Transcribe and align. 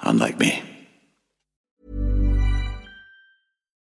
Unlike 0.00 0.38
me. 0.38 0.77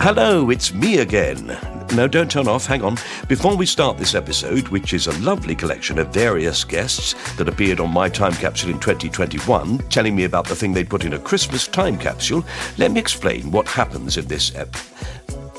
Hello, 0.00 0.48
it's 0.48 0.72
me 0.72 0.98
again. 0.98 1.77
No, 1.94 2.06
don't 2.06 2.30
turn 2.30 2.48
off, 2.48 2.66
hang 2.66 2.82
on. 2.82 2.96
Before 3.28 3.56
we 3.56 3.64
start 3.64 3.96
this 3.96 4.14
episode, 4.14 4.68
which 4.68 4.92
is 4.92 5.06
a 5.06 5.18
lovely 5.20 5.54
collection 5.54 5.98
of 5.98 6.08
various 6.08 6.62
guests 6.62 7.14
that 7.36 7.48
appeared 7.48 7.80
on 7.80 7.90
my 7.90 8.08
time 8.08 8.34
capsule 8.34 8.70
in 8.70 8.78
2021, 8.78 9.78
telling 9.88 10.14
me 10.14 10.24
about 10.24 10.46
the 10.46 10.54
thing 10.54 10.72
they'd 10.72 10.90
put 10.90 11.04
in 11.04 11.14
a 11.14 11.18
Christmas 11.18 11.66
time 11.66 11.96
capsule, 11.96 12.44
let 12.76 12.90
me 12.90 13.00
explain 13.00 13.50
what 13.50 13.66
happens 13.66 14.18
in 14.18 14.26
this 14.26 14.54
ep. 14.54 14.76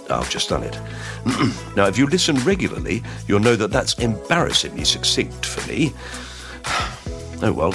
I've 0.10 0.30
just 0.30 0.50
done 0.50 0.64
it. 0.64 0.80
now, 1.76 1.88
if 1.88 1.98
you 1.98 2.06
listen 2.06 2.36
regularly, 2.38 3.04
you'll 3.28 3.40
know 3.40 3.56
that 3.56 3.72
that's 3.72 3.96
embarrassingly 3.96 4.86
succinct 4.86 5.46
for 5.46 5.68
me. 5.68 5.94
Oh 7.42 7.54
well, 7.54 7.74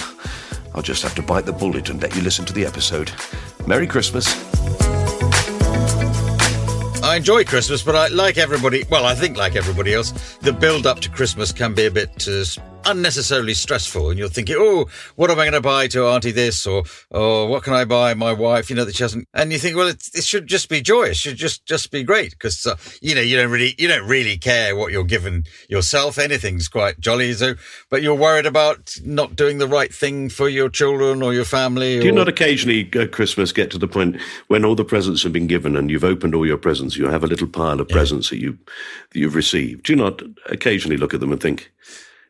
I'll 0.74 0.82
just 0.82 1.02
have 1.04 1.14
to 1.14 1.22
bite 1.22 1.46
the 1.46 1.52
bullet 1.52 1.88
and 1.88 2.02
let 2.02 2.14
you 2.14 2.20
listen 2.20 2.44
to 2.44 2.52
the 2.52 2.66
episode. 2.66 3.10
Merry 3.66 3.86
Christmas. 3.86 4.43
I 7.14 7.18
enjoy 7.18 7.44
Christmas, 7.44 7.80
but 7.80 7.94
I 7.94 8.08
like 8.08 8.38
everybody. 8.38 8.82
Well, 8.90 9.06
I 9.06 9.14
think 9.14 9.36
like 9.36 9.54
everybody 9.54 9.94
else, 9.94 10.36
the 10.38 10.52
build 10.52 10.84
up 10.84 10.98
to 10.98 11.08
Christmas 11.08 11.52
can 11.52 11.72
be 11.72 11.86
a 11.86 11.90
bit 11.92 12.26
uh, 12.26 12.44
unnecessarily 12.86 13.54
stressful, 13.54 14.10
and 14.10 14.18
you're 14.18 14.28
thinking, 14.28 14.56
"Oh, 14.58 14.86
what 15.16 15.30
am 15.30 15.38
I 15.38 15.44
going 15.44 15.52
to 15.52 15.60
buy 15.60 15.88
to 15.88 16.06
Auntie 16.06 16.30
this?" 16.30 16.66
or 16.66 16.84
"Oh, 17.10 17.46
what 17.46 17.62
can 17.62 17.72
I 17.72 17.84
buy 17.84 18.14
my 18.14 18.32
wife?" 18.32 18.70
You 18.70 18.76
know 18.76 18.84
that 18.84 18.96
she 18.96 19.02
hasn't, 19.02 19.28
and 19.34 19.52
you 19.52 19.58
think, 19.58 19.76
"Well, 19.76 19.88
it, 19.88 20.08
it 20.14 20.24
should 20.24 20.46
just 20.46 20.68
be 20.68 20.80
joyous. 20.80 21.18
It 21.18 21.20
should 21.20 21.36
just 21.36 21.66
just 21.66 21.90
be 21.90 22.02
great," 22.02 22.30
because 22.30 22.66
uh, 22.66 22.76
you 23.00 23.14
know 23.14 23.20
you 23.20 23.36
don't 23.36 23.50
really 23.50 23.74
you 23.78 23.88
don't 23.88 24.08
really 24.08 24.36
care 24.36 24.76
what 24.76 24.92
you're 24.92 25.04
giving 25.04 25.46
yourself. 25.68 26.18
Anything's 26.18 26.68
quite 26.68 27.00
jolly, 27.00 27.32
so 27.32 27.54
but 27.90 28.02
you're 28.02 28.14
worried 28.14 28.46
about 28.46 28.96
not 29.04 29.36
doing 29.36 29.58
the 29.58 29.68
right 29.68 29.92
thing 29.92 30.28
for 30.28 30.48
your 30.48 30.68
children 30.68 31.22
or 31.22 31.34
your 31.34 31.44
family. 31.44 32.00
Do 32.00 32.06
you 32.06 32.12
not 32.12 32.28
occasionally 32.28 32.88
at 32.94 33.12
Christmas 33.12 33.52
get 33.52 33.70
to 33.70 33.78
the 33.78 33.88
point 33.88 34.16
when 34.48 34.64
all 34.64 34.74
the 34.74 34.84
presents 34.84 35.22
have 35.22 35.32
been 35.32 35.46
given 35.46 35.76
and 35.76 35.90
you've 35.90 36.04
opened 36.04 36.34
all 36.34 36.46
your 36.46 36.58
presents, 36.58 36.96
you 36.96 37.08
have 37.08 37.24
a 37.24 37.28
little 37.28 37.46
pile 37.46 37.80
of 37.80 37.88
presents 37.88 38.30
that 38.30 38.38
you 38.38 38.58
that 39.10 39.18
you've 39.18 39.34
received? 39.34 39.84
Do 39.84 39.92
you 39.92 39.96
not 39.96 40.22
occasionally 40.46 40.96
look 40.96 41.14
at 41.14 41.20
them 41.20 41.32
and 41.32 41.40
think, 41.40 41.70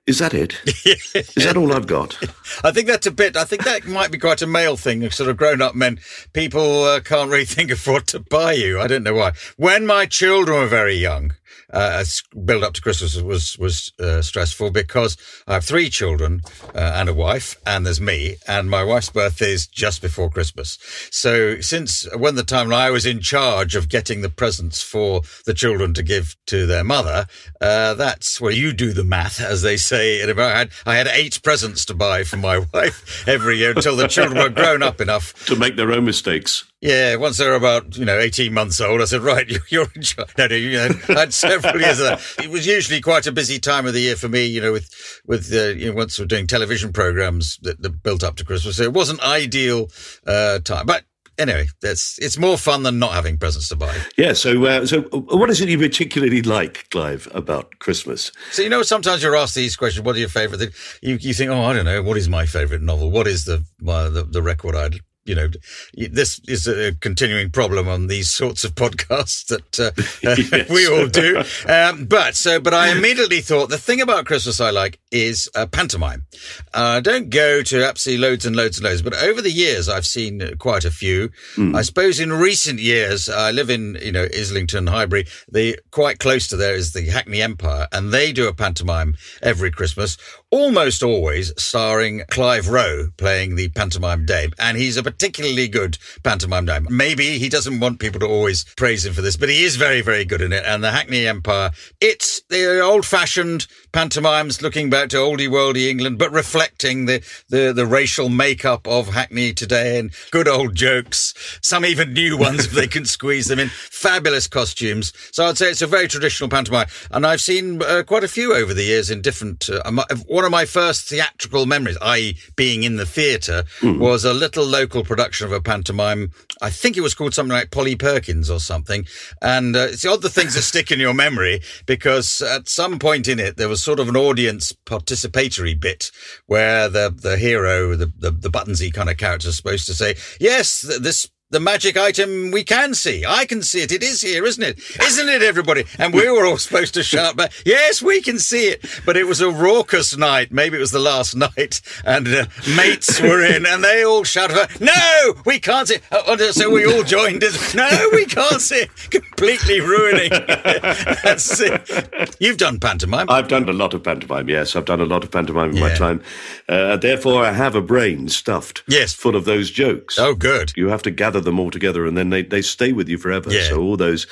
"Is 0.07 0.19
that 0.19 0.35
it? 0.35 0.61
Is 0.85 1.45
that 1.45 1.57
all 1.57 1.73
I've 1.73 1.87
got?" 1.87 2.19
I 2.65 2.71
think 2.73 2.87
that's 2.87 3.07
a 3.07 3.11
bit. 3.11 3.37
I 3.37 3.45
think 3.45 3.65
that 3.65 3.87
might 3.87 4.11
be 4.11 4.19
quite 4.19 4.43
a 4.43 4.47
male 4.47 4.77
thing. 4.77 5.09
Sort 5.11 5.31
of 5.31 5.37
grown-up 5.37 5.75
men, 5.75 6.01
people 6.33 6.85
uh, 6.85 7.01
can't 7.01 7.31
really 7.31 7.45
think 7.57 7.71
of 7.71 7.87
what 7.87 8.07
to 8.09 8.21
buy 8.21 8.53
you. 8.53 8.81
I 8.81 8.87
don't 8.87 9.03
know 9.03 9.15
why. 9.15 9.33
When 9.57 9.87
my 9.87 10.07
children 10.07 10.59
were 10.59 10.67
very 10.67 10.97
young, 10.97 11.35
uh, 11.75 12.05
build 12.45 12.63
up 12.65 12.73
to 12.75 12.81
Christmas 12.81 13.21
was 13.21 13.59
was 13.59 13.93
uh, 14.01 14.23
stressful 14.23 14.71
because 14.71 15.17
I 15.47 15.55
have 15.55 15.65
three 15.65 15.91
children 15.91 16.41
uh, 16.75 16.93
and 16.95 17.09
a 17.09 17.15
wife, 17.15 17.57
and 17.67 17.85
there's 17.85 18.01
me, 18.01 18.37
and 18.49 18.71
my 18.71 18.83
wife's 18.85 19.11
birthday 19.11 19.53
is 19.53 19.67
just 19.67 20.01
before 20.01 20.31
Christmas. 20.31 20.79
So 21.11 21.61
since 21.61 22.07
when 22.17 22.37
the 22.37 22.45
time 22.45 22.69
when 22.69 22.79
I 22.79 22.91
was 22.91 23.05
in 23.05 23.21
charge 23.21 23.75
of 23.75 23.89
getting 23.89 24.21
the 24.23 24.31
presents 24.31 24.81
for 24.83 25.23
the 25.47 25.55
children 25.55 25.93
to 25.95 26.03
give 26.03 26.37
to 26.47 26.65
their 26.67 26.85
mother, 26.85 27.27
uh, 27.61 27.95
that's 27.95 28.41
where 28.41 28.53
you 28.53 28.73
do 28.73 28.93
the 28.93 29.05
math, 29.05 29.41
as 29.41 29.63
they 29.63 29.77
say 29.77 30.23
in 30.23 30.31
America. 30.31 30.55
I 30.55 30.59
had, 30.59 30.71
I 30.87 30.95
had 30.97 31.09
eight 31.09 31.43
presents 31.43 31.85
to 31.87 31.95
buy 31.95 32.23
for 32.25 32.37
my 32.37 32.59
wife 32.73 33.27
every 33.27 33.59
year 33.59 33.73
until 33.75 33.97
the 33.97 34.07
children 34.07 34.39
were 34.41 34.49
grown 34.49 34.83
up 34.83 35.01
enough 35.01 35.35
to 35.47 35.57
make 35.57 35.75
their 35.77 35.91
own 35.91 36.05
mistakes. 36.05 36.65
yeah, 36.81 37.17
once 37.17 37.39
they 37.39 37.47
were 37.49 37.55
about, 37.55 37.97
you 37.97 38.05
know, 38.05 38.19
18 38.19 38.53
months 38.53 38.81
old, 38.81 39.01
I 39.01 39.07
said, 39.07 39.23
right, 39.23 39.49
you- 39.49 39.61
you're 39.71 39.89
in 39.97 40.03
charge. 40.03 40.29
No, 40.39 40.47
no, 40.47 40.55
you 40.55 40.73
know, 40.73 40.89
I 41.09 41.21
had 41.21 41.33
several 41.35 41.64
years 41.65 42.01
of 42.01 42.07
that. 42.07 42.45
It 42.45 42.51
was 42.51 42.67
usually 42.67 43.01
quite 43.01 43.27
a 43.27 43.33
busy 43.33 43.59
time 43.59 43.87
of 43.87 43.93
the 43.93 44.01
year 44.01 44.17
for 44.17 44.29
me, 44.29 44.45
you 44.45 44.61
know, 44.61 44.73
with, 44.73 44.91
with, 45.27 45.53
uh, 45.53 45.69
you 45.69 45.91
know, 45.91 45.97
once 45.97 46.19
we're 46.19 46.27
doing 46.27 46.47
television 46.47 46.93
programs 46.93 47.59
that, 47.63 47.81
that 47.83 48.03
built 48.03 48.23
up 48.23 48.37
to 48.37 48.45
Christmas. 48.45 48.77
So 48.77 48.83
it 48.83 48.93
wasn't 48.93 49.21
ideal, 49.21 49.91
uh, 50.27 50.59
time. 50.61 50.87
But 50.87 51.05
anyway, 51.39 51.67
that's, 51.81 52.19
it's 52.19 52.39
more 52.39 52.57
fun 52.57 52.83
than 52.83 52.99
not 52.99 53.13
having 53.13 53.39
presents 53.39 53.69
to 53.69 53.77
buy. 53.77 53.97
Yeah. 54.17 54.35
So, 54.35 54.65
uh, 54.65 54.87
so 54.87 55.03
what 55.03 55.51
is 55.51 55.61
it 55.61 55.69
you 55.69 55.79
particularly 55.79 56.43
like, 56.43 56.89
Clive, 56.91 57.29
about 57.33 57.79
Christmas? 57.79 58.31
So, 58.53 58.63
you 58.63 58.69
know, 58.69 58.83
sometimes 58.83 59.23
you're 59.23 59.37
asked 59.37 59.55
these 59.55 59.77
questions, 59.77 60.05
what 60.05 60.17
are 60.17 60.21
your 60.21 60.29
favorite 60.29 60.59
thing? 60.59 60.71
You, 61.03 61.19
you 61.21 61.35
think, 61.35 61.51
oh, 61.51 61.63
I 61.65 61.73
don't 61.73 61.85
know, 61.85 62.03
what 62.03 62.17
is 62.17 62.29
my 62.29 62.47
favorite 62.47 62.83
novel? 62.83 63.11
What 63.11 63.27
is 63.27 63.45
the, 63.47 63.65
uh, 63.87 64.11
the, 64.11 64.25
the 64.25 64.43
record 64.43 64.77
I'd, 64.77 65.01
you 65.25 65.35
know, 65.35 65.49
this 65.95 66.41
is 66.47 66.67
a 66.67 66.95
continuing 66.97 67.51
problem 67.51 67.89
on 67.89 68.07
these 68.09 68.29
sorts 68.31 68.65
of 68.65 68.75
podcasts 68.75 69.47
that 69.47 69.81
uh, 69.81 69.91
Yes. 70.23 70.69
we 70.71 70.87
all 70.87 71.07
do. 71.07 71.43
Um, 71.71 72.07
but 72.07 72.35
so, 72.35 72.61
but 72.61 72.75
I 72.75 72.91
immediately 72.91 73.41
thought 73.41 73.69
the 73.71 73.79
thing 73.79 74.01
about 74.01 74.27
Christmas 74.27 74.61
I 74.61 74.71
like 74.71 74.99
is 75.11 75.49
uh, 75.55 75.67
pantomime. 75.67 76.27
Uh, 76.75 76.97
I 76.97 77.01
don't 77.01 77.31
go 77.31 77.63
to 77.63 77.85
absolutely 77.87 78.27
loads 78.27 78.47
and 78.47 78.57
loads 78.57 78.79
and 78.79 78.85
loads, 78.85 79.03
but 79.03 79.15
over 79.15 79.41
the 79.41 79.51
years 79.51 79.89
I've 79.89 80.07
seen 80.07 80.57
quite 80.59 80.85
a 80.85 80.91
few. 80.91 81.31
I 81.75 81.83
suppose 81.83 82.21
in 82.21 82.33
recent 82.33 82.81
years, 82.81 83.29
I 83.29 83.51
live 83.51 83.71
in 83.71 83.97
you 84.03 84.13
know 84.13 84.27
Islington, 84.37 84.87
Highbury. 84.87 85.27
The 85.51 85.79
quite 85.91 86.19
close 86.19 86.49
to 86.49 86.57
there 86.57 86.75
is 86.75 86.93
the 86.93 87.07
Hackney 87.09 87.43
Empire, 87.43 87.87
and 87.93 88.13
they 88.13 88.33
do 88.33 88.49
a 88.49 88.55
pantomime 88.55 89.15
every 89.43 89.71
Christmas 89.71 90.17
almost 90.51 91.03
always 91.03 91.53
starring 91.61 92.23
Clive 92.31 92.69
Rowe 92.69 93.09
playing 93.17 93.57
the 93.57 93.69
pantomime 93.71 94.25
Dame. 94.25 94.53
And 94.57 94.77
he's 94.79 94.97
a 94.97 95.03
particularly 95.15 95.69
good 95.69 95.97
pantomime 96.23 96.67
Dame. 96.67 96.87
Maybe 96.91 97.39
he 97.39 97.49
doesn't 97.49 97.81
want 97.81 98.01
people 98.01 98.21
to 98.21 98.27
always 98.27 98.65
praise 98.77 99.07
him 99.07 99.15
for 99.15 99.23
this, 99.23 99.37
but 99.37 99.49
he 99.49 99.65
is 99.65 99.77
very, 99.77 100.01
very 100.01 100.25
good 100.25 100.43
in 100.43 100.53
it. 100.53 100.65
And 100.67 100.83
the 100.83 100.91
Hackney 100.91 101.27
Empire, 101.27 101.71
it's 102.01 102.43
the 102.49 102.81
old 102.81 103.07
fashioned 103.07 103.67
pantomimes 103.95 104.61
looking 104.61 104.91
back 104.91 105.09
to 105.09 105.17
oldie 105.17 105.49
worldy 105.49 105.89
England, 105.89 106.19
but 106.19 106.33
reflecting 106.33 107.07
the, 107.07 107.25
the, 107.49 107.73
the 107.73 107.87
racial 107.87 108.29
makeup 108.29 108.89
of 108.89 109.15
Hackney 109.15 109.53
today 109.53 110.01
and 110.01 110.11
good 110.33 110.49
old 110.49 110.75
jokes, 110.75 111.33
some 111.63 111.85
even 111.85 112.13
new 112.13 112.37
ones 112.47 112.67
if 112.67 112.73
they 112.73 112.89
can 112.89 113.05
squeeze 113.05 113.47
them 113.47 113.61
in. 113.61 113.69
Fabulous 113.69 114.49
costumes. 114.49 115.13
So 115.31 115.47
I'd 115.47 115.57
say 115.57 115.71
it's 115.71 115.81
a 115.81 115.87
very 115.87 116.09
traditional 116.09 116.51
pantomime. 116.51 116.89
And 117.13 117.25
I've 117.25 117.41
seen 117.41 117.81
uh, 117.83 118.03
quite 118.05 118.25
a 118.25 118.29
few 118.29 118.53
over 118.53 118.75
the 118.75 118.83
years 118.83 119.11
in 119.11 119.23
different. 119.23 119.71
Uh, 119.71 120.05
one 120.27 120.45
of 120.45 120.51
my 120.51 120.65
first 120.65 121.09
theatrical 121.09 121.65
memories, 121.65 121.97
i.e., 122.03 122.37
being 122.57 122.83
in 122.83 122.97
the 122.97 123.07
theatre, 123.07 123.63
mm. 123.79 124.01
was 124.01 124.25
a 124.25 124.35
little 124.35 124.67
local 124.67 125.05
production 125.05 125.47
of 125.47 125.53
a 125.53 125.61
pantomime. 125.61 126.33
I 126.61 126.71
think 126.71 126.97
it 126.97 127.03
was 127.03 127.15
called 127.15 127.33
something 127.33 127.53
like 127.53 127.71
Polly 127.71 127.95
Perkins 127.95 128.51
or 128.51 128.59
something. 128.59 129.07
And 129.41 129.77
uh, 129.77 129.87
it's 129.91 130.03
the 130.03 130.11
odd 130.11 130.23
the 130.23 130.31
things 130.31 130.55
that 130.55 130.63
stick 130.63 130.91
in 130.91 130.99
your 130.99 131.15
memory 131.15 131.61
because 131.87 132.43
at 132.43 132.69
some 132.69 132.99
point 132.99 133.29
in 133.29 133.39
it, 133.39 133.57
there 133.57 133.69
was 133.69 133.84
sort 133.85 134.01
of 134.01 134.09
an 134.09 134.17
audience 134.17 134.73
participatory 134.87 135.79
bit 135.79 136.11
where 136.47 136.89
the, 136.89 137.15
the 137.15 137.37
hero, 137.37 137.95
the, 137.95 138.13
the, 138.19 138.31
the 138.31 138.51
buttonsy 138.51 138.93
kind 138.93 139.11
of 139.11 139.17
character 139.17 139.49
is 139.49 139.57
supposed 139.57 139.87
to 139.87 139.95
say, 139.95 140.17
yes, 140.41 140.81
this 141.01 141.31
the 141.55 141.61
magic 141.61 141.97
item 141.97 142.51
we 142.51 142.65
can 142.65 142.95
see. 142.95 143.25
I 143.25 143.47
can 143.47 143.63
see 143.63 143.81
it. 143.81 143.93
It 143.93 144.03
is 144.03 144.21
here, 144.21 144.45
isn't 144.45 144.63
it? 144.63 144.81
Isn't 145.01 145.29
it, 145.29 145.41
everybody? 145.41 145.85
And 146.01 146.13
we 146.13 146.29
were 146.29 146.45
all 146.45 146.59
supposed 146.67 146.95
to 146.95 147.05
shout 147.05 147.37
back, 147.37 147.53
yes, 147.65 148.03
we 148.03 148.21
can 148.21 148.41
see 148.41 148.67
it. 148.67 148.85
But 149.07 149.17
it 149.17 149.29
was 149.29 149.41
a 149.41 149.49
raucous 149.49 150.17
night. 150.17 150.51
Maybe 150.51 150.77
it 150.77 150.81
was 150.81 150.91
the 150.91 150.99
last 150.99 151.37
night. 151.37 151.81
And 152.05 152.27
uh, 152.27 152.47
mates 152.77 153.21
were 153.21 153.41
in 153.45 153.67
and 153.67 153.85
they 153.85 154.05
all 154.05 154.25
shouted, 154.25 154.69
no, 154.81 155.35
we 155.47 155.61
can't 155.61 155.87
see 155.87 155.95
it. 155.95 156.03
Uh, 156.11 156.37
so 156.51 156.71
we 156.71 156.85
all 156.85 157.05
joined 157.05 157.43
in. 157.43 157.53
No, 157.75 158.09
we 158.13 158.25
can't 158.27 158.61
see 158.61 158.87
it. 158.87 158.91
Completely 159.11 159.81
ruining. 159.81 160.31
That's 160.31 161.61
it. 161.61 162.37
You've 162.39 162.57
done 162.57 162.79
pantomime. 162.79 163.29
I've 163.29 163.49
done 163.49 163.69
a 163.69 163.73
lot 163.73 163.95
of 163.95 164.03
pantomime, 164.03 164.49
yes. 164.49 164.75
I've 164.77 164.85
done 164.85 165.01
a 165.01 165.05
lot 165.05 165.25
of 165.25 165.31
pantomime 165.31 165.71
in 165.71 165.77
yeah. 165.77 165.89
my 165.89 165.95
time. 165.95 166.23
Uh, 166.69 166.97
therefore, 166.97 167.45
I 167.45 167.53
have 167.53 167.75
a 167.75 167.81
brain 167.81 168.29
stuffed. 168.29 168.83
Yes. 168.87 169.13
Full 169.15 169.37
of 169.37 169.45
those 169.45 169.71
jokes. 169.71 170.19
Oh, 170.19 170.35
good. 170.35 170.73
You 170.77 170.89
have 170.89 171.03
to 171.03 171.11
gather 171.11 171.41
them 171.45 171.61
all 171.61 171.71
together 171.71 172.07
and 172.07 172.17
then 172.17 172.31
they, 172.31 172.43
they 172.43 172.63
stay 172.63 172.93
with 172.93 173.09
you 173.09 173.19
forever. 173.19 173.53
Yeah. 173.53 173.69
So 173.69 173.81
all 173.81 173.97
those, 173.97 174.27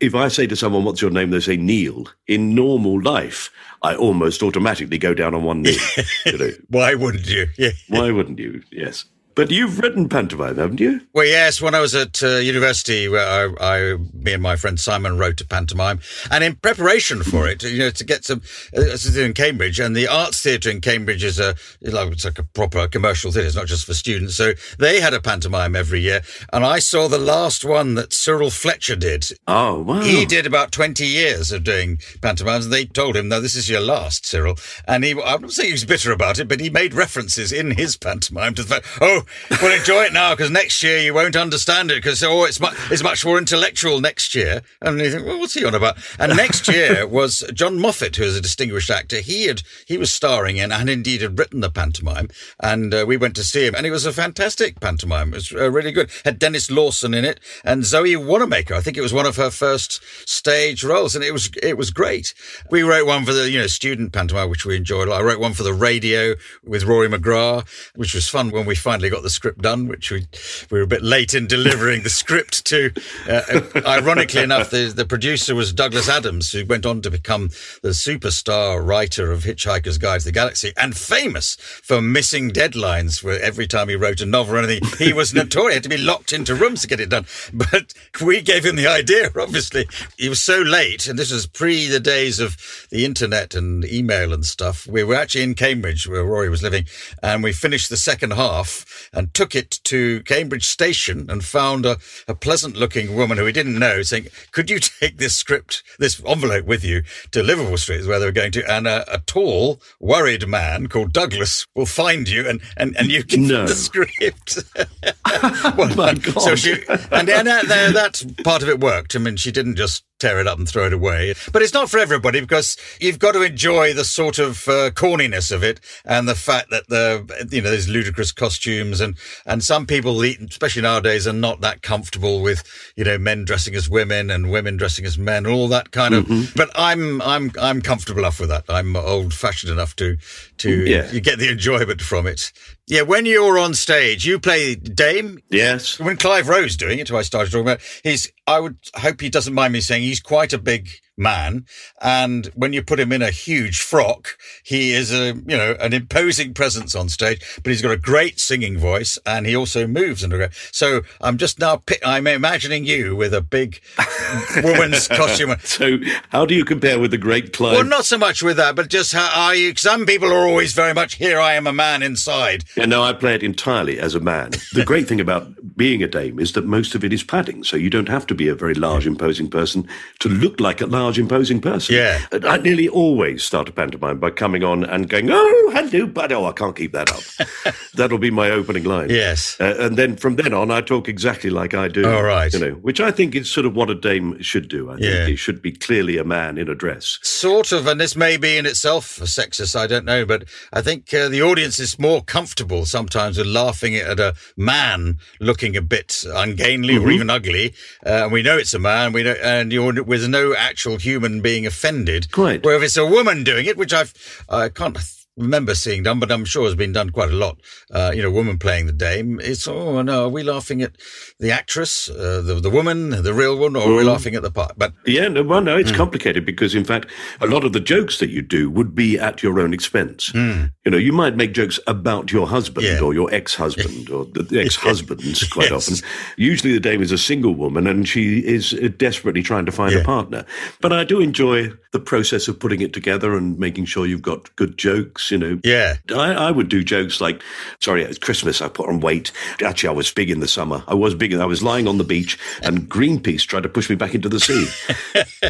if 0.00 0.14
I 0.14 0.28
say 0.28 0.46
to 0.46 0.56
someone, 0.56 0.84
what's 0.84 1.02
your 1.02 1.10
name? 1.10 1.30
They 1.30 1.40
say 1.40 1.56
Neil. 1.56 2.06
In 2.26 2.54
normal 2.54 3.00
life, 3.00 3.50
I 3.82 3.94
almost 3.94 4.42
automatically 4.42 4.98
go 4.98 5.14
down 5.14 5.34
on 5.34 5.44
one 5.44 5.62
knee. 5.62 5.78
you 6.26 6.38
know. 6.38 6.50
Why 6.68 6.94
wouldn't 6.94 7.28
you? 7.28 7.46
Yeah. 7.58 7.70
Why 7.88 8.10
wouldn't 8.10 8.38
you? 8.38 8.62
Yes. 8.70 9.04
But 9.36 9.50
you've 9.50 9.78
written 9.78 10.08
pantomime, 10.08 10.58
haven't 10.58 10.80
you? 10.80 11.00
Well, 11.14 11.24
yes. 11.24 11.62
When 11.62 11.74
I 11.74 11.80
was 11.80 11.94
at 11.94 12.22
uh, 12.22 12.36
university, 12.38 13.08
where 13.08 13.54
I, 13.60 13.92
I, 13.92 13.96
me 14.12 14.32
and 14.32 14.42
my 14.42 14.56
friend 14.56 14.78
Simon 14.78 15.18
wrote 15.18 15.40
a 15.40 15.46
pantomime, 15.46 16.00
and 16.30 16.42
in 16.42 16.56
preparation 16.56 17.22
for 17.22 17.48
it, 17.48 17.62
you 17.62 17.78
know, 17.78 17.90
to 17.90 18.04
get 18.04 18.24
some, 18.24 18.42
uh, 18.76 18.96
in 19.16 19.32
Cambridge, 19.32 19.78
and 19.78 19.96
the 19.96 20.08
Arts 20.08 20.42
Theatre 20.42 20.68
in 20.68 20.80
Cambridge 20.80 21.22
is 21.22 21.38
a, 21.38 21.54
it's 21.80 22.24
like 22.24 22.38
a 22.38 22.42
proper 22.42 22.88
commercial 22.88 23.30
theatre. 23.30 23.46
It's 23.46 23.56
not 23.56 23.66
just 23.66 23.86
for 23.86 23.94
students. 23.94 24.34
So 24.34 24.52
they 24.78 25.00
had 25.00 25.14
a 25.14 25.20
pantomime 25.20 25.76
every 25.76 26.00
year, 26.00 26.22
and 26.52 26.66
I 26.66 26.80
saw 26.80 27.08
the 27.08 27.18
last 27.18 27.64
one 27.64 27.94
that 27.94 28.12
Cyril 28.12 28.50
Fletcher 28.50 28.96
did. 28.96 29.26
Oh, 29.46 29.80
wow! 29.80 30.00
He 30.00 30.26
did 30.26 30.44
about 30.44 30.72
twenty 30.72 31.06
years 31.06 31.52
of 31.52 31.62
doing 31.62 31.98
pantomimes, 32.20 32.64
and 32.64 32.74
they 32.74 32.84
told 32.84 33.16
him, 33.16 33.28
"No, 33.28 33.40
this 33.40 33.54
is 33.54 33.70
your 33.70 33.80
last, 33.80 34.26
Cyril." 34.26 34.58
And 34.86 35.04
he, 35.04 35.12
I'm 35.12 35.42
not 35.42 35.52
saying 35.52 35.68
he 35.68 35.72
was 35.72 35.84
bitter 35.84 36.10
about 36.10 36.40
it, 36.40 36.48
but 36.48 36.60
he 36.60 36.68
made 36.68 36.94
references 36.94 37.52
in 37.52 37.70
his 37.70 37.96
pantomime 37.96 38.54
to 38.54 38.62
the 38.64 38.68
fact, 38.68 38.86
"Oh." 39.00 39.19
well, 39.62 39.76
enjoy 39.76 40.02
it 40.02 40.12
now 40.12 40.34
because 40.34 40.50
next 40.50 40.82
year 40.82 40.98
you 40.98 41.14
won't 41.14 41.36
understand 41.36 41.90
it 41.90 41.96
because 41.96 42.22
oh, 42.22 42.44
it's 42.44 42.60
much 42.60 42.74
it's 42.90 43.02
much 43.02 43.24
more 43.24 43.38
intellectual 43.38 44.00
next 44.00 44.34
year. 44.34 44.62
And 44.80 45.00
you 45.00 45.10
think, 45.10 45.26
well, 45.26 45.38
what's 45.38 45.54
he 45.54 45.64
on 45.64 45.74
about? 45.74 45.96
And 46.18 46.36
next 46.36 46.68
year 46.72 47.06
was 47.06 47.44
John 47.52 47.78
Moffat, 47.78 48.16
who 48.16 48.24
is 48.24 48.36
a 48.36 48.40
distinguished 48.40 48.90
actor. 48.90 49.20
He 49.20 49.46
had 49.46 49.62
he 49.86 49.98
was 49.98 50.12
starring 50.12 50.56
in 50.56 50.72
and 50.72 50.88
indeed 50.88 51.22
had 51.22 51.38
written 51.38 51.60
the 51.60 51.70
pantomime, 51.70 52.28
and 52.60 52.92
uh, 52.92 53.04
we 53.06 53.16
went 53.16 53.36
to 53.36 53.44
see 53.44 53.66
him, 53.66 53.74
and 53.74 53.86
it 53.86 53.90
was 53.90 54.06
a 54.06 54.12
fantastic 54.12 54.80
pantomime. 54.80 55.32
It 55.32 55.36
was 55.36 55.52
uh, 55.52 55.70
really 55.70 55.92
good. 55.92 56.10
Had 56.24 56.38
Denis 56.38 56.70
Lawson 56.70 57.14
in 57.14 57.24
it 57.24 57.40
and 57.64 57.84
Zoe 57.84 58.16
Wanamaker. 58.16 58.74
I 58.74 58.80
think 58.80 58.96
it 58.96 59.02
was 59.02 59.12
one 59.12 59.26
of 59.26 59.36
her 59.36 59.50
first 59.50 60.00
stage 60.28 60.82
roles, 60.84 61.14
and 61.14 61.24
it 61.24 61.32
was 61.32 61.50
it 61.62 61.76
was 61.76 61.90
great. 61.90 62.34
We 62.70 62.82
wrote 62.82 63.06
one 63.06 63.24
for 63.24 63.32
the 63.32 63.50
you 63.50 63.58
know 63.58 63.66
student 63.66 64.12
pantomime, 64.12 64.50
which 64.50 64.64
we 64.64 64.76
enjoyed. 64.76 65.08
I 65.08 65.20
wrote 65.20 65.40
one 65.40 65.52
for 65.52 65.62
the 65.62 65.74
radio 65.74 66.34
with 66.64 66.84
Rory 66.84 67.08
McGrath, 67.08 67.68
which 67.94 68.14
was 68.14 68.28
fun 68.28 68.50
when 68.50 68.66
we 68.66 68.74
finally 68.74 69.09
got 69.10 69.22
the 69.22 69.30
script 69.30 69.60
done, 69.60 69.88
which 69.88 70.10
we 70.10 70.26
we 70.70 70.78
were 70.78 70.84
a 70.84 70.88
bit 70.88 71.02
late 71.02 71.34
in 71.34 71.46
delivering 71.46 72.02
the 72.02 72.10
script 72.10 72.64
to. 72.66 72.92
Uh, 73.28 73.60
ironically 73.86 74.42
enough, 74.42 74.70
the, 74.70 74.92
the 74.94 75.04
producer 75.04 75.54
was 75.54 75.72
Douglas 75.72 76.08
Adams, 76.08 76.52
who 76.52 76.64
went 76.64 76.86
on 76.86 77.02
to 77.02 77.10
become 77.10 77.48
the 77.82 77.90
superstar 77.90 78.84
writer 78.84 79.30
of 79.30 79.44
Hitchhiker's 79.44 79.98
Guide 79.98 80.20
to 80.20 80.26
the 80.26 80.32
Galaxy 80.32 80.72
and 80.76 80.96
famous 80.96 81.56
for 81.56 82.00
missing 82.00 82.50
deadlines 82.50 83.20
for 83.20 83.32
every 83.32 83.66
time 83.66 83.88
he 83.88 83.96
wrote 83.96 84.20
a 84.20 84.26
novel 84.26 84.56
or 84.56 84.58
anything. 84.58 84.88
He 84.98 85.12
was 85.12 85.34
notorious, 85.34 85.72
he 85.72 85.76
had 85.76 85.82
to 85.84 85.88
be 85.88 85.98
locked 85.98 86.32
into 86.32 86.54
rooms 86.54 86.82
to 86.82 86.88
get 86.88 87.00
it 87.00 87.10
done. 87.10 87.26
But 87.52 87.92
we 88.24 88.40
gave 88.40 88.64
him 88.64 88.76
the 88.76 88.86
idea, 88.86 89.30
obviously. 89.36 89.88
He 90.16 90.28
was 90.28 90.42
so 90.42 90.60
late, 90.60 91.08
and 91.08 91.18
this 91.18 91.32
was 91.32 91.46
pre 91.46 91.86
the 91.86 92.00
days 92.00 92.40
of 92.40 92.56
the 92.90 93.04
internet 93.04 93.54
and 93.54 93.84
email 93.84 94.32
and 94.32 94.44
stuff. 94.44 94.86
We 94.86 95.04
were 95.04 95.14
actually 95.14 95.44
in 95.44 95.54
Cambridge, 95.54 96.08
where 96.08 96.24
Rory 96.24 96.48
was 96.48 96.62
living, 96.62 96.86
and 97.22 97.42
we 97.42 97.52
finished 97.52 97.90
the 97.90 97.96
second 97.96 98.32
half 98.32 98.99
and 99.12 99.32
took 99.34 99.54
it 99.54 99.80
to 99.84 100.22
Cambridge 100.24 100.66
Station 100.66 101.30
and 101.30 101.44
found 101.44 101.86
a, 101.86 101.98
a 102.28 102.34
pleasant 102.34 102.76
looking 102.76 103.14
woman 103.14 103.38
who 103.38 103.46
he 103.46 103.52
didn't 103.52 103.78
know 103.78 104.02
saying, 104.02 104.28
Could 104.52 104.70
you 104.70 104.78
take 105.00 105.18
this 105.18 105.36
script, 105.36 105.82
this 105.98 106.22
envelope 106.26 106.66
with 106.66 106.84
you 106.84 107.02
to 107.32 107.42
Liverpool 107.42 107.76
Street, 107.76 108.00
is 108.00 108.06
where 108.06 108.18
they 108.18 108.26
were 108.26 108.32
going 108.32 108.52
to? 108.52 108.70
And 108.70 108.86
a, 108.86 109.04
a 109.12 109.18
tall, 109.18 109.80
worried 110.00 110.46
man 110.48 110.88
called 110.88 111.12
Douglas 111.12 111.66
will 111.74 111.86
find 111.86 112.28
you 112.28 112.48
and, 112.48 112.60
and, 112.76 112.96
and 112.96 113.10
you 113.10 113.22
give 113.22 113.40
no. 113.40 113.66
the 113.66 113.74
script. 113.74 114.58
Oh 115.62 115.74
well, 115.76 115.96
My 115.96 116.14
God. 116.14 116.40
So 116.40 116.56
she, 116.56 116.72
and, 116.88 117.28
and 117.28 117.46
that, 117.46 117.66
that 117.68 118.22
part 118.44 118.62
of 118.62 118.68
it 118.68 118.80
worked. 118.80 119.14
I 119.14 119.18
mean, 119.18 119.36
she 119.36 119.52
didn't 119.52 119.76
just 119.76 120.04
tear 120.20 120.38
it 120.38 120.46
up 120.46 120.58
and 120.58 120.68
throw 120.68 120.86
it 120.86 120.92
away. 120.92 121.34
But 121.52 121.62
it's 121.62 121.74
not 121.74 121.90
for 121.90 121.98
everybody 121.98 122.40
because 122.40 122.76
you've 123.00 123.18
got 123.18 123.32
to 123.32 123.42
enjoy 123.42 123.94
the 123.94 124.04
sort 124.04 124.38
of 124.38 124.68
uh, 124.68 124.90
corniness 124.90 125.50
of 125.50 125.64
it 125.64 125.80
and 126.04 126.28
the 126.28 126.34
fact 126.34 126.70
that 126.70 126.88
the 126.88 127.48
you 127.50 127.62
know 127.62 127.70
there's 127.70 127.88
ludicrous 127.88 128.32
costumes 128.32 129.00
and 129.00 129.16
and 129.46 129.64
some 129.64 129.86
people, 129.86 130.20
especially 130.22 130.82
nowadays, 130.82 131.26
are 131.26 131.32
not 131.32 131.60
that 131.62 131.82
comfortable 131.82 132.42
with 132.42 132.62
you 132.96 133.04
know 133.04 133.18
men 133.18 133.44
dressing 133.44 133.74
as 133.74 133.88
women 133.88 134.30
and 134.30 134.50
women 134.50 134.76
dressing 134.76 135.04
as 135.04 135.18
men 135.18 135.46
and 135.46 135.54
all 135.54 135.68
that 135.68 135.90
kind 135.90 136.14
of. 136.14 136.26
Mm-hmm. 136.26 136.52
But 136.56 136.70
I'm 136.74 137.20
I'm 137.22 137.50
I'm 137.60 137.80
comfortable 137.80 138.20
enough 138.20 138.40
with 138.40 138.50
that. 138.50 138.64
I'm 138.68 138.94
old 138.96 139.34
fashioned 139.34 139.72
enough 139.72 139.96
to 139.96 140.16
to 140.58 140.84
yeah. 140.84 141.10
you 141.10 141.20
get 141.20 141.38
the 141.38 141.50
enjoyment 141.50 142.00
from 142.00 142.26
it. 142.26 142.52
Yeah, 142.90 143.02
when 143.02 143.24
you're 143.24 143.56
on 143.56 143.74
stage, 143.74 144.26
you 144.26 144.40
play 144.40 144.74
Dame. 144.74 145.38
Yes. 145.48 146.00
When 146.00 146.16
Clive 146.16 146.48
Rowe's 146.48 146.76
doing 146.76 146.98
it, 146.98 147.08
who 147.08 147.16
I 147.16 147.22
started 147.22 147.52
talking 147.52 147.62
about, 147.62 147.80
he's. 148.02 148.32
I 148.48 148.58
would 148.58 148.78
hope 148.96 149.20
he 149.20 149.30
doesn't 149.30 149.54
mind 149.54 149.72
me 149.72 149.80
saying 149.80 150.02
he's 150.02 150.18
quite 150.18 150.52
a 150.52 150.58
big 150.58 150.88
man. 151.20 151.66
And 152.00 152.46
when 152.54 152.72
you 152.72 152.82
put 152.82 152.98
him 152.98 153.12
in 153.12 153.22
a 153.22 153.30
huge 153.30 153.80
frock, 153.80 154.38
he 154.64 154.92
is 154.92 155.12
a, 155.12 155.34
you 155.34 155.56
know, 155.56 155.76
an 155.78 155.92
imposing 155.92 156.54
presence 156.54 156.94
on 156.94 157.08
stage, 157.08 157.40
but 157.62 157.70
he's 157.70 157.82
got 157.82 157.92
a 157.92 157.96
great 157.96 158.40
singing 158.40 158.78
voice 158.78 159.18
and 159.26 159.46
he 159.46 159.54
also 159.54 159.86
moves. 159.86 160.24
And 160.24 160.48
so 160.72 161.02
I'm 161.20 161.36
just 161.36 161.58
now, 161.58 161.82
I'm 162.04 162.26
imagining 162.26 162.84
you 162.84 163.14
with 163.14 163.34
a 163.34 163.40
big 163.40 163.80
woman's 164.62 165.06
costume. 165.06 165.54
So 165.62 165.98
how 166.30 166.46
do 166.46 166.54
you 166.54 166.64
compare 166.64 166.98
with 166.98 167.10
the 167.10 167.18
great 167.18 167.52
Clive? 167.52 167.74
Well, 167.74 167.84
not 167.84 168.06
so 168.06 168.16
much 168.16 168.42
with 168.42 168.56
that, 168.56 168.74
but 168.74 168.88
just 168.88 169.12
how 169.12 169.30
are 169.34 169.54
you? 169.54 169.74
Some 169.76 170.06
people 170.06 170.32
are 170.32 170.46
always 170.46 170.72
very 170.72 170.94
much, 170.94 171.14
here 171.14 171.38
I 171.38 171.54
am 171.54 171.66
a 171.66 171.72
man 171.72 172.02
inside. 172.02 172.64
Yeah, 172.76 172.86
no, 172.86 173.02
I 173.02 173.12
play 173.12 173.34
it 173.34 173.42
entirely 173.42 173.98
as 173.98 174.14
a 174.14 174.20
man. 174.20 174.52
The 174.72 174.84
great 174.84 175.06
thing 175.06 175.20
about 175.20 175.76
being 175.76 176.02
a 176.02 176.08
dame 176.08 176.38
is 176.38 176.52
that 176.52 176.64
most 176.64 176.94
of 176.94 177.04
it 177.04 177.12
is 177.12 177.22
padding. 177.22 177.64
So 177.64 177.76
you 177.76 177.90
don't 177.90 178.08
have 178.08 178.26
to 178.28 178.34
be 178.34 178.48
a 178.48 178.54
very 178.54 178.74
large, 178.74 179.06
imposing 179.06 179.50
person 179.50 179.86
to 180.20 180.28
look 180.28 180.60
like 180.60 180.80
a 180.80 180.86
large 180.86 181.09
large, 181.10 181.18
imposing 181.18 181.60
person. 181.60 181.94
Yeah. 181.96 182.20
I 182.32 182.58
nearly 182.58 182.88
always 182.88 183.42
start 183.42 183.68
a 183.68 183.72
pantomime 183.72 184.20
by 184.20 184.30
coming 184.30 184.62
on 184.62 184.84
and 184.84 185.08
going, 185.08 185.28
oh, 185.30 185.70
hello, 185.74 186.06
bud. 186.06 186.30
Oh, 186.30 186.46
I 186.46 186.52
can't 186.52 186.76
keep 186.76 186.92
that 186.92 187.10
up. 187.10 187.74
That'll 187.94 188.18
be 188.18 188.30
my 188.30 188.50
opening 188.50 188.84
line. 188.84 189.10
Yes. 189.10 189.60
Uh, 189.60 189.74
and 189.80 189.96
then 189.96 190.16
from 190.16 190.36
then 190.36 190.54
on, 190.54 190.70
I 190.70 190.80
talk 190.80 191.08
exactly 191.08 191.50
like 191.50 191.74
I 191.74 191.88
do. 191.88 192.08
All 192.08 192.22
right. 192.22 192.52
You 192.52 192.60
know, 192.60 192.70
which 192.74 193.00
I 193.00 193.10
think 193.10 193.34
is 193.34 193.50
sort 193.50 193.66
of 193.66 193.74
what 193.74 193.90
a 193.90 193.94
dame 193.94 194.40
should 194.40 194.68
do. 194.68 194.90
I 194.90 194.94
think 194.94 195.04
yeah. 195.04 195.26
he 195.26 195.36
should 195.36 195.60
be 195.60 195.72
clearly 195.72 196.16
a 196.16 196.24
man 196.24 196.58
in 196.58 196.68
a 196.68 196.74
dress. 196.74 197.18
Sort 197.22 197.72
of. 197.72 197.86
And 197.86 198.00
this 198.00 198.14
may 198.14 198.36
be 198.36 198.56
in 198.56 198.66
itself 198.66 199.18
a 199.18 199.24
sexist, 199.24 199.74
I 199.74 199.86
don't 199.88 200.04
know. 200.04 200.24
But 200.24 200.44
I 200.72 200.80
think 200.80 201.12
uh, 201.12 201.28
the 201.28 201.42
audience 201.42 201.80
is 201.80 201.98
more 201.98 202.22
comfortable 202.22 202.86
sometimes 202.86 203.38
with 203.38 203.48
laughing 203.48 203.96
at 203.96 204.20
a 204.20 204.34
man 204.56 205.18
looking 205.40 205.76
a 205.76 205.82
bit 205.82 206.24
ungainly 206.32 206.94
mm-hmm. 206.94 207.06
or 207.06 207.10
even 207.10 207.30
ugly. 207.30 207.74
Uh, 208.06 208.24
and 208.24 208.32
we 208.32 208.42
know 208.42 208.56
it's 208.56 208.74
a 208.74 208.78
man. 208.78 209.12
We 209.12 209.24
know, 209.24 209.34
and 209.42 209.72
you're, 209.72 210.02
with 210.04 210.28
no 210.28 210.54
actual 210.54 210.99
human 211.00 211.40
being 211.40 211.66
offended. 211.66 212.26
Right. 212.36 212.64
Where 212.64 212.76
if 212.76 212.82
it's 212.82 212.96
a 212.96 213.06
woman 213.06 213.44
doing 213.44 213.66
it, 213.66 213.76
which 213.76 213.92
I've, 213.92 214.12
I 214.48 214.68
can't 214.68 214.96
remember 215.40 215.74
seeing 215.74 216.02
done, 216.02 216.20
but 216.20 216.30
I'm 216.30 216.44
sure 216.44 216.64
has 216.64 216.74
been 216.74 216.92
done 216.92 217.10
quite 217.10 217.30
a 217.30 217.34
lot. 217.36 217.58
Uh, 217.90 218.12
you 218.14 218.22
know, 218.22 218.30
woman 218.30 218.58
playing 218.58 218.86
the 218.86 218.92
dame. 218.92 219.40
It's 219.42 219.66
oh 219.66 220.02
no, 220.02 220.26
are 220.26 220.28
we 220.28 220.42
laughing 220.42 220.82
at 220.82 220.96
the 221.38 221.50
actress, 221.50 222.08
uh, 222.10 222.42
the 222.42 222.60
the 222.60 222.70
woman, 222.70 223.10
the 223.10 223.34
real 223.34 223.58
one, 223.58 223.76
or 223.76 223.90
are 223.90 223.96
we 223.96 224.04
laughing 224.04 224.34
at 224.34 224.42
the 224.42 224.50
part? 224.50 224.74
But 224.76 224.92
yeah, 225.06 225.28
no, 225.28 225.42
well, 225.42 225.60
no, 225.60 225.76
it's 225.76 225.92
mm. 225.92 225.96
complicated 225.96 226.44
because 226.44 226.74
in 226.74 226.84
fact, 226.84 227.06
a 227.40 227.46
lot 227.46 227.64
of 227.64 227.72
the 227.72 227.80
jokes 227.80 228.18
that 228.18 228.30
you 228.30 228.42
do 228.42 228.70
would 228.70 228.94
be 228.94 229.18
at 229.18 229.42
your 229.42 229.58
own 229.58 229.72
expense. 229.72 230.30
Mm. 230.30 230.72
You 230.84 230.90
know, 230.90 230.98
you 230.98 231.12
might 231.12 231.36
make 231.36 231.52
jokes 231.52 231.80
about 231.86 232.32
your 232.32 232.46
husband 232.46 232.86
yeah. 232.86 233.00
or 233.00 233.14
your 233.14 233.32
ex-husband 233.32 234.10
or 234.10 234.24
the 234.26 234.60
ex-husbands 234.64 235.48
quite 235.48 235.70
yes. 235.70 235.90
often. 235.90 236.08
Usually, 236.36 236.72
the 236.72 236.80
dame 236.80 237.02
is 237.02 237.12
a 237.12 237.18
single 237.18 237.54
woman 237.54 237.86
and 237.86 238.08
she 238.08 238.38
is 238.38 238.70
desperately 238.96 239.42
trying 239.42 239.66
to 239.66 239.72
find 239.72 239.92
yeah. 239.92 240.00
a 240.00 240.04
partner. 240.04 240.44
But 240.80 240.92
I 240.92 241.04
do 241.04 241.20
enjoy 241.20 241.72
the 241.92 242.00
process 242.00 242.46
of 242.46 242.58
putting 242.58 242.80
it 242.80 242.92
together 242.92 243.36
and 243.36 243.58
making 243.58 243.84
sure 243.84 244.06
you've 244.06 244.22
got 244.22 244.54
good 244.56 244.78
jokes. 244.78 245.29
You 245.30 245.38
know, 245.38 245.60
yeah, 245.64 245.96
I, 246.10 246.32
I 246.32 246.50
would 246.50 246.68
do 246.68 246.82
jokes 246.82 247.20
like, 247.20 247.42
"Sorry, 247.80 248.02
it's 248.02 248.18
Christmas. 248.18 248.60
I 248.60 248.68
put 248.68 248.88
on 248.88 249.00
weight. 249.00 249.32
Actually, 249.64 249.90
I 249.90 249.92
was 249.92 250.10
big 250.10 250.30
in 250.30 250.40
the 250.40 250.48
summer. 250.48 250.82
I 250.88 250.94
was 250.94 251.14
big. 251.14 251.34
I 251.34 251.44
was 251.46 251.62
lying 251.62 251.86
on 251.86 251.98
the 251.98 252.04
beach, 252.04 252.38
and 252.62 252.88
Greenpeace 252.88 253.46
tried 253.46 253.62
to 253.62 253.68
push 253.68 253.88
me 253.90 253.96
back 253.96 254.14
into 254.14 254.28
the 254.28 254.40
sea." 254.40 254.66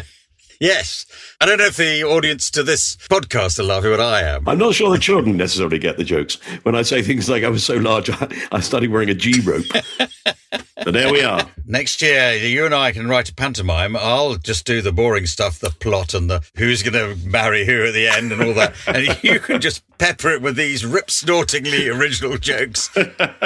Yes. 0.61 1.07
I 1.41 1.47
don't 1.47 1.57
know 1.57 1.65
if 1.65 1.77
the 1.77 2.03
audience 2.03 2.51
to 2.51 2.61
this 2.61 2.95
podcast 2.95 3.57
are 3.57 3.63
laughing, 3.63 3.89
but 3.89 3.99
I 3.99 4.21
am. 4.21 4.47
I'm 4.47 4.59
not 4.59 4.75
sure 4.75 4.91
the 4.91 4.99
children 4.99 5.35
necessarily 5.35 5.79
get 5.79 5.97
the 5.97 6.03
jokes. 6.03 6.35
When 6.61 6.75
I 6.75 6.83
say 6.83 7.01
things 7.01 7.27
like 7.27 7.43
I 7.43 7.49
was 7.49 7.63
so 7.63 7.77
large, 7.77 8.11
I, 8.11 8.27
I 8.51 8.59
started 8.59 8.91
wearing 8.91 9.09
a 9.09 9.15
G 9.15 9.41
rope. 9.41 9.65
but 10.83 10.93
there 10.93 11.11
we 11.11 11.23
are. 11.23 11.41
Next 11.65 12.01
year, 12.01 12.33
you 12.33 12.65
and 12.65 12.73
I 12.73 12.91
can 12.91 13.07
write 13.07 13.29
a 13.29 13.33
pantomime. 13.33 13.95
I'll 13.95 14.35
just 14.35 14.65
do 14.65 14.81
the 14.81 14.91
boring 14.91 15.25
stuff, 15.25 15.59
the 15.59 15.69
plot 15.69 16.13
and 16.13 16.29
the 16.29 16.43
who's 16.57 16.83
going 16.83 16.93
to 16.93 17.27
marry 17.27 17.65
who 17.65 17.85
at 17.85 17.93
the 17.93 18.07
end 18.07 18.31
and 18.31 18.41
all 18.41 18.53
that. 18.55 18.73
and 18.87 19.17
you 19.23 19.39
can 19.39 19.61
just 19.61 19.83
pepper 20.01 20.31
it 20.31 20.41
with 20.41 20.55
these 20.55 20.83
rip 20.83 21.11
snortingly 21.11 21.87
original 21.87 22.35
jokes. 22.35 22.89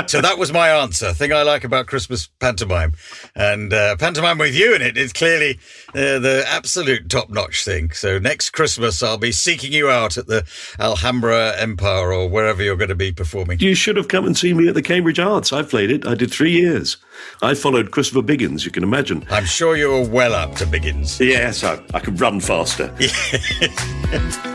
so 0.08 0.22
that 0.22 0.38
was 0.38 0.54
my 0.54 0.70
answer. 0.70 1.12
Thing 1.12 1.34
I 1.34 1.42
like 1.42 1.66
about 1.66 1.86
Christmas 1.86 2.28
pantomime. 2.40 2.94
And 3.36 3.74
uh, 3.74 3.98
pantomime 3.98 4.38
with 4.38 4.56
you 4.56 4.74
in 4.74 4.82
it 4.82 4.96
is 4.96 5.12
clearly 5.12 5.60
uh, 5.90 6.20
the 6.20 6.46
absolute 6.48 7.10
top 7.10 7.30
notch 7.30 7.66
thing. 7.66 7.92
So 7.92 8.20
next 8.20 8.52
Christmas, 8.52 9.04
I'll 9.04 9.18
be 9.18 9.34
seeking 9.34 9.74
you 9.74 9.90
out 9.90 10.18
at 10.18 10.28
the 10.28 10.46
Alhambra 10.80 11.58
Empire 11.58 12.14
or 12.14 12.30
wherever 12.30 12.64
you're 12.64 12.78
going 12.78 12.88
to 12.88 12.96
be 12.96 13.12
performing. 13.12 13.60
You 13.60 13.76
should 13.76 13.98
have 13.98 14.08
come 14.08 14.26
and 14.26 14.38
seen 14.38 14.56
me 14.56 14.70
at 14.70 14.76
the 14.76 14.82
Cambridge 14.82 15.20
Arts. 15.20 15.52
I 15.52 15.62
played 15.62 15.92
it. 15.92 16.08
I 16.08 16.16
did 16.16 16.32
three 16.32 16.54
years. 16.54 16.96
I 17.42 17.54
followed 17.54 17.92
Christopher 17.92 18.22
Biggins, 18.22 18.64
you 18.64 18.72
can 18.72 18.84
imagine. 18.84 19.26
I'm 19.30 19.46
sure 19.46 19.76
you 19.76 19.90
were 19.90 20.08
well 20.08 20.34
up 20.34 20.56
to 20.56 20.66
Biggins. 20.66 21.20
Yes, 21.20 21.66
I, 21.66 21.84
I 21.94 22.00
could 22.00 22.22
run 22.22 22.40
faster. 22.40 22.96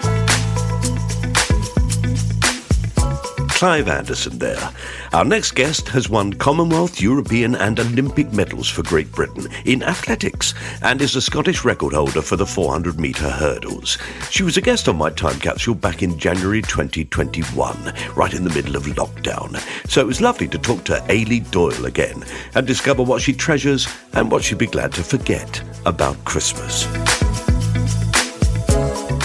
Clive 3.61 3.89
Anderson 3.89 4.39
there. 4.39 4.73
Our 5.13 5.27
next 5.27 5.51
guest 5.51 5.87
has 5.89 6.09
won 6.09 6.33
Commonwealth, 6.33 6.99
European, 6.99 7.55
and 7.55 7.79
Olympic 7.79 8.33
medals 8.33 8.71
for 8.71 8.83
Great 8.83 9.13
Britain 9.13 9.49
in 9.67 9.83
athletics 9.83 10.55
and 10.81 11.03
is 11.03 11.15
a 11.15 11.21
Scottish 11.21 11.63
record 11.63 11.93
holder 11.93 12.23
for 12.23 12.37
the 12.37 12.47
400 12.47 12.99
metre 12.99 13.29
hurdles. 13.29 13.99
She 14.31 14.45
was 14.45 14.57
a 14.57 14.63
guest 14.63 14.89
on 14.89 14.97
my 14.97 15.11
time 15.11 15.39
capsule 15.41 15.75
back 15.75 16.03
in 16.03 16.19
January 16.19 16.63
2021, 16.63 17.93
right 18.17 18.33
in 18.33 18.45
the 18.45 18.55
middle 18.55 18.77
of 18.77 18.85
lockdown. 18.85 19.59
So 19.87 20.01
it 20.01 20.07
was 20.07 20.23
lovely 20.23 20.49
to 20.49 20.59
talk 20.59 20.85
to 20.85 21.05
Eilidh 21.11 21.51
Doyle 21.51 21.85
again 21.85 22.25
and 22.55 22.67
discover 22.67 23.03
what 23.03 23.21
she 23.21 23.35
treasures 23.35 23.87
and 24.15 24.31
what 24.31 24.43
she'd 24.43 24.57
be 24.57 24.69
glad 24.69 24.95
to 24.95 25.03
forget 25.03 25.63
about 25.85 26.17
Christmas. 26.25 26.87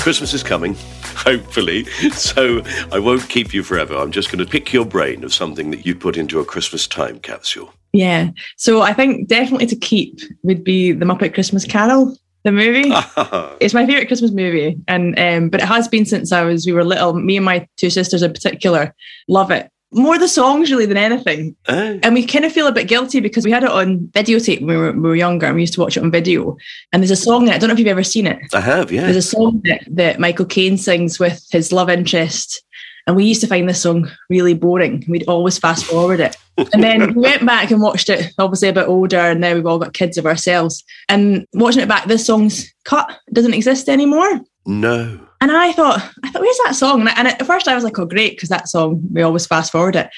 Christmas 0.01 0.33
is 0.33 0.43
coming 0.43 0.75
hopefully. 1.25 1.86
So 2.12 2.62
I 2.91 3.00
won't 3.00 3.27
keep 3.29 3.53
you 3.53 3.63
forever. 3.63 3.95
I'm 3.95 4.12
just 4.12 4.31
going 4.31 4.43
to 4.43 4.50
pick 4.50 4.74
your 4.74 4.86
brain 4.86 5.24
of 5.24 5.34
something 5.34 5.72
that 5.72 5.86
you 5.86 5.95
put 5.95 6.17
into 6.17 6.39
a 6.39 6.45
Christmas 6.45 6.88
time 6.88 7.19
capsule. 7.19 7.74
Yeah. 7.93 8.31
So 8.57 8.81
I 8.81 8.93
think 8.93 9.27
definitely 9.27 9.67
to 9.67 9.75
keep 9.75 10.19
would 10.43 10.63
be 10.63 10.91
the 10.91 11.05
Muppet 11.05 11.34
Christmas 11.34 11.65
Carol. 11.65 12.17
The 12.43 12.51
movie, 12.51 12.84
it's 13.60 13.74
my 13.74 13.88
favorite 13.88 14.05
Christmas 14.05 14.29
movie, 14.29 14.77
and 14.88 15.17
um, 15.17 15.50
but 15.50 15.62
it 15.62 15.65
has 15.65 15.88
been 15.88 16.05
since 16.05 16.31
I 16.31 16.43
was 16.43 16.67
we 16.67 16.74
were 16.74 16.84
little. 16.84 17.13
Me 17.13 17.38
and 17.38 17.45
my 17.45 17.67
two 17.75 17.89
sisters 17.89 18.22
in 18.22 18.34
particular 18.34 18.93
love 19.27 19.50
it 19.50 19.72
more 19.95 20.19
the 20.19 20.27
songs 20.27 20.69
really 20.69 20.85
than 20.85 20.97
anything. 20.97 21.55
Oh. 21.67 21.99
And 22.03 22.13
we 22.13 22.25
kind 22.25 22.45
of 22.45 22.51
feel 22.51 22.67
a 22.67 22.71
bit 22.71 22.87
guilty 22.87 23.21
because 23.21 23.45
we 23.45 23.51
had 23.51 23.63
it 23.63 23.71
on 23.71 24.07
videotape 24.09 24.59
when 24.59 24.67
we 24.67 24.75
were, 24.75 24.91
we 24.91 24.99
were, 24.99 25.15
younger 25.15 25.45
and 25.45 25.55
we 25.55 25.61
used 25.61 25.73
to 25.75 25.79
watch 25.79 25.95
it 25.95 26.03
on 26.03 26.11
video. 26.11 26.57
And 26.91 27.01
there's 27.01 27.11
a 27.11 27.15
song 27.15 27.45
that 27.45 27.55
I 27.55 27.57
don't 27.57 27.69
know 27.69 27.73
if 27.73 27.79
you've 27.79 27.87
ever 27.87 28.03
seen 28.03 28.27
it. 28.27 28.39
I 28.53 28.59
have, 28.59 28.91
yeah. 28.91 29.03
There's 29.03 29.15
a 29.15 29.21
song 29.21 29.61
that, 29.63 29.83
that 29.87 30.19
Michael 30.19 30.45
Caine 30.45 30.77
sings 30.77 31.17
with 31.17 31.45
his 31.51 31.71
love 31.71 31.89
interest. 31.89 32.61
And 33.07 33.15
we 33.15 33.25
used 33.25 33.41
to 33.41 33.47
find 33.47 33.69
this 33.69 33.81
song 33.81 34.09
really 34.29 34.53
boring. 34.53 35.05
We'd 35.07 35.27
always 35.27 35.59
fast 35.59 35.85
forward 35.85 36.19
it. 36.19 36.35
And 36.57 36.83
then 36.83 37.13
we 37.13 37.21
went 37.21 37.45
back 37.45 37.69
and 37.69 37.81
watched 37.81 38.09
it, 38.09 38.33
obviously 38.39 38.69
a 38.69 38.73
bit 38.73 38.87
older, 38.87 39.19
and 39.19 39.39
now 39.39 39.53
we've 39.53 39.65
all 39.65 39.77
got 39.77 39.93
kids 39.93 40.17
of 40.17 40.25
ourselves. 40.25 40.83
And 41.07 41.45
watching 41.53 41.83
it 41.83 41.89
back, 41.89 42.05
this 42.05 42.25
song's 42.25 42.73
cut, 42.83 43.09
it 43.27 43.33
doesn't 43.33 43.53
exist 43.53 43.89
anymore. 43.89 44.41
No. 44.65 45.25
And 45.41 45.51
I 45.51 45.71
thought, 45.73 45.99
I 46.23 46.29
thought, 46.31 46.41
where's 46.41 46.59
that 46.65 46.75
song? 46.75 47.01
And, 47.01 47.09
I, 47.09 47.13
and 47.17 47.27
at 47.27 47.45
first 47.45 47.67
I 47.67 47.75
was 47.75 47.83
like, 47.83 47.99
oh, 47.99 48.05
great, 48.05 48.35
because 48.35 48.49
that 48.49 48.69
song, 48.69 49.01
we 49.11 49.21
always 49.21 49.45
fast 49.45 49.71
forward 49.71 49.95
it. 49.95 50.09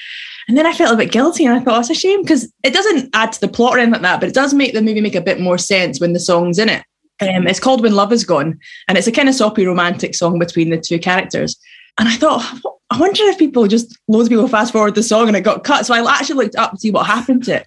And 0.48 0.56
then 0.56 0.66
I 0.66 0.72
felt 0.72 0.94
a 0.94 0.96
bit 0.96 1.12
guilty 1.12 1.44
and 1.44 1.54
I 1.54 1.60
thought, 1.60 1.76
oh, 1.76 1.80
it's 1.80 1.90
a 1.90 1.94
shame 1.94 2.22
because 2.22 2.50
it 2.62 2.72
doesn't 2.72 3.10
add 3.14 3.32
to 3.32 3.40
the 3.40 3.48
plot 3.48 3.74
or 3.74 3.78
anything 3.78 3.92
like 3.92 4.02
that, 4.02 4.20
but 4.20 4.28
it 4.30 4.34
does 4.34 4.54
make 4.54 4.72
the 4.72 4.80
movie 4.80 5.00
make 5.00 5.14
a 5.14 5.20
bit 5.20 5.40
more 5.40 5.58
sense 5.58 6.00
when 6.00 6.14
the 6.14 6.20
song's 6.20 6.58
in 6.58 6.68
it. 6.68 6.84
Um, 7.20 7.46
it's 7.46 7.60
called 7.60 7.82
When 7.82 7.94
Love 7.94 8.12
Is 8.12 8.24
Gone, 8.24 8.58
and 8.86 8.96
it's 8.96 9.08
a 9.08 9.12
kind 9.12 9.28
of 9.28 9.34
soppy 9.34 9.66
romantic 9.66 10.14
song 10.14 10.38
between 10.38 10.70
the 10.70 10.78
two 10.78 10.98
characters. 11.00 11.58
And 11.98 12.08
I 12.08 12.14
thought, 12.14 12.44
I 12.90 12.98
wonder 12.98 13.24
if 13.24 13.38
people 13.38 13.66
just, 13.66 13.98
loads 14.06 14.28
of 14.28 14.30
people 14.30 14.48
fast 14.48 14.72
forward 14.72 14.94
the 14.94 15.02
song 15.02 15.26
and 15.26 15.36
it 15.36 15.40
got 15.40 15.64
cut. 15.64 15.84
So 15.84 15.94
I 15.94 16.14
actually 16.14 16.36
looked 16.36 16.56
up 16.56 16.70
to 16.70 16.78
see 16.78 16.92
what 16.92 17.06
happened 17.06 17.44
to 17.44 17.56
it. 17.56 17.66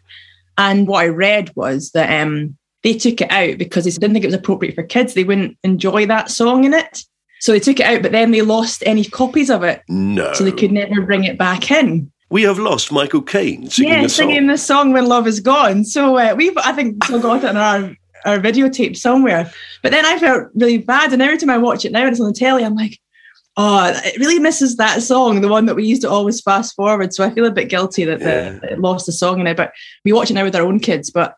And 0.58 0.88
what 0.88 1.04
I 1.04 1.10
read 1.10 1.52
was 1.56 1.92
that 1.92 2.22
um, 2.22 2.58
they 2.84 2.94
took 2.94 3.20
it 3.22 3.32
out 3.32 3.58
because 3.58 3.84
they 3.84 3.92
didn't 3.92 4.14
think 4.14 4.24
it 4.24 4.30
was 4.30 4.36
appropriate 4.36 4.76
for 4.76 4.84
kids. 4.84 5.14
They 5.14 5.26
wouldn't 5.26 5.58
enjoy 5.64 6.06
that 6.08 6.32
song 6.32 6.64
in 6.64 6.74
it. 6.74 7.04
So 7.42 7.52
they 7.52 7.60
took 7.60 7.80
it 7.80 7.86
out, 7.86 8.02
but 8.02 8.12
then 8.12 8.32
they 8.32 8.42
lost 8.42 8.84
any 8.86 9.04
copies 9.04 9.50
of 9.50 9.64
it. 9.64 9.82
No. 9.90 10.32
So 10.34 10.44
they 10.44 10.52
could 10.52 10.72
never 10.72 11.02
bring 11.02 11.24
it 11.24 11.38
back 11.38 11.72
in. 11.72 12.12
We 12.30 12.44
have 12.44 12.60
lost 12.60 12.92
Michael 12.92 13.22
Caine 13.22 13.70
singing 13.70 13.94
yeah, 13.94 14.04
the 14.04 14.10
song. 14.10 14.30
singing 14.30 14.48
the 14.48 14.58
song 14.58 14.94
when 14.94 15.08
love 15.08 15.28
is 15.28 15.42
gone. 15.42 15.84
So 15.84 16.18
uh, 16.18 16.34
we've, 16.38 16.58
I 16.58 16.72
think, 16.72 17.04
still 17.04 17.20
got 17.20 17.44
it 17.44 17.50
on 17.50 17.58
our 17.58 17.96
our 18.24 18.40
videotape 18.40 18.96
somewhere. 18.96 19.52
But 19.82 19.92
then 19.92 20.06
I 20.06 20.18
felt 20.20 20.50
really 20.54 20.78
bad, 20.78 21.12
and 21.12 21.22
every 21.22 21.38
time 21.38 21.50
I 21.50 21.58
watch 21.58 21.84
it 21.84 21.92
now 21.92 22.02
and 22.02 22.12
it's 22.12 22.22
on 22.22 22.28
the 22.28 22.34
telly, 22.34 22.64
I'm 22.64 22.76
like, 22.76 23.00
oh, 23.58 23.92
it 24.06 24.18
really 24.20 24.40
misses 24.40 24.78
that 24.78 25.02
song, 25.02 25.42
the 25.42 25.48
one 25.48 25.66
that 25.66 25.76
we 25.76 25.86
used 25.86 26.04
to 26.04 26.10
always 26.10 26.40
fast 26.40 26.76
forward. 26.76 27.14
So 27.14 27.24
I 27.24 27.32
feel 27.32 27.46
a 27.46 27.52
bit 27.52 27.70
guilty 27.70 28.06
that, 28.06 28.20
yeah. 28.20 28.60
the, 28.60 28.74
it 28.74 28.80
lost 28.80 29.08
the 29.08 29.12
song 29.12 29.40
in 29.40 29.48
it. 29.48 29.58
But 29.58 29.74
we 30.06 30.14
watch 30.14 30.30
it 30.30 30.36
now 30.36 30.44
with 30.44 30.56
our 30.56 30.62
own 30.62 30.80
kids, 30.80 31.10
but 31.10 31.36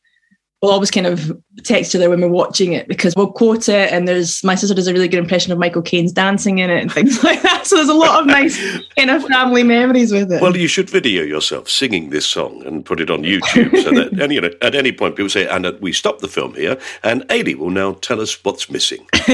we'll 0.63 0.71
always 0.71 0.89
kind 0.89 1.05
of 1.05 1.29
text 1.65 1.91
each 1.91 1.99
other 1.99 2.09
when 2.09 2.21
we're 2.21 2.29
watching 2.29 2.71
it 2.71 2.87
because 2.87 3.13
we'll 3.17 3.31
quote 3.31 3.67
it 3.67 3.91
and 3.91 4.07
there's 4.07 4.41
my 4.45 4.55
sister 4.55 4.73
does 4.73 4.87
a 4.87 4.93
really 4.93 5.09
good 5.09 5.19
impression 5.19 5.51
of 5.51 5.59
Michael 5.59 5.81
Caine's 5.81 6.13
dancing 6.13 6.59
in 6.59 6.69
it 6.69 6.81
and 6.81 6.91
things 6.91 7.21
like 7.23 7.41
that. 7.41 7.67
So 7.67 7.75
there's 7.75 7.89
a 7.89 7.93
lot 7.93 8.21
of 8.21 8.27
nice 8.27 8.57
kind 8.97 9.09
of 9.09 9.25
family 9.25 9.63
memories 9.63 10.13
with 10.13 10.31
it. 10.31 10.41
Well, 10.41 10.55
you 10.55 10.69
should 10.69 10.89
video 10.89 11.21
yourself 11.23 11.69
singing 11.69 12.11
this 12.11 12.25
song 12.25 12.65
and 12.65 12.85
put 12.85 13.01
it 13.01 13.09
on 13.09 13.23
YouTube 13.23 13.77
so 13.83 13.91
that 13.91 14.13
and, 14.21 14.31
you 14.31 14.39
know, 14.39 14.51
at 14.61 14.73
any 14.73 14.93
point 14.93 15.17
people 15.17 15.29
say, 15.29 15.45
and 15.47 15.65
we 15.81 15.91
stop 15.91 16.19
the 16.19 16.29
film 16.29 16.53
here 16.53 16.79
and 17.03 17.23
Eilidh 17.23 17.57
will 17.57 17.69
now 17.69 17.93
tell 17.95 18.21
us 18.21 18.41
what's 18.45 18.69
missing. 18.69 19.05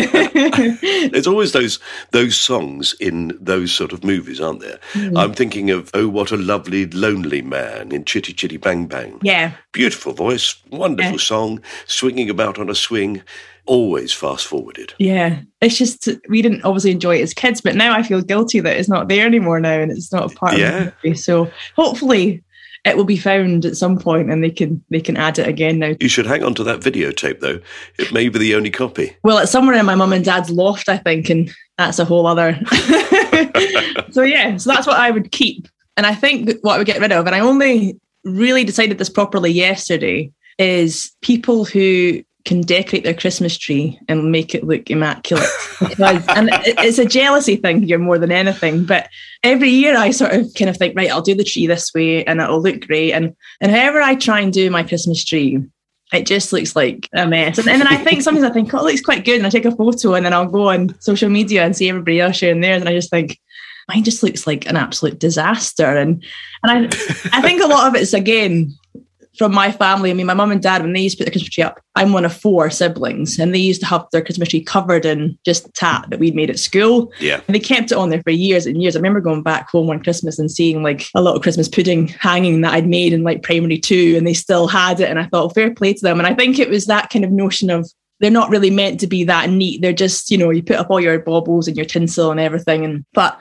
there's 1.11 1.27
always 1.27 1.51
those 1.51 1.77
those 2.09 2.35
songs 2.35 2.95
in 2.99 3.37
those 3.39 3.71
sort 3.71 3.93
of 3.93 4.03
movies, 4.03 4.41
aren't 4.41 4.61
there? 4.61 4.79
Mm. 4.93 5.15
I'm 5.15 5.33
thinking 5.35 5.69
of 5.69 5.91
Oh 5.93 6.07
What 6.07 6.31
a 6.31 6.37
Lovely 6.37 6.87
Lonely 6.87 7.43
Man 7.43 7.91
in 7.91 8.03
Chitty 8.03 8.33
Chitty 8.33 8.57
Bang 8.57 8.87
Bang. 8.87 9.19
Yeah. 9.21 9.51
Beautiful 9.73 10.13
voice, 10.13 10.55
wonderful 10.71 11.11
yeah 11.11 11.18
song, 11.19 11.61
swinging 11.85 12.29
about 12.29 12.57
on 12.57 12.69
a 12.69 12.75
swing, 12.75 13.21
always 13.65 14.11
fast 14.11 14.47
forwarded. 14.47 14.93
Yeah. 14.97 15.41
It's 15.61 15.77
just, 15.77 16.09
we 16.27 16.41
didn't 16.41 16.63
obviously 16.63 16.91
enjoy 16.91 17.17
it 17.17 17.23
as 17.23 17.33
kids, 17.33 17.61
but 17.61 17.75
now 17.75 17.93
I 17.93 18.03
feel 18.03 18.21
guilty 18.21 18.59
that 18.61 18.77
it's 18.77 18.89
not 18.89 19.07
there 19.07 19.25
anymore 19.25 19.59
now 19.59 19.79
and 19.79 19.91
it's 19.91 20.11
not 20.11 20.31
a 20.31 20.35
part 20.35 20.57
yeah. 20.57 20.77
of 20.77 20.85
the 20.85 20.93
movie. 21.03 21.17
So 21.17 21.51
hopefully 21.75 22.43
it 22.85 22.97
will 22.97 23.03
be 23.03 23.17
found 23.17 23.65
at 23.65 23.77
some 23.77 23.99
point 23.99 24.31
and 24.31 24.43
they 24.43 24.49
can 24.49 24.83
they 24.89 25.01
can 25.01 25.17
add 25.17 25.37
it 25.37 25.47
again 25.47 25.79
now. 25.79 25.93
You 25.99 26.07
should 26.07 26.25
hang 26.25 26.43
on 26.43 26.55
to 26.55 26.63
that 26.63 26.79
videotape 26.79 27.41
though. 27.41 27.59
It 27.97 28.11
may 28.13 28.29
be 28.29 28.39
the 28.39 28.55
only 28.55 28.71
copy. 28.71 29.15
Well, 29.23 29.37
it's 29.37 29.51
somewhere 29.51 29.75
in 29.75 29.85
my 29.85 29.95
mum 29.95 30.13
and 30.13 30.23
dad's 30.23 30.49
loft, 30.49 30.89
I 30.89 30.97
think, 30.97 31.29
and 31.29 31.51
that's 31.77 31.99
a 31.99 32.05
whole 32.05 32.25
other 32.25 32.59
so 34.11 34.23
yeah, 34.23 34.57
so 34.57 34.71
that's 34.71 34.87
what 34.87 34.97
I 34.97 35.11
would 35.11 35.31
keep. 35.31 35.67
And 35.97 36.05
I 36.05 36.15
think 36.15 36.51
what 36.61 36.75
I 36.75 36.77
would 36.77 36.87
get 36.87 37.01
rid 37.01 37.11
of, 37.11 37.25
and 37.25 37.35
I 37.35 37.39
only 37.39 37.99
really 38.23 38.63
decided 38.63 38.97
this 38.97 39.09
properly 39.09 39.51
yesterday, 39.51 40.31
is 40.59 41.11
people 41.21 41.65
who 41.65 42.21
can 42.45 42.61
decorate 42.61 43.03
their 43.03 43.13
Christmas 43.13 43.57
tree 43.57 43.99
and 44.07 44.31
make 44.31 44.55
it 44.55 44.63
look 44.63 44.89
immaculate. 44.89 45.49
because, 45.79 46.25
and 46.29 46.49
it's 46.63 46.97
a 46.97 47.05
jealousy 47.05 47.55
thing 47.55 47.83
here 47.83 47.99
more 47.99 48.17
than 48.17 48.31
anything. 48.31 48.85
But 48.85 49.09
every 49.43 49.69
year 49.69 49.97
I 49.97 50.11
sort 50.11 50.33
of 50.33 50.53
kind 50.55 50.69
of 50.69 50.77
think, 50.77 50.95
right, 50.95 51.11
I'll 51.11 51.21
do 51.21 51.35
the 51.35 51.43
tree 51.43 51.67
this 51.67 51.93
way 51.93 52.23
and 52.25 52.39
it'll 52.39 52.61
look 52.61 52.87
great. 52.87 53.13
And 53.13 53.35
and 53.61 53.71
however 53.71 54.01
I 54.01 54.15
try 54.15 54.39
and 54.39 54.53
do 54.53 54.71
my 54.71 54.83
Christmas 54.83 55.23
tree, 55.23 55.63
it 56.11 56.25
just 56.25 56.51
looks 56.51 56.75
like 56.75 57.07
a 57.13 57.27
mess. 57.27 57.57
And, 57.57 57.67
and 57.67 57.81
then 57.81 57.87
I 57.87 57.97
think 57.97 58.21
sometimes 58.21 58.45
I 58.45 58.53
think, 58.53 58.73
oh, 58.73 58.79
it 58.79 58.83
looks 58.83 59.01
quite 59.01 59.25
good. 59.25 59.37
And 59.37 59.45
I 59.45 59.49
take 59.49 59.65
a 59.65 59.75
photo 59.75 60.15
and 60.15 60.25
then 60.25 60.33
I'll 60.33 60.47
go 60.47 60.69
on 60.69 60.99
social 61.01 61.29
media 61.29 61.63
and 61.63 61.75
see 61.75 61.89
everybody 61.89 62.19
else 62.19 62.37
sharing 62.37 62.61
theirs. 62.61 62.81
And 62.81 62.89
I 62.89 62.93
just 62.93 63.09
think, 63.09 63.39
mine 63.89 64.03
just 64.03 64.23
looks 64.23 64.47
like 64.47 64.67
an 64.67 64.77
absolute 64.77 65.19
disaster. 65.19 65.97
And 65.97 66.23
and 66.63 66.71
I 66.71 67.37
I 67.37 67.41
think 67.41 67.61
a 67.61 67.67
lot 67.67 67.87
of 67.87 68.01
it's 68.01 68.13
again 68.13 68.73
from 69.39 69.53
my 69.53 69.71
family. 69.71 70.11
I 70.11 70.13
mean, 70.13 70.25
my 70.25 70.33
mum 70.33 70.51
and 70.51 70.61
dad, 70.61 70.81
when 70.81 70.91
they 70.91 70.99
used 70.99 71.17
to 71.17 71.23
put 71.23 71.25
the 71.25 71.31
Christmas 71.31 71.49
tree 71.49 71.63
up, 71.63 71.79
I'm 71.95 72.11
one 72.11 72.25
of 72.25 72.35
four 72.35 72.69
siblings, 72.69 73.39
and 73.39 73.55
they 73.55 73.59
used 73.59 73.79
to 73.79 73.87
have 73.87 74.05
their 74.11 74.21
Christmas 74.21 74.49
tree 74.49 74.61
covered 74.61 75.05
in 75.05 75.39
just 75.45 75.73
tat 75.73 76.05
that 76.09 76.19
we'd 76.19 76.35
made 76.35 76.49
at 76.49 76.59
school. 76.59 77.11
Yeah. 77.21 77.39
And 77.47 77.55
they 77.55 77.59
kept 77.59 77.93
it 77.93 77.97
on 77.97 78.09
there 78.09 78.21
for 78.21 78.31
years 78.31 78.65
and 78.65 78.81
years. 78.81 78.97
I 78.97 78.99
remember 78.99 79.21
going 79.21 79.41
back 79.41 79.69
home 79.69 79.87
one 79.87 80.03
Christmas 80.03 80.37
and 80.39 80.51
seeing 80.51 80.83
like 80.83 81.07
a 81.15 81.21
little 81.21 81.39
Christmas 81.39 81.69
pudding 81.69 82.09
hanging 82.09 82.59
that 82.61 82.73
I'd 82.73 82.85
made 82.85 83.13
in 83.13 83.23
like 83.23 83.41
primary 83.41 83.77
two, 83.77 84.15
and 84.17 84.27
they 84.27 84.33
still 84.33 84.67
had 84.67 84.99
it. 84.99 85.09
And 85.09 85.17
I 85.17 85.23
thought, 85.23 85.31
well, 85.31 85.49
fair 85.49 85.73
play 85.73 85.93
to 85.93 86.01
them. 86.01 86.19
And 86.19 86.27
I 86.27 86.35
think 86.35 86.59
it 86.59 86.69
was 86.69 86.85
that 86.87 87.09
kind 87.09 87.23
of 87.23 87.31
notion 87.31 87.69
of 87.69 87.89
they're 88.19 88.29
not 88.29 88.49
really 88.49 88.69
meant 88.69 88.99
to 88.99 89.07
be 89.07 89.23
that 89.23 89.49
neat. 89.49 89.81
They're 89.81 89.93
just, 89.93 90.29
you 90.29 90.37
know, 90.37 90.49
you 90.49 90.61
put 90.61 90.75
up 90.75 90.89
all 90.89 90.99
your 90.99 91.17
baubles 91.17 91.69
and 91.69 91.77
your 91.77 91.85
tinsel 91.85 92.29
and 92.29 92.41
everything. 92.41 92.83
And 92.83 93.05
but 93.13 93.39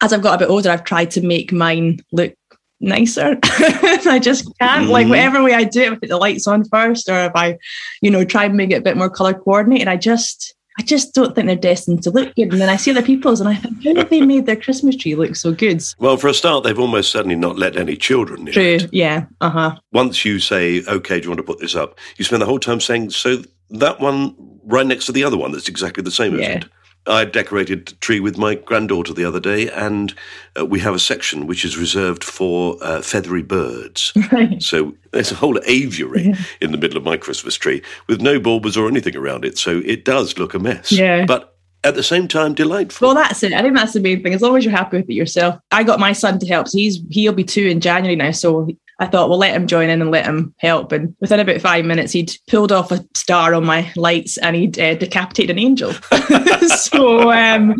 as 0.00 0.12
I've 0.12 0.22
got 0.22 0.34
a 0.34 0.38
bit 0.38 0.50
older, 0.50 0.70
I've 0.70 0.84
tried 0.84 1.12
to 1.12 1.20
make 1.20 1.52
mine 1.52 2.00
look 2.12 2.34
nicer. 2.80 3.38
I 3.44 4.20
just 4.22 4.44
can't. 4.58 4.82
Mm-hmm. 4.84 4.90
Like 4.90 5.08
whatever 5.08 5.42
way 5.42 5.54
I 5.54 5.64
do 5.64 5.82
it, 5.82 5.86
if 5.86 5.92
I 5.92 5.96
put 5.96 6.08
the 6.08 6.16
lights 6.16 6.46
on 6.46 6.64
first, 6.64 7.08
or 7.08 7.24
if 7.26 7.32
I, 7.34 7.58
you 8.02 8.10
know, 8.10 8.24
try 8.24 8.44
and 8.44 8.56
make 8.56 8.70
it 8.70 8.76
a 8.76 8.80
bit 8.80 8.96
more 8.96 9.10
color 9.10 9.34
coordinated, 9.34 9.88
I 9.88 9.96
just 9.96 10.54
I 10.78 10.82
just 10.82 11.12
don't 11.12 11.34
think 11.34 11.48
they're 11.48 11.56
destined 11.56 12.04
to 12.04 12.10
look 12.10 12.34
good. 12.36 12.52
And 12.52 12.60
then 12.60 12.68
I 12.68 12.76
see 12.76 12.92
other 12.92 13.02
people's 13.02 13.40
and 13.40 13.48
I 13.48 13.56
think, 13.56 13.82
how 13.84 13.96
have 13.96 14.10
they 14.10 14.20
made 14.20 14.46
their 14.46 14.54
Christmas 14.54 14.94
tree 14.94 15.16
look 15.16 15.34
so 15.34 15.52
good? 15.52 15.82
Well, 15.98 16.16
for 16.16 16.28
a 16.28 16.34
start, 16.34 16.62
they've 16.62 16.78
almost 16.78 17.10
certainly 17.10 17.34
not 17.34 17.58
let 17.58 17.76
any 17.76 17.96
children 17.96 18.44
near 18.44 18.54
True. 18.54 18.62
it. 18.76 18.88
Yeah. 18.92 19.26
Uh-huh. 19.40 19.76
Once 19.92 20.24
you 20.24 20.38
say, 20.38 20.84
okay, 20.86 21.18
do 21.18 21.24
you 21.24 21.30
want 21.30 21.38
to 21.38 21.42
put 21.42 21.58
this 21.58 21.74
up? 21.74 21.98
You 22.16 22.24
spend 22.24 22.42
the 22.42 22.46
whole 22.46 22.60
time 22.60 22.80
saying, 22.80 23.10
so 23.10 23.42
that 23.70 23.98
one 23.98 24.36
right 24.66 24.86
next 24.86 25.06
to 25.06 25.12
the 25.12 25.24
other 25.24 25.36
one 25.36 25.50
that's 25.50 25.68
exactly 25.68 26.02
the 26.04 26.12
same 26.12 26.34
as 26.34 26.40
Yeah. 26.42 26.58
it. 26.58 26.66
I 27.06 27.24
decorated 27.24 27.92
a 27.92 27.94
tree 27.96 28.20
with 28.20 28.36
my 28.36 28.54
granddaughter 28.54 29.14
the 29.14 29.24
other 29.24 29.40
day, 29.40 29.70
and 29.70 30.14
uh, 30.58 30.66
we 30.66 30.80
have 30.80 30.94
a 30.94 30.98
section 30.98 31.46
which 31.46 31.64
is 31.64 31.78
reserved 31.78 32.22
for 32.22 32.76
uh, 32.82 33.02
feathery 33.02 33.42
birds. 33.42 34.12
Right. 34.30 34.62
So 34.62 34.94
there's 35.12 35.32
a 35.32 35.36
whole 35.36 35.58
aviary 35.64 36.34
in 36.60 36.70
the 36.70 36.76
middle 36.76 36.98
of 36.98 37.04
my 37.04 37.16
Christmas 37.16 37.54
tree 37.54 37.82
with 38.08 38.20
no 38.20 38.38
bulbs 38.38 38.76
or 38.76 38.86
anything 38.86 39.16
around 39.16 39.46
it. 39.46 39.56
So 39.56 39.80
it 39.86 40.04
does 40.04 40.38
look 40.38 40.52
a 40.52 40.58
mess. 40.58 40.92
Yeah. 40.92 41.24
But 41.24 41.56
at 41.82 41.94
the 41.94 42.02
same 42.02 42.28
time, 42.28 42.52
delightful. 42.54 43.08
Well, 43.08 43.14
that's 43.14 43.42
it. 43.42 43.54
I 43.54 43.62
think 43.62 43.74
that's 43.74 43.94
the 43.94 44.00
main 44.00 44.22
thing. 44.22 44.34
As 44.34 44.42
long 44.42 44.56
as 44.56 44.64
you're 44.64 44.76
happy 44.76 44.98
with 44.98 45.08
it 45.08 45.14
yourself. 45.14 45.58
I 45.70 45.82
got 45.82 45.98
my 45.98 46.12
son 46.12 46.38
to 46.40 46.46
help. 46.46 46.68
So 46.68 46.76
he's 46.76 47.00
he'll 47.10 47.32
be 47.32 47.44
two 47.44 47.66
in 47.66 47.80
January 47.80 48.16
now. 48.16 48.32
So 48.32 48.68
I 49.00 49.06
thought, 49.06 49.28
well, 49.28 49.38
let 49.38 49.54
him 49.54 49.68
join 49.68 49.90
in 49.90 50.02
and 50.02 50.10
let 50.10 50.26
him 50.26 50.54
help. 50.58 50.90
And 50.90 51.14
within 51.20 51.38
about 51.38 51.60
five 51.60 51.84
minutes, 51.84 52.12
he'd 52.12 52.32
pulled 52.48 52.72
off 52.72 52.90
a 52.90 53.04
star 53.14 53.54
on 53.54 53.64
my 53.64 53.90
lights 53.94 54.38
and 54.38 54.56
he'd 54.56 54.78
uh, 54.78 54.94
decapitated 54.96 55.56
an 55.56 55.62
angel. 55.62 55.92
so 56.76 57.30
um, 57.30 57.76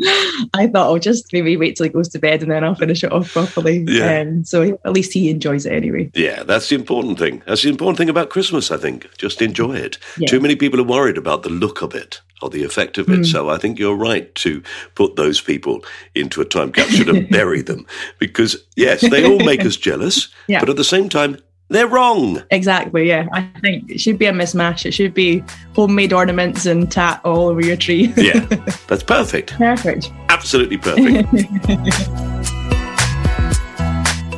I 0.54 0.68
thought, 0.68 0.86
I'll 0.86 0.92
oh, 0.92 0.98
just 0.98 1.32
maybe 1.32 1.56
wait 1.56 1.76
till 1.76 1.84
he 1.84 1.90
goes 1.90 2.08
to 2.10 2.20
bed 2.20 2.42
and 2.42 2.50
then 2.50 2.62
I'll 2.62 2.76
finish 2.76 3.02
it 3.02 3.10
off 3.10 3.32
properly. 3.32 3.84
Yeah. 3.88 4.20
Um, 4.20 4.44
so 4.44 4.78
at 4.84 4.92
least 4.92 5.12
he 5.12 5.28
enjoys 5.28 5.66
it 5.66 5.72
anyway. 5.72 6.10
Yeah, 6.14 6.44
that's 6.44 6.68
the 6.68 6.76
important 6.76 7.18
thing. 7.18 7.42
That's 7.46 7.62
the 7.62 7.70
important 7.70 7.98
thing 7.98 8.08
about 8.08 8.30
Christmas, 8.30 8.70
I 8.70 8.76
think. 8.76 9.08
Just 9.18 9.42
enjoy 9.42 9.74
it. 9.74 9.98
Yeah. 10.18 10.28
Too 10.28 10.40
many 10.40 10.54
people 10.54 10.80
are 10.80 10.84
worried 10.84 11.18
about 11.18 11.42
the 11.42 11.50
look 11.50 11.82
of 11.82 11.94
it 11.94 12.20
or 12.42 12.50
the 12.50 12.64
effect 12.64 12.98
of 12.98 13.08
it. 13.08 13.16
Hmm. 13.16 13.24
So 13.24 13.48
I 13.50 13.58
think 13.58 13.78
you're 13.78 13.96
right 13.96 14.32
to 14.36 14.62
put 14.94 15.16
those 15.16 15.40
people 15.40 15.84
into 16.14 16.40
a 16.40 16.44
time 16.44 16.72
capsule 16.72 17.14
and 17.16 17.28
bury 17.28 17.62
them. 17.62 17.86
Because, 18.18 18.64
yes, 18.76 19.00
they 19.00 19.24
all 19.24 19.38
make 19.44 19.64
us 19.64 19.76
jealous, 19.76 20.28
Yeah. 20.48 20.60
but 20.60 20.68
at 20.68 20.76
the 20.76 20.84
same 20.84 21.08
time, 21.08 21.38
they're 21.70 21.86
wrong. 21.86 22.42
Exactly. 22.50 23.08
Yeah. 23.08 23.26
I 23.32 23.42
think 23.60 23.90
it 23.90 24.00
should 24.00 24.18
be 24.18 24.26
a 24.26 24.32
mismatch. 24.32 24.86
It 24.86 24.92
should 24.92 25.12
be 25.14 25.42
homemade 25.74 26.12
ornaments 26.12 26.64
and 26.66 26.90
tat 26.90 27.20
all 27.24 27.48
over 27.48 27.60
your 27.60 27.76
tree. 27.76 28.12
Yeah, 28.16 28.40
that's 28.88 29.02
perfect. 29.02 29.52
Perfect. 29.52 30.10
Absolutely 30.30 30.78
perfect. 30.78 31.28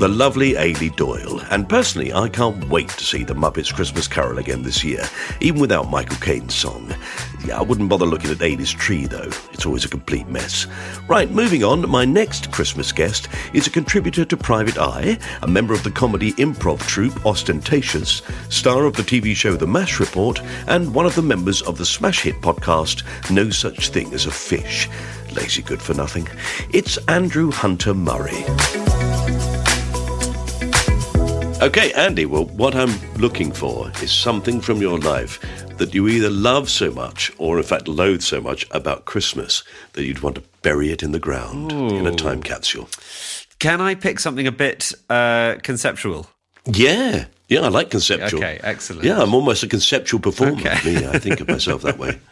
The 0.00 0.08
lovely 0.08 0.54
Eilidh 0.54 0.96
Doyle. 0.96 1.42
And 1.50 1.68
personally, 1.68 2.10
I 2.10 2.30
can't 2.30 2.66
wait 2.70 2.88
to 2.88 3.04
see 3.04 3.22
the 3.22 3.34
Muppets 3.34 3.70
Christmas 3.70 4.08
Carol 4.08 4.38
again 4.38 4.62
this 4.62 4.82
year, 4.82 5.04
even 5.42 5.60
without 5.60 5.90
Michael 5.90 6.16
Caine's 6.16 6.54
song. 6.54 6.94
Yeah, 7.44 7.58
I 7.58 7.62
wouldn't 7.62 7.90
bother 7.90 8.06
looking 8.06 8.30
at 8.30 8.38
Eilidh's 8.38 8.72
tree, 8.72 9.04
though. 9.04 9.28
It's 9.52 9.66
always 9.66 9.84
a 9.84 9.90
complete 9.90 10.26
mess. 10.26 10.66
Right, 11.06 11.30
moving 11.30 11.64
on, 11.64 11.86
my 11.90 12.06
next 12.06 12.50
Christmas 12.50 12.92
guest 12.92 13.28
is 13.52 13.66
a 13.66 13.70
contributor 13.70 14.24
to 14.24 14.38
Private 14.38 14.78
Eye, 14.78 15.18
a 15.42 15.46
member 15.46 15.74
of 15.74 15.84
the 15.84 15.90
comedy 15.90 16.32
improv 16.32 16.80
troupe 16.86 17.26
Ostentatious, 17.26 18.22
star 18.48 18.86
of 18.86 18.94
the 18.94 19.02
TV 19.02 19.36
show 19.36 19.54
The 19.54 19.66
MASH 19.66 20.00
Report, 20.00 20.40
and 20.66 20.94
one 20.94 21.04
of 21.04 21.14
the 21.14 21.20
members 21.20 21.60
of 21.60 21.76
the 21.76 21.84
smash 21.84 22.22
hit 22.22 22.40
podcast 22.40 23.02
No 23.30 23.50
Such 23.50 23.90
Thing 23.90 24.14
as 24.14 24.24
a 24.24 24.30
Fish. 24.30 24.88
Lazy 25.34 25.60
good 25.60 25.82
for 25.82 25.92
nothing. 25.92 26.26
It's 26.72 26.96
Andrew 27.06 27.50
Hunter 27.50 27.92
Murray. 27.92 28.46
Okay, 31.62 31.92
Andy, 31.92 32.24
well, 32.24 32.46
what 32.46 32.74
I'm 32.74 32.90
looking 33.16 33.52
for 33.52 33.90
is 34.02 34.10
something 34.10 34.62
from 34.62 34.80
your 34.80 34.98
life 34.98 35.38
that 35.76 35.92
you 35.92 36.08
either 36.08 36.30
love 36.30 36.70
so 36.70 36.90
much 36.90 37.30
or, 37.36 37.58
in 37.58 37.64
fact, 37.64 37.86
loathe 37.86 38.22
so 38.22 38.40
much 38.40 38.66
about 38.70 39.04
Christmas 39.04 39.62
that 39.92 40.04
you'd 40.04 40.20
want 40.20 40.36
to 40.36 40.42
bury 40.62 40.90
it 40.90 41.02
in 41.02 41.12
the 41.12 41.18
ground 41.18 41.70
in 41.70 42.06
a 42.06 42.14
time 42.14 42.42
capsule. 42.42 42.88
Can 43.58 43.82
I 43.82 43.94
pick 43.94 44.20
something 44.20 44.46
a 44.46 44.52
bit 44.52 44.94
uh, 45.10 45.56
conceptual? 45.62 46.30
Yeah, 46.64 47.26
yeah, 47.48 47.60
I 47.60 47.68
like 47.68 47.90
conceptual. 47.90 48.40
Okay, 48.40 48.58
excellent. 48.62 49.04
Yeah, 49.04 49.20
I'm 49.20 49.34
almost 49.34 49.62
a 49.62 49.68
conceptual 49.68 50.18
performer. 50.18 50.54
Okay. 50.54 50.78
Me, 50.94 51.06
I 51.06 51.18
think 51.18 51.40
of 51.40 51.48
myself 51.48 51.82
that 51.82 51.98
way. 51.98 52.18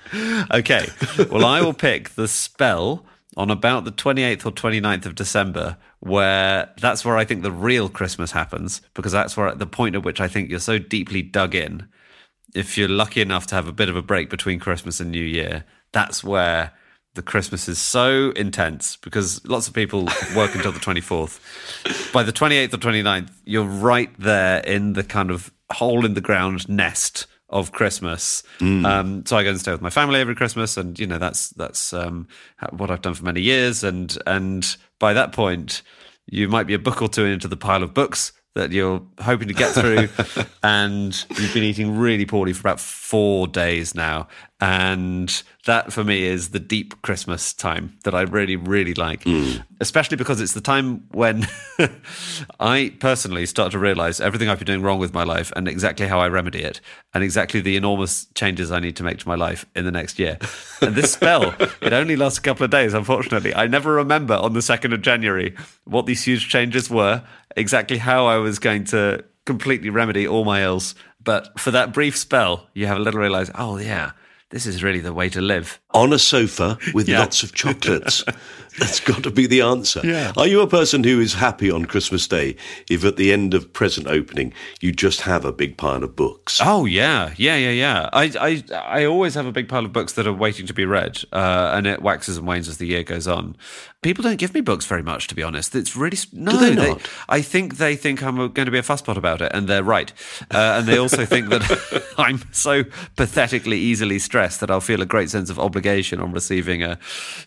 Okay. 0.50 0.88
Well, 1.30 1.44
I 1.44 1.60
will 1.60 1.74
pick 1.74 2.10
the 2.10 2.26
spell 2.28 3.04
on 3.36 3.50
about 3.50 3.84
the 3.84 3.92
28th 3.92 4.46
or 4.46 4.52
29th 4.52 5.04
of 5.04 5.14
December, 5.14 5.76
where 6.00 6.72
that's 6.80 7.04
where 7.04 7.16
I 7.16 7.24
think 7.24 7.42
the 7.42 7.52
real 7.52 7.88
Christmas 7.88 8.32
happens, 8.32 8.80
because 8.94 9.12
that's 9.12 9.37
where 9.37 9.48
at 9.48 9.58
the 9.58 9.66
point 9.66 9.94
at 9.94 10.04
which 10.04 10.20
I 10.20 10.28
think 10.28 10.50
you're 10.50 10.61
so 10.61 10.78
deeply 10.78 11.22
dug 11.22 11.54
in. 11.54 11.88
If 12.54 12.78
you're 12.78 12.88
lucky 12.88 13.20
enough 13.20 13.46
to 13.48 13.54
have 13.54 13.68
a 13.68 13.72
bit 13.72 13.88
of 13.88 13.96
a 13.96 14.02
break 14.02 14.30
between 14.30 14.58
Christmas 14.58 15.00
and 15.00 15.11
New 15.11 15.24
Year, 15.24 15.64
that's 15.92 16.24
where 16.24 16.72
the 17.14 17.22
Christmas 17.22 17.68
is 17.68 17.78
so 17.78 18.30
intense 18.37 18.96
because 18.96 19.44
lots 19.44 19.66
of 19.66 19.74
people 19.74 20.04
work 20.37 20.54
until 20.54 20.72
the 20.72 20.78
24th. 20.78 22.12
By 22.12 22.22
the 22.22 22.32
28th 22.32 22.74
or 22.74 22.78
29th, 22.78 23.30
you're 23.44 23.64
right 23.64 24.11
there 24.18 24.61
in 24.61 24.92
the 24.92 25.02
kind 25.02 25.30
of 25.30 25.52
hole 25.70 26.06
in 26.06 26.14
the 26.14 26.20
ground 26.20 26.68
nest 26.68 27.26
of 27.48 27.72
Christmas. 27.72 28.42
Um, 28.84 29.24
so 29.26 29.37
I 29.37 29.42
go 29.42 29.50
and 29.50 29.61
stay 29.61 29.72
with 29.72 29.80
my 29.80 29.90
family 29.90 30.20
every 30.20 30.34
Christmas, 30.34 30.76
and 30.76 30.98
you 30.98 31.06
know 31.06 31.18
that's 31.18 31.50
that's 31.50 31.92
um, 31.92 32.28
what 32.70 32.90
I've 32.90 33.02
done 33.02 33.14
for 33.14 33.24
many 33.24 33.40
years. 33.40 33.84
And 33.84 34.16
and 34.26 34.76
by 34.98 35.12
that 35.14 35.32
point, 35.32 35.82
you 36.26 36.48
might 36.48 36.66
be 36.66 36.74
a 36.74 36.78
book 36.78 37.00
or 37.02 37.08
two 37.08 37.24
into 37.24 37.48
the 37.48 37.56
pile 37.56 37.82
of 37.82 37.94
books 37.94 38.32
that 38.54 38.72
you're 38.72 39.00
hoping 39.20 39.48
to 39.48 39.54
get 39.54 39.72
through, 39.72 40.08
and 40.62 41.24
you've 41.38 41.54
been 41.54 41.62
eating 41.62 41.96
really 41.96 42.26
poorly 42.26 42.52
for 42.52 42.61
about 42.61 42.80
four 42.80 43.46
days 43.46 43.94
now. 43.94 44.28
And 44.60 45.42
that 45.66 45.92
for 45.92 46.02
me 46.02 46.24
is 46.24 46.48
the 46.48 46.58
deep 46.58 47.00
Christmas 47.02 47.52
time 47.52 47.96
that 48.02 48.12
I 48.12 48.22
really, 48.22 48.56
really 48.56 48.94
like, 48.94 49.22
hmm. 49.22 49.58
especially 49.80 50.16
because 50.16 50.40
it's 50.40 50.52
the 50.52 50.60
time 50.60 51.04
when 51.12 51.46
I 52.60 52.92
personally 52.98 53.46
start 53.46 53.70
to 53.72 53.78
realize 53.78 54.20
everything 54.20 54.48
I've 54.48 54.58
been 54.58 54.66
doing 54.66 54.82
wrong 54.82 54.98
with 54.98 55.14
my 55.14 55.22
life 55.22 55.52
and 55.54 55.68
exactly 55.68 56.08
how 56.08 56.18
I 56.18 56.26
remedy 56.28 56.62
it 56.62 56.80
and 57.14 57.22
exactly 57.22 57.60
the 57.60 57.76
enormous 57.76 58.26
changes 58.34 58.72
I 58.72 58.80
need 58.80 58.96
to 58.96 59.04
make 59.04 59.18
to 59.18 59.28
my 59.28 59.36
life 59.36 59.64
in 59.76 59.84
the 59.84 59.92
next 59.92 60.18
year. 60.18 60.38
And 60.82 60.96
this 60.96 61.12
spell, 61.12 61.54
it 61.80 61.92
only 61.92 62.16
lasts 62.16 62.38
a 62.38 62.42
couple 62.42 62.64
of 62.64 62.70
days, 62.72 62.94
unfortunately. 62.94 63.54
I 63.54 63.68
never 63.68 63.92
remember 63.92 64.34
on 64.34 64.54
the 64.54 64.60
2nd 64.60 64.92
of 64.92 65.02
January 65.02 65.54
what 65.84 66.06
these 66.06 66.24
huge 66.24 66.48
changes 66.48 66.90
were, 66.90 67.22
exactly 67.56 67.98
how 67.98 68.26
I 68.26 68.38
was 68.38 68.58
going 68.58 68.84
to 68.86 69.24
completely 69.44 69.90
remedy 69.90 70.26
all 70.26 70.44
my 70.44 70.64
ills. 70.64 70.96
But 71.22 71.60
for 71.60 71.70
that 71.70 71.92
brief 71.92 72.16
spell, 72.16 72.66
you 72.74 72.86
have 72.86 72.96
a 72.96 73.00
little 73.00 73.20
realize, 73.20 73.50
oh, 73.54 73.78
yeah, 73.78 74.12
this 74.50 74.66
is 74.66 74.82
really 74.82 75.00
the 75.00 75.12
way 75.12 75.28
to 75.28 75.40
live. 75.40 75.80
On 75.92 76.12
a 76.12 76.18
sofa 76.18 76.78
with 76.94 77.08
Yeah. 77.08 77.20
lots 77.20 77.42
of 77.42 77.54
chocolates. 77.54 78.24
That's 78.78 79.00
got 79.00 79.24
to 79.24 79.30
be 79.32 79.48
the 79.48 79.61
answer. 79.62 80.00
Yeah. 80.04 80.32
Are 80.37 80.46
you 80.46 80.61
a 80.61 80.66
person 80.68 81.02
who 81.02 81.18
is 81.20 81.34
happy 81.34 81.68
on 81.68 81.87
Christmas 81.87 82.28
Day 82.28 82.54
if 82.88 83.04
at 83.04 83.16
the 83.16 83.32
end 83.32 83.52
of 83.52 83.72
present 83.72 84.06
opening 84.06 84.52
you 84.80 84.92
just 84.92 85.22
have 85.22 85.44
a 85.44 85.52
big 85.52 85.76
pile 85.76 86.04
of 86.04 86.14
books? 86.14 86.61
Oh 86.62 86.84
yeah, 86.84 87.32
yeah, 87.37 87.56
yeah, 87.56 87.70
yeah. 87.70 88.08
I, 88.12 88.30
I, 88.40 88.74
I 89.00 89.04
always 89.04 89.34
have 89.34 89.46
a 89.46 89.52
big 89.52 89.68
pile 89.68 89.84
of 89.84 89.92
books 89.92 90.12
that 90.12 90.28
are 90.28 90.32
waiting 90.32 90.66
to 90.68 90.74
be 90.74 90.84
read, 90.84 91.18
uh, 91.32 91.72
and 91.74 91.88
it 91.88 92.02
waxes 92.02 92.37
and 92.37 92.46
wanes 92.46 92.68
as 92.68 92.78
the 92.78 92.87
year 92.87 93.02
goes 93.02 93.26
on. 93.26 93.56
People 94.00 94.22
don't 94.22 94.37
give 94.38 94.54
me 94.54 94.61
books 94.61 94.87
very 94.87 95.02
much, 95.02 95.26
to 95.26 95.34
be 95.34 95.42
honest. 95.42 95.74
It's 95.74 95.96
really 95.96 96.16
no. 96.32 96.52
they 96.56 96.72
not? 96.72 97.11
I 97.28 97.42
think 97.42 97.78
they 97.78 97.96
think 97.96 98.22
I'm 98.22 98.37
going 98.37 98.66
to 98.66 98.70
be 98.70 98.78
a 98.78 98.82
fusspot 98.82 99.16
about 99.16 99.42
it, 99.42 99.50
and 99.52 99.66
they're 99.66 99.82
right. 99.82 100.12
Uh, 100.54 100.76
and 100.78 100.87
they 100.87 100.98
also 100.98 101.24
think 101.24 101.48
that 101.48 102.04
I'm 102.18 102.40
so 102.52 102.84
pathetically 103.16 103.76
easily 103.76 104.20
stressed 104.20 104.61
that 104.61 104.70
I'll 104.70 104.80
feel 104.80 105.02
a 105.02 105.06
great 105.06 105.30
sense 105.30 105.50
of 105.50 105.58
obligation 105.58 106.20
on 106.20 106.30
receiving 106.30 106.80
a, 106.84 106.96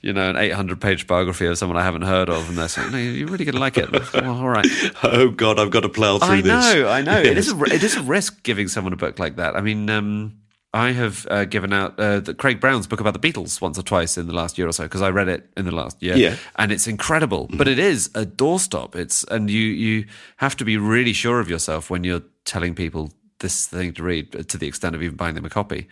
you 0.02 0.12
know, 0.12 0.30
an 0.30 0.36
800 0.36 0.82
page 0.82 1.08
biography 1.08 1.46
of 1.46 1.58
someone 1.58 1.78
I 1.78 1.84
haven't 1.84 2.02
heard 2.02 2.30
of, 2.30 2.50
and 2.50 2.58
they're 2.58 2.68
saying, 2.68 2.92
"No, 2.92 2.98
you're 2.98 3.30
really 3.30 3.46
going 3.46 3.56
to 3.56 3.62
like 3.62 3.78
it." 3.78 3.90
Well, 4.14 4.38
all 4.42 4.50
right. 4.50 4.68
Oh 5.04 5.30
God, 5.30 5.58
I've 5.58 5.72
got 5.72 5.82
to 5.82 5.90
plough 5.90 6.20
through 6.20 6.28
I 6.36 6.42
this. 6.42 6.52
I 6.52 6.74
know, 6.76 6.90
I 6.90 7.02
know. 7.02 7.20
It 7.22 7.38
is 7.38 7.48
Yes. 7.48 7.56
a 7.72 7.76
it 7.76 7.84
is 7.84 7.96
a 7.96 8.02
risk 8.02 8.44
giving 8.44 8.68
someone 8.68 8.92
a 8.94 8.98
book 8.98 9.20
like 9.20 9.38
that. 9.38 9.56
I 9.56 9.62
mean, 9.62 9.90
um, 9.90 10.34
I 10.74 10.92
have 10.92 11.28
uh, 11.30 11.46
given 11.46 11.74
out 11.74 12.00
uh, 12.00 12.22
the 12.22 12.34
Craig 12.34 12.62
Brown's 12.62 12.88
book 12.88 13.02
about 13.02 13.20
the 13.20 13.20
Beatles 13.20 13.60
once 13.60 13.78
or 13.78 13.84
twice 13.84 14.18
in 14.18 14.28
the 14.28 14.34
last 14.34 14.58
year 14.58 14.68
or 14.68 14.72
so 14.72 14.84
because 14.84 15.02
I 15.02 15.10
read 15.10 15.28
it 15.28 15.50
in 15.58 15.66
the 15.66 15.72
last 15.72 16.02
year. 16.02 16.16
Yeah. 16.16 16.38
and 16.56 16.72
it's 16.72 16.88
incredible. 16.88 17.50
But 17.54 17.68
it 17.68 17.78
is 17.78 18.08
a 18.16 18.26
doorstop. 18.26 18.96
It's 18.96 19.24
and 19.26 19.50
you 19.50 19.62
you 19.62 20.06
have 20.38 20.56
to 20.58 20.66
be 20.66 20.78
really 20.78 21.14
sure 21.14 21.42
of 21.42 21.50
yourself 21.50 21.90
when 21.90 22.04
you're 22.06 22.24
telling 22.46 22.74
people 22.74 23.12
this 23.40 23.68
thing 23.68 23.94
to 23.94 24.04
read 24.04 24.34
uh, 24.36 24.44
to 24.44 24.58
the 24.58 24.68
extent 24.68 24.96
of 24.96 25.04
even 25.04 25.18
buying 25.18 25.36
them 25.36 25.46
a 25.46 25.50
copy. 25.50 25.88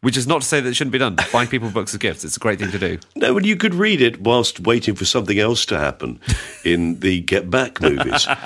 Which 0.00 0.16
is 0.16 0.26
not 0.28 0.42
to 0.42 0.46
say 0.46 0.60
that 0.60 0.68
it 0.68 0.74
shouldn't 0.74 0.92
be 0.92 0.98
done. 0.98 1.16
Buying 1.32 1.48
people 1.48 1.70
books 1.70 1.92
as 1.92 1.98
gifts. 1.98 2.24
It's 2.24 2.36
a 2.36 2.40
great 2.40 2.60
thing 2.60 2.70
to 2.70 2.78
do. 2.78 2.98
No, 3.16 3.36
and 3.36 3.44
you 3.44 3.56
could 3.56 3.74
read 3.74 4.00
it 4.00 4.20
whilst 4.20 4.60
waiting 4.60 4.94
for 4.94 5.04
something 5.04 5.38
else 5.40 5.66
to 5.66 5.78
happen 5.78 6.20
in 6.64 7.00
the 7.00 7.20
Get 7.20 7.50
Back 7.50 7.80
movies. 7.82 8.26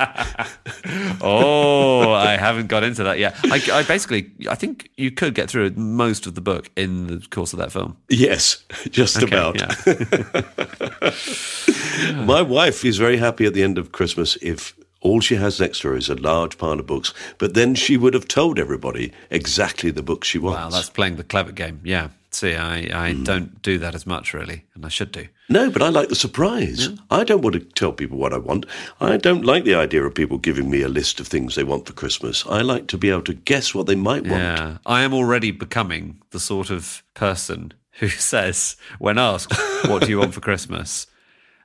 Oh, 1.25 2.13
I 2.13 2.37
haven't 2.37 2.67
got 2.67 2.83
into 2.83 3.05
that 3.05 3.19
yet. 3.19 3.37
I, 3.45 3.61
I 3.73 3.83
basically, 3.85 4.33
I 4.51 4.55
think 4.57 4.91
you 4.97 5.11
could 5.13 5.35
get 5.35 5.49
through 5.49 5.71
most 5.77 6.27
of 6.27 6.35
the 6.35 6.41
book 6.41 6.71
in 6.77 7.07
the 7.07 7.27
course 7.31 7.53
of 7.53 7.59
that 7.61 7.71
film. 7.71 7.97
yes, 8.09 8.65
just 8.91 9.23
Okay, 9.23 9.27
about. 9.27 9.59
yeah. 9.61 9.69
My 12.25 12.43
wife 12.43 12.85
is 12.85 12.97
very 12.99 13.17
happy 13.19 13.47
at 13.47 13.55
the 13.55 13.63
end 13.63 13.79
of 13.79 13.93
Christmas 13.93 14.37
if 14.43 14.75
all 15.03 15.21
she 15.21 15.35
has 15.35 15.61
next 15.61 15.81
to 15.81 15.89
her 15.89 15.97
is 15.97 16.09
a 16.09 16.15
large 16.15 16.57
pile 16.57 16.81
of 16.81 16.87
books, 16.87 17.13
but 17.39 17.55
then 17.55 17.75
she 17.75 17.97
would 17.97 18.15
have 18.15 18.29
told 18.29 18.59
everybody 18.59 19.13
exactly 19.31 19.91
the 19.91 20.03
book 20.03 20.25
she 20.25 20.39
wants. 20.39 20.61
Wow, 20.61 20.71
that's 20.71 20.91
playing 20.91 21.17
the 21.17 21.25
clever 21.25 21.53
game. 21.53 21.81
Yeah. 21.85 22.09
See, 22.31 22.55
I, 22.55 23.09
I 23.09 23.13
hmm. 23.13 23.25
don't 23.25 23.61
do 23.61 23.79
that 23.79 23.95
as 23.95 24.07
much 24.07 24.33
really, 24.33 24.65
and 24.75 24.87
I 24.87 24.89
should 24.89 25.13
do. 25.13 25.29
No, 25.51 25.71
but 25.71 25.83
I 25.83 25.91
like 25.91 26.09
the 26.09 26.15
surprise. 26.15 26.89
I 27.11 27.25
don't 27.25 27.43
want 27.43 27.55
to 27.55 27.61
tell 27.61 27.93
people 27.93 28.17
what 28.17 28.33
I 28.33 28.39
want. 28.39 28.65
I 29.03 29.19
don't 29.19 29.45
like 29.45 29.65
the 29.65 29.75
idea 29.75 30.03
of 30.03 30.15
people 30.15 30.39
giving 30.39 30.71
me 30.71 30.81
a 30.81 30.89
list 30.89 31.21
of 31.21 31.29
things 31.29 31.55
they 31.55 31.65
want 31.65 31.87
for 31.87 31.93
Christmas. 31.93 32.47
I 32.47 32.63
like 32.63 32.87
to 32.87 32.97
be 32.97 33.11
able 33.11 33.23
to 33.23 33.35
guess 33.35 33.75
what 33.75 33.87
they 33.87 33.97
might 33.97 34.23
want. 34.23 34.43
Yeah, 34.43 34.79
I 34.87 35.03
am 35.03 35.13
already 35.13 35.51
becoming 35.51 36.23
the 36.31 36.41
sort 36.41 36.71
of 36.71 37.03
person 37.13 37.75
who 37.99 38.09
says, 38.09 38.77
when 38.99 39.19
asked, 39.19 39.53
"What 39.87 40.03
do 40.03 40.09
you 40.09 40.19
want 40.19 40.33
for 40.35 40.41
Christmas?" 40.41 41.07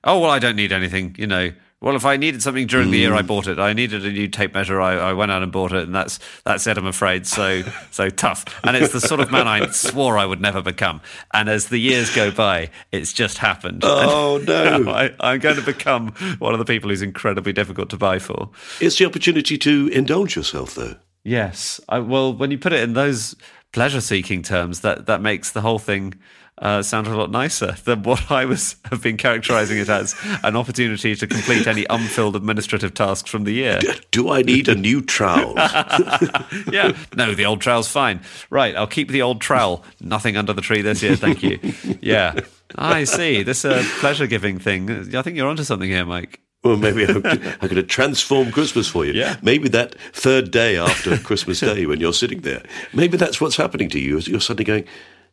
Oh 0.03 0.19
well, 0.19 0.29
I 0.29 0.39
don't 0.39 0.55
need 0.55 0.71
anything. 0.71 1.15
You 1.17 1.27
know. 1.27 1.51
Well, 1.79 1.95
if 1.95 2.05
I 2.05 2.17
needed 2.17 2.41
something 2.41 2.65
during 2.65 2.89
the 2.89 2.97
year, 2.97 3.13
I 3.13 3.21
hmm. 3.21 3.27
bought 3.27 3.47
it. 3.47 3.59
I 3.59 3.73
needed 3.73 4.03
a 4.03 4.11
new 4.11 4.27
tape 4.27 4.55
measure. 4.55 4.81
I, 4.81 4.93
I 4.95 5.13
went 5.13 5.31
out 5.31 5.43
and 5.43 5.51
bought 5.51 5.73
it, 5.73 5.83
and 5.83 5.93
that's 5.93 6.19
that's 6.43 6.65
it. 6.65 6.75
I'm 6.75 6.87
afraid. 6.87 7.27
So 7.27 7.61
so 7.91 8.09
tough. 8.09 8.45
And 8.63 8.75
it's 8.75 8.93
the 8.93 9.01
sort 9.01 9.19
of 9.19 9.31
man 9.31 9.47
I 9.47 9.67
swore 9.67 10.17
I 10.17 10.25
would 10.25 10.41
never 10.41 10.61
become. 10.63 11.01
And 11.33 11.49
as 11.49 11.67
the 11.67 11.77
years 11.77 12.13
go 12.15 12.31
by, 12.31 12.71
it's 12.91 13.13
just 13.13 13.37
happened. 13.37 13.81
Oh, 13.83 14.41
no. 14.47 14.89
I, 14.89 15.13
I'm 15.19 15.39
going 15.39 15.57
to 15.57 15.61
become 15.61 16.13
one 16.39 16.53
of 16.53 16.59
the 16.59 16.65
people 16.65 16.89
who's 16.89 17.03
incredibly 17.03 17.53
difficult 17.53 17.91
to 17.91 17.97
buy 17.97 18.17
for. 18.17 18.49
It's 18.81 18.97
the 18.97 19.05
opportunity 19.05 19.57
to 19.59 19.89
indulge 19.89 20.35
yourself, 20.35 20.73
though. 20.73 20.95
Yes. 21.23 21.79
I, 21.89 21.99
well, 21.99 22.33
when 22.33 22.51
you 22.51 22.57
put 22.57 22.73
it 22.73 22.81
in 22.81 22.93
those 22.93 23.35
pleasure 23.71 24.01
seeking 24.01 24.41
terms, 24.41 24.79
that, 24.79 25.05
that 25.05 25.21
makes 25.21 25.51
the 25.51 25.61
whole 25.61 25.79
thing 25.79 26.15
uh, 26.59 26.81
sound 26.81 27.07
a 27.07 27.15
lot 27.15 27.31
nicer 27.31 27.71
than 27.85 28.03
what 28.03 28.31
I 28.31 28.45
was 28.45 28.75
have 28.89 29.01
been 29.01 29.17
characterizing 29.17 29.77
it 29.77 29.89
as 29.89 30.15
an 30.43 30.55
opportunity 30.55 31.15
to 31.15 31.27
complete 31.27 31.67
any 31.67 31.85
unfilled 31.89 32.35
administrative 32.35 32.93
tasks 32.93 33.29
from 33.29 33.43
the 33.43 33.51
year. 33.51 33.79
Do 34.11 34.31
I 34.31 34.41
need 34.41 34.67
a 34.67 34.75
new 34.75 35.01
trowel? 35.01 35.53
yeah. 36.71 36.97
No, 37.15 37.33
the 37.33 37.45
old 37.45 37.61
trowel's 37.61 37.87
fine. 37.87 38.21
Right. 38.49 38.75
I'll 38.75 38.87
keep 38.87 39.09
the 39.09 39.21
old 39.21 39.41
trowel. 39.41 39.83
Nothing 40.01 40.37
under 40.37 40.53
the 40.53 40.61
tree 40.61 40.81
this 40.81 41.03
year. 41.03 41.15
Thank 41.15 41.43
you. 41.43 41.59
Yeah. 42.01 42.39
I 42.75 43.03
see. 43.03 43.43
This 43.43 43.63
uh, 43.65 43.83
pleasure 43.99 44.27
giving 44.27 44.59
thing. 44.59 45.15
I 45.15 45.21
think 45.21 45.37
you're 45.37 45.49
onto 45.49 45.63
something 45.63 45.89
here, 45.89 46.05
Mike. 46.05 46.41
Well, 46.63 46.75
maybe 46.75 47.05
I'm, 47.05 47.17
I'm 47.25 47.59
going 47.59 47.75
to 47.75 47.83
transform 47.83 48.51
Christmas 48.51 48.87
for 48.87 49.05
you. 49.05 49.13
Yeah. 49.13 49.37
Maybe 49.41 49.69
that 49.69 49.95
third 50.11 50.51
day 50.51 50.77
after 50.77 51.17
Christmas 51.17 51.59
Day 51.59 51.85
when 51.85 51.99
you're 51.99 52.13
sitting 52.13 52.41
there, 52.41 52.63
maybe 52.93 53.15
that's 53.15 53.39
what's 53.39 53.55
happening 53.55 53.89
to 53.89 53.99
you. 53.99 54.19
You're 54.19 54.41
suddenly 54.41 54.65
going, 54.65 54.85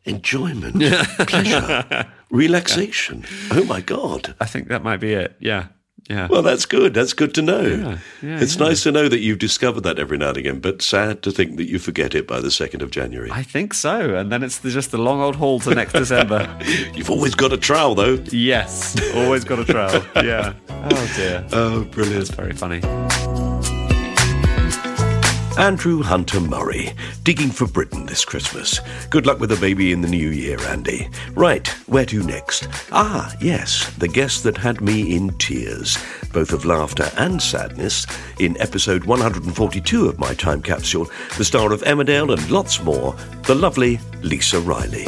enjoyment, 0.05 0.75
pleasure, 1.27 2.07
relaxation. 2.29 3.25
Oh 3.51 3.65
my 3.65 3.81
God. 3.81 4.35
I 4.39 4.45
think 4.45 4.67
that 4.69 4.83
might 4.83 4.97
be 4.97 5.13
it. 5.13 5.35
Yeah. 5.39 5.67
Yeah. 6.09 6.27
Well, 6.29 6.43
that's 6.43 6.67
good. 6.67 6.93
That's 6.93 7.13
good 7.13 7.33
to 7.33 7.41
know. 7.41 7.61
Yeah, 7.61 7.97
yeah, 8.21 8.39
it's 8.39 8.57
yeah. 8.57 8.67
nice 8.67 8.83
to 8.83 8.91
know 8.91 9.09
that 9.09 9.19
you've 9.19 9.39
discovered 9.39 9.81
that 9.81 9.97
every 9.97 10.19
now 10.19 10.29
and 10.29 10.37
again, 10.37 10.59
but 10.59 10.83
sad 10.83 11.23
to 11.23 11.31
think 11.31 11.57
that 11.57 11.67
you 11.67 11.79
forget 11.79 12.13
it 12.13 12.27
by 12.27 12.39
the 12.39 12.49
2nd 12.49 12.83
of 12.83 12.91
January. 12.91 13.31
I 13.31 13.41
think 13.41 13.73
so. 13.73 14.15
And 14.15 14.31
then 14.31 14.43
it's 14.43 14.61
just 14.61 14.91
the 14.91 14.99
long 14.99 15.19
old 15.19 15.35
haul 15.35 15.59
to 15.61 15.73
next 15.73 15.93
December. 15.93 16.55
You've 16.93 17.09
always 17.09 17.33
got 17.33 17.53
a 17.53 17.57
trowel, 17.57 17.95
though. 17.95 18.23
Yes. 18.31 18.95
Always 19.15 19.43
got 19.43 19.59
a 19.59 19.65
trowel. 19.65 20.05
Yeah. 20.23 20.53
Oh, 20.69 21.13
dear. 21.15 21.43
Oh, 21.51 21.83
brilliant. 21.85 22.27
Very 22.35 22.53
funny. 22.53 22.81
Andrew 25.57 26.03
Hunter 26.03 26.41
Murray, 26.41 26.93
digging 27.23 27.49
for 27.49 27.65
Britain 27.65 28.05
this 28.05 28.25
Christmas. 28.25 28.81
Good 29.09 29.25
luck 29.25 29.39
with 29.39 29.51
the 29.51 29.55
baby 29.55 29.93
in 29.93 30.01
the 30.01 30.07
new 30.09 30.29
year, 30.29 30.59
Andy. 30.63 31.07
Right, 31.33 31.65
where 31.87 32.05
to 32.07 32.21
next? 32.23 32.67
Ah, 32.91 33.33
yes, 33.39 33.89
the 33.97 34.07
guest 34.09 34.43
that 34.43 34.57
had 34.57 34.81
me 34.81 35.15
in 35.15 35.29
tears, 35.37 35.97
both 36.33 36.51
of 36.51 36.65
laughter 36.65 37.09
and 37.17 37.41
sadness, 37.41 38.05
in 38.37 38.59
episode 38.59 39.05
142 39.05 40.09
of 40.09 40.19
My 40.19 40.33
Time 40.33 40.61
Capsule, 40.61 41.09
the 41.37 41.45
star 41.45 41.71
of 41.71 41.81
Emmerdale 41.83 42.37
and 42.37 42.51
lots 42.51 42.83
more, 42.83 43.15
the 43.43 43.55
lovely 43.55 43.99
Lisa 44.21 44.59
Riley. 44.59 45.05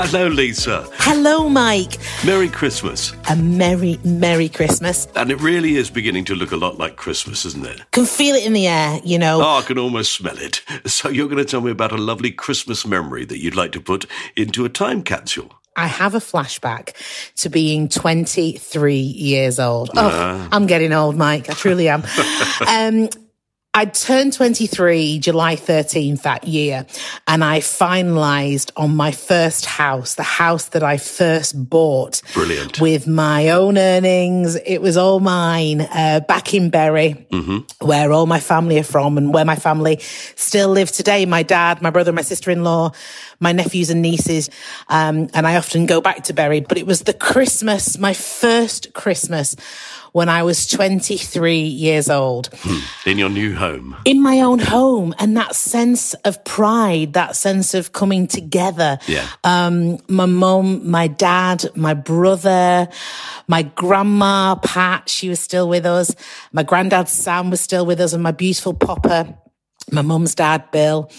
Hello, 0.00 0.28
Lisa. 0.28 0.88
Hello, 0.98 1.48
Mike. 1.48 1.98
Merry 2.24 2.48
Christmas. 2.48 3.12
A 3.28 3.34
merry, 3.34 3.98
merry 4.04 4.48
Christmas. 4.48 5.08
And 5.16 5.28
it 5.32 5.40
really 5.40 5.74
is 5.74 5.90
beginning 5.90 6.24
to 6.26 6.36
look 6.36 6.52
a 6.52 6.56
lot 6.56 6.78
like 6.78 6.94
Christmas, 6.94 7.44
isn't 7.44 7.66
it? 7.66 7.80
Can 7.90 8.06
feel 8.06 8.36
it 8.36 8.46
in 8.46 8.52
the 8.52 8.68
air, 8.68 9.00
you 9.02 9.18
know. 9.18 9.40
Oh, 9.42 9.58
I 9.58 9.62
can 9.62 9.76
almost 9.76 10.12
smell 10.12 10.38
it. 10.38 10.62
So 10.86 11.08
you're 11.08 11.26
going 11.26 11.38
to 11.38 11.44
tell 11.44 11.62
me 11.62 11.72
about 11.72 11.90
a 11.90 11.96
lovely 11.96 12.30
Christmas 12.30 12.86
memory 12.86 13.24
that 13.24 13.38
you'd 13.38 13.56
like 13.56 13.72
to 13.72 13.80
put 13.80 14.06
into 14.36 14.64
a 14.64 14.68
time 14.68 15.02
capsule. 15.02 15.52
I 15.74 15.88
have 15.88 16.14
a 16.14 16.20
flashback 16.20 16.92
to 17.38 17.48
being 17.48 17.88
23 17.88 18.94
years 18.94 19.58
old. 19.58 19.90
Oh, 19.96 20.48
I'm 20.52 20.68
getting 20.68 20.92
old, 20.92 21.16
Mike. 21.16 21.50
I 21.50 21.54
truly 21.54 21.88
am. 21.88 22.04
um, 22.68 23.08
I 23.78 23.84
turned 23.84 24.32
23 24.32 25.20
July 25.20 25.54
13th 25.54 26.22
that 26.22 26.48
year, 26.48 26.84
and 27.28 27.44
I 27.44 27.60
finalized 27.60 28.72
on 28.76 28.96
my 28.96 29.12
first 29.12 29.66
house, 29.66 30.16
the 30.16 30.24
house 30.24 30.70
that 30.70 30.82
I 30.82 30.96
first 30.96 31.70
bought. 31.70 32.20
Brilliant. 32.34 32.80
With 32.80 33.06
my 33.06 33.50
own 33.50 33.78
earnings. 33.78 34.56
It 34.66 34.82
was 34.82 34.96
all 34.96 35.20
mine, 35.20 35.82
uh, 35.82 36.18
back 36.26 36.54
in 36.54 36.70
Bury, 36.70 37.24
where 37.80 38.10
all 38.10 38.26
my 38.26 38.40
family 38.40 38.80
are 38.80 38.82
from 38.82 39.16
and 39.16 39.32
where 39.32 39.44
my 39.44 39.54
family 39.54 40.00
still 40.34 40.70
live 40.70 40.90
today. 40.90 41.24
My 41.24 41.44
dad, 41.44 41.80
my 41.80 41.90
brother, 41.90 42.10
my 42.10 42.22
sister-in-law, 42.22 42.90
my 43.40 43.52
nephews 43.52 43.90
and 43.90 44.02
nieces. 44.02 44.50
Um, 44.88 45.28
and 45.34 45.46
I 45.46 45.56
often 45.56 45.86
go 45.86 46.00
back 46.00 46.24
to 46.24 46.32
Bury, 46.32 46.60
but 46.60 46.78
it 46.78 46.86
was 46.86 47.02
the 47.02 47.14
Christmas, 47.14 47.98
my 47.98 48.14
first 48.14 48.92
Christmas 48.94 49.54
when 50.12 50.28
I 50.28 50.42
was 50.42 50.66
23 50.66 51.60
years 51.60 52.08
old 52.08 52.48
In 53.04 53.18
your 53.18 53.28
new 53.28 53.54
home. 53.54 53.94
in 54.06 54.22
my 54.22 54.40
own 54.40 54.58
home 54.58 55.14
and 55.18 55.36
that 55.36 55.54
sense 55.54 56.14
of 56.24 56.42
pride, 56.44 57.12
that 57.12 57.36
sense 57.36 57.74
of 57.74 57.92
coming 57.92 58.26
together. 58.26 58.98
Yeah. 59.06 59.28
Um, 59.44 59.98
my 60.08 60.24
mum, 60.26 60.90
my 60.90 61.08
dad, 61.08 61.66
my 61.76 61.92
brother, 61.94 62.88
my 63.48 63.62
grandma, 63.62 64.54
Pat, 64.56 65.08
she 65.10 65.28
was 65.28 65.40
still 65.40 65.68
with 65.68 65.84
us. 65.84 66.14
My 66.52 66.62
granddad, 66.62 67.08
Sam, 67.08 67.50
was 67.50 67.60
still 67.60 67.84
with 67.84 68.00
us 68.00 68.12
and 68.14 68.22
my 68.22 68.32
beautiful 68.32 68.72
Popper, 68.74 69.36
my 69.92 70.02
mum's 70.02 70.34
dad, 70.34 70.70
Bill. 70.70 71.10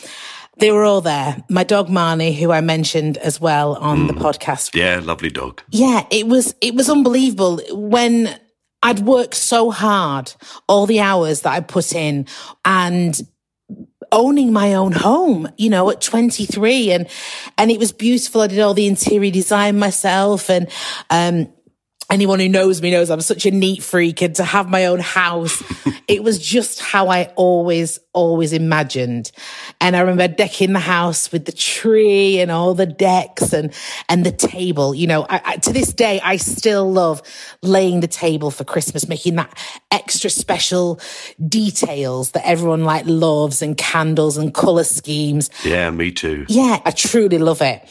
They 0.59 0.71
were 0.71 0.83
all 0.83 1.01
there. 1.01 1.43
My 1.49 1.63
dog, 1.63 1.87
Marnie, 1.87 2.35
who 2.35 2.51
I 2.51 2.61
mentioned 2.61 3.17
as 3.17 3.39
well 3.39 3.75
on 3.75 4.07
the 4.07 4.13
podcast 4.13 4.75
Yeah, 4.75 4.99
lovely 5.03 5.29
dog. 5.29 5.61
yeah, 5.71 6.05
it 6.11 6.27
was 6.27 6.53
it 6.61 6.75
was 6.75 6.89
unbelievable 6.89 7.61
when 7.71 8.37
I'd 8.81 8.99
worked 8.99 9.35
so 9.35 9.71
hard, 9.71 10.33
all 10.67 10.85
the 10.85 10.99
hours 11.01 11.41
that 11.41 11.53
I 11.53 11.59
put 11.61 11.93
in 11.93 12.27
and 12.65 13.19
owning 14.11 14.51
my 14.51 14.73
own 14.73 14.91
home, 14.91 15.47
you 15.57 15.69
know, 15.69 15.89
at 15.91 16.01
23 16.01 16.91
and 16.91 17.07
and 17.57 17.69
it 17.71 17.79
was 17.79 17.91
beautiful. 17.91 18.41
I 18.41 18.47
did 18.47 18.59
all 18.59 18.73
the 18.73 18.87
interior 18.87 19.31
design 19.31 19.77
myself 19.79 20.49
and 20.49 20.67
um 21.09 21.47
anyone 22.09 22.39
who 22.39 22.49
knows 22.49 22.81
me 22.81 22.91
knows 22.91 23.09
I'm 23.09 23.21
such 23.21 23.45
a 23.45 23.51
neat 23.51 23.83
freak 23.83 24.21
and 24.21 24.35
to 24.35 24.43
have 24.43 24.69
my 24.69 24.85
own 24.85 24.99
house, 24.99 25.61
it 26.07 26.23
was 26.23 26.39
just 26.39 26.79
how 26.79 27.09
I 27.09 27.25
always, 27.35 27.99
always 28.13 28.51
imagined. 28.51 29.31
And 29.79 29.95
I 29.95 29.99
remember 29.99 30.27
decking 30.27 30.73
the 30.73 30.79
house 30.79 31.31
with 31.31 31.45
the 31.45 31.51
tree 31.51 32.39
and 32.39 32.49
all 32.49 32.73
the 32.73 32.87
decks 32.87 33.53
and, 33.53 33.73
and 34.07 34.25
the 34.25 34.31
table. 34.31 34.95
You 34.95 35.07
know, 35.07 35.25
I, 35.29 35.41
I, 35.45 35.57
to 35.57 35.73
this 35.73 35.93
day, 35.93 36.19
I 36.23 36.37
still 36.37 36.91
love 36.91 37.21
laying 37.61 37.99
the 37.99 38.07
table 38.07 38.49
for 38.49 38.63
Christmas, 38.63 39.07
making 39.07 39.35
that 39.35 39.55
extra 39.91 40.29
special 40.29 40.99
details 41.47 42.31
that 42.31 42.45
everyone 42.47 42.83
like 42.83 43.05
loves 43.05 43.61
and 43.61 43.77
candles 43.77 44.37
and 44.37 44.53
color 44.53 44.83
schemes. 44.83 45.49
Yeah, 45.63 45.91
me 45.91 46.11
too. 46.11 46.45
Yeah, 46.49 46.81
I 46.83 46.91
truly 46.91 47.37
love 47.37 47.61
it. 47.61 47.87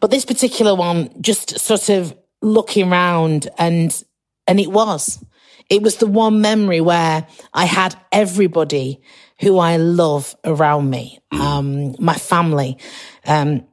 But 0.00 0.10
this 0.10 0.24
particular 0.24 0.74
one, 0.74 1.10
just 1.22 1.58
sort 1.58 1.88
of 1.88 2.14
looking 2.42 2.90
round 2.90 3.48
and, 3.58 4.04
and 4.46 4.60
it 4.60 4.70
was, 4.70 5.24
it 5.70 5.82
was 5.82 5.96
the 5.96 6.06
one 6.06 6.40
memory 6.40 6.80
where 6.80 7.26
I 7.54 7.64
had 7.64 7.96
everybody 8.10 9.00
who 9.40 9.58
I 9.58 9.76
love 9.76 10.36
around 10.44 10.90
me, 10.90 11.18
um, 11.30 11.94
my 11.98 12.14
family. 12.14 12.78
Um, 13.26 13.66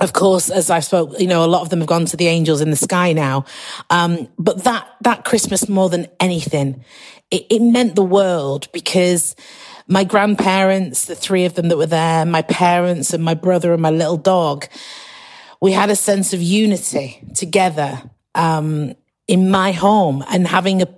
of 0.00 0.12
course, 0.12 0.50
as 0.50 0.70
I 0.70 0.80
spoke, 0.80 1.20
you 1.20 1.26
know, 1.26 1.44
a 1.44 1.46
lot 1.46 1.62
of 1.62 1.70
them 1.70 1.80
have 1.80 1.88
gone 1.88 2.06
to 2.06 2.16
the 2.16 2.26
angels 2.26 2.60
in 2.60 2.70
the 2.70 2.76
sky 2.76 3.12
now. 3.12 3.44
Um, 3.90 4.28
but 4.38 4.64
that, 4.64 4.88
that 5.02 5.24
Christmas 5.24 5.68
more 5.68 5.88
than 5.88 6.06
anything, 6.18 6.84
it, 7.30 7.46
it 7.50 7.60
meant 7.60 7.94
the 7.94 8.02
world 8.02 8.68
because 8.72 9.36
my 9.86 10.04
grandparents, 10.04 11.04
the 11.04 11.14
three 11.14 11.44
of 11.44 11.54
them 11.54 11.68
that 11.68 11.76
were 11.76 11.86
there, 11.86 12.24
my 12.24 12.42
parents 12.42 13.12
and 13.12 13.22
my 13.22 13.34
brother 13.34 13.72
and 13.72 13.82
my 13.82 13.90
little 13.90 14.16
dog, 14.16 14.66
we 15.60 15.72
had 15.72 15.90
a 15.90 15.96
sense 15.96 16.32
of 16.32 16.42
unity 16.42 17.22
together, 17.34 18.02
um, 18.34 18.94
in 19.26 19.50
my 19.50 19.72
home 19.72 20.24
and 20.30 20.46
having 20.46 20.82
a, 20.82 20.88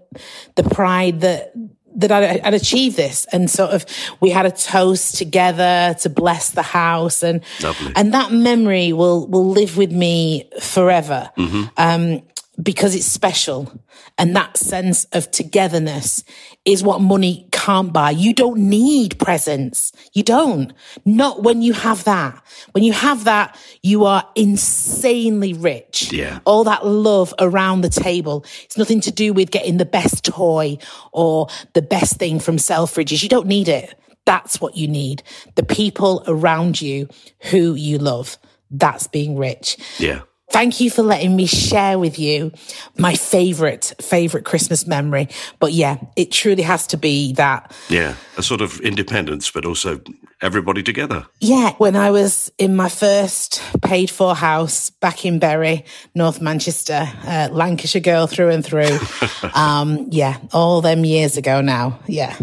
the 0.54 0.62
pride 0.64 1.20
that 1.20 1.52
that 1.96 2.10
I'd, 2.10 2.40
I'd 2.40 2.54
achieved 2.54 2.96
this. 2.96 3.24
And 3.26 3.48
sort 3.48 3.70
of, 3.70 3.86
we 4.20 4.30
had 4.30 4.46
a 4.46 4.50
toast 4.50 5.16
together 5.16 5.94
to 6.00 6.10
bless 6.10 6.50
the 6.50 6.62
house. 6.62 7.22
And, 7.22 7.42
Lovely. 7.62 7.92
and 7.94 8.12
that 8.12 8.32
memory 8.32 8.92
will, 8.92 9.28
will 9.28 9.48
live 9.48 9.76
with 9.76 9.92
me 9.92 10.50
forever. 10.60 11.30
Um, 11.76 12.22
because 12.60 12.94
it's 12.94 13.06
special. 13.06 13.72
And 14.18 14.34
that 14.36 14.56
sense 14.56 15.06
of 15.12 15.30
togetherness 15.30 16.24
is 16.64 16.82
what 16.82 17.00
money 17.00 17.48
can't 17.64 17.94
buy. 17.94 18.10
You 18.10 18.34
don't 18.34 18.58
need 18.58 19.18
presents. 19.18 19.90
You 20.12 20.22
don't. 20.22 20.74
Not 21.06 21.42
when 21.42 21.62
you 21.62 21.72
have 21.72 22.04
that. 22.04 22.42
When 22.72 22.84
you 22.84 22.92
have 22.92 23.24
that, 23.24 23.58
you 23.82 24.04
are 24.04 24.28
insanely 24.34 25.54
rich. 25.54 26.12
Yeah. 26.12 26.40
All 26.44 26.64
that 26.64 26.86
love 26.86 27.32
around 27.38 27.80
the 27.80 27.88
table. 27.88 28.44
It's 28.64 28.76
nothing 28.76 29.00
to 29.00 29.10
do 29.10 29.32
with 29.32 29.50
getting 29.50 29.78
the 29.78 29.86
best 29.86 30.26
toy 30.26 30.76
or 31.12 31.48
the 31.72 31.80
best 31.80 32.18
thing 32.18 32.38
from 32.38 32.56
Selfridges. 32.56 33.22
You 33.22 33.30
don't 33.30 33.46
need 33.46 33.68
it. 33.68 33.94
That's 34.26 34.60
what 34.60 34.76
you 34.76 34.86
need. 34.86 35.22
The 35.54 35.64
people 35.64 36.22
around 36.26 36.82
you 36.82 37.08
who 37.50 37.72
you 37.72 37.96
love. 37.96 38.36
That's 38.70 39.06
being 39.06 39.38
rich. 39.38 39.78
Yeah. 39.98 40.22
Thank 40.50 40.78
you 40.78 40.90
for 40.90 41.02
letting 41.02 41.34
me 41.34 41.46
share 41.46 41.98
with 41.98 42.18
you 42.18 42.52
my 42.96 43.16
favorite, 43.16 43.94
favorite 44.00 44.44
Christmas 44.44 44.86
memory. 44.86 45.28
But 45.58 45.72
yeah, 45.72 45.96
it 46.16 46.30
truly 46.30 46.62
has 46.62 46.86
to 46.88 46.96
be 46.96 47.32
that. 47.34 47.74
Yeah. 47.88 48.14
A 48.36 48.42
sort 48.42 48.60
of 48.60 48.80
independence, 48.80 49.50
but 49.50 49.64
also 49.64 50.00
everybody 50.42 50.82
together. 50.82 51.26
Yeah, 51.40 51.72
when 51.78 51.96
I 51.96 52.10
was 52.10 52.52
in 52.58 52.76
my 52.76 52.88
first 52.88 53.62
paid 53.82 54.10
for 54.10 54.34
house 54.34 54.90
back 54.90 55.24
in 55.24 55.38
Bury, 55.38 55.84
North 56.14 56.40
Manchester, 56.40 57.08
uh, 57.24 57.48
Lancashire 57.50 58.02
girl 58.02 58.26
through 58.26 58.50
and 58.50 58.64
through. 58.64 58.98
um, 59.54 60.08
yeah, 60.10 60.38
all 60.52 60.82
them 60.82 61.04
years 61.04 61.36
ago 61.36 61.62
now. 61.62 61.98
Yeah. 62.06 62.36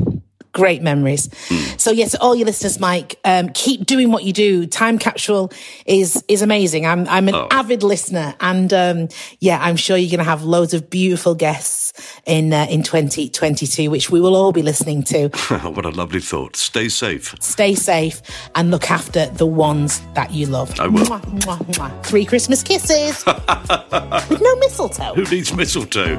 Great 0.53 0.81
memories. 0.81 1.29
So 1.77 1.91
yes, 1.91 2.13
all 2.15 2.35
your 2.35 2.45
listeners, 2.45 2.79
Mike, 2.79 3.19
um, 3.23 3.49
keep 3.49 3.85
doing 3.85 4.11
what 4.11 4.23
you 4.23 4.33
do. 4.33 4.67
Time 4.67 4.99
capsule 4.99 5.51
is 5.85 6.23
is 6.27 6.41
amazing. 6.41 6.85
I'm 6.85 7.07
I'm 7.07 7.29
an 7.29 7.35
avid 7.51 7.83
listener, 7.83 8.35
and 8.41 8.73
um, 8.73 9.07
yeah, 9.39 9.59
I'm 9.61 9.77
sure 9.77 9.95
you're 9.95 10.11
going 10.11 10.19
to 10.19 10.29
have 10.29 10.43
loads 10.43 10.73
of 10.73 10.89
beautiful 10.89 11.35
guests 11.35 11.93
in 12.25 12.51
uh, 12.51 12.67
in 12.69 12.83
2022, 12.83 13.89
which 13.89 14.09
we 14.09 14.19
will 14.19 14.35
all 14.35 14.51
be 14.51 14.61
listening 14.61 15.03
to. 15.03 15.29
what 15.63 15.85
a 15.85 15.89
lovely 15.89 16.19
thought. 16.19 16.55
Stay 16.55 16.89
safe. 16.89 17.33
Stay 17.39 17.73
safe 17.73 18.21
and 18.55 18.71
look 18.71 18.91
after 18.91 19.27
the 19.27 19.45
ones 19.45 20.01
that 20.15 20.31
you 20.31 20.47
love. 20.47 20.77
I 20.79 20.87
will. 20.87 21.05
Mwah, 21.05 21.21
mwah, 21.21 21.65
mwah. 21.75 22.03
Three 22.03 22.25
Christmas 22.25 22.61
kisses 22.61 23.25
with 24.29 24.41
no 24.41 24.55
mistletoe. 24.57 25.13
Who 25.15 25.23
needs 25.23 25.53
mistletoe? 25.53 26.17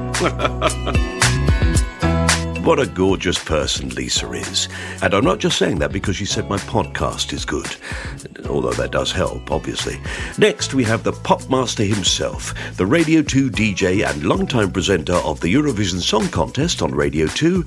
What 2.63 2.79
a 2.79 2.87
gorgeous 2.87 3.37
person 3.43 3.89
Lisa 3.89 4.31
is. 4.31 4.69
And 5.01 5.13
I'm 5.13 5.25
not 5.25 5.39
just 5.39 5.57
saying 5.57 5.79
that 5.79 5.91
because 5.91 6.15
she 6.15 6.23
said 6.23 6.47
my 6.47 6.55
podcast 6.59 7.33
is 7.33 7.43
good, 7.43 7.75
although 8.47 8.71
that 8.71 8.93
does 8.93 9.11
help, 9.11 9.51
obviously. 9.51 9.99
Next, 10.37 10.73
we 10.73 10.85
have 10.85 11.03
the 11.03 11.11
pop 11.11 11.49
master 11.49 11.83
himself, 11.83 12.53
the 12.77 12.85
Radio 12.85 13.21
2 13.21 13.51
DJ 13.51 14.09
and 14.09 14.23
longtime 14.23 14.71
presenter 14.71 15.15
of 15.15 15.41
the 15.41 15.53
Eurovision 15.53 15.99
Song 15.99 16.29
Contest 16.29 16.81
on 16.81 16.95
Radio 16.95 17.27
2, 17.27 17.65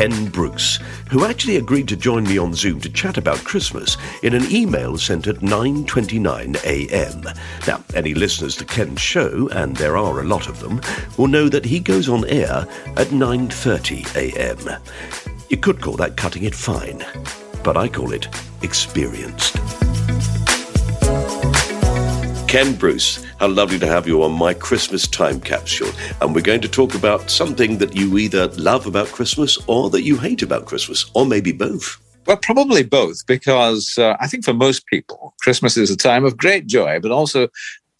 Ken 0.00 0.28
Bruce, 0.28 0.78
who 1.10 1.26
actually 1.26 1.56
agreed 1.56 1.86
to 1.88 1.94
join 1.94 2.24
me 2.24 2.38
on 2.38 2.54
Zoom 2.54 2.80
to 2.80 2.88
chat 2.88 3.18
about 3.18 3.44
Christmas 3.44 3.98
in 4.22 4.32
an 4.32 4.50
email 4.50 4.96
sent 4.96 5.26
at 5.26 5.40
9:29 5.40 6.56
a.m. 6.64 7.22
Now, 7.66 7.84
any 7.94 8.14
listeners 8.14 8.56
to 8.56 8.64
Ken's 8.64 9.02
show, 9.02 9.50
and 9.52 9.76
there 9.76 9.98
are 9.98 10.20
a 10.20 10.24
lot 10.24 10.48
of 10.48 10.58
them, 10.58 10.80
will 11.18 11.26
know 11.26 11.50
that 11.50 11.66
he 11.66 11.80
goes 11.80 12.08
on 12.08 12.24
air 12.28 12.66
at 12.96 13.08
9:30 13.08 14.16
a.m. 14.16 14.80
You 15.50 15.58
could 15.58 15.82
call 15.82 15.96
that 15.96 16.16
cutting 16.16 16.44
it 16.44 16.54
fine, 16.54 17.04
but 17.62 17.76
I 17.76 17.86
call 17.86 18.12
it 18.12 18.26
experienced. 18.62 19.58
Ken 22.50 22.74
Bruce, 22.74 23.24
how 23.38 23.46
lovely 23.46 23.78
to 23.78 23.86
have 23.86 24.08
you 24.08 24.24
on 24.24 24.32
my 24.32 24.52
Christmas 24.52 25.06
time 25.06 25.40
capsule. 25.40 25.92
And 26.20 26.34
we're 26.34 26.40
going 26.40 26.60
to 26.62 26.68
talk 26.68 26.96
about 26.96 27.30
something 27.30 27.78
that 27.78 27.94
you 27.94 28.18
either 28.18 28.48
love 28.56 28.88
about 28.88 29.06
Christmas 29.06 29.56
or 29.68 29.88
that 29.90 30.02
you 30.02 30.18
hate 30.18 30.42
about 30.42 30.66
Christmas, 30.66 31.08
or 31.14 31.24
maybe 31.24 31.52
both. 31.52 32.00
Well, 32.26 32.38
probably 32.38 32.82
both, 32.82 33.24
because 33.28 33.96
uh, 33.98 34.16
I 34.18 34.26
think 34.26 34.44
for 34.44 34.52
most 34.52 34.84
people, 34.86 35.32
Christmas 35.40 35.76
is 35.76 35.92
a 35.92 35.96
time 35.96 36.24
of 36.24 36.36
great 36.36 36.66
joy, 36.66 36.98
but 36.98 37.12
also 37.12 37.46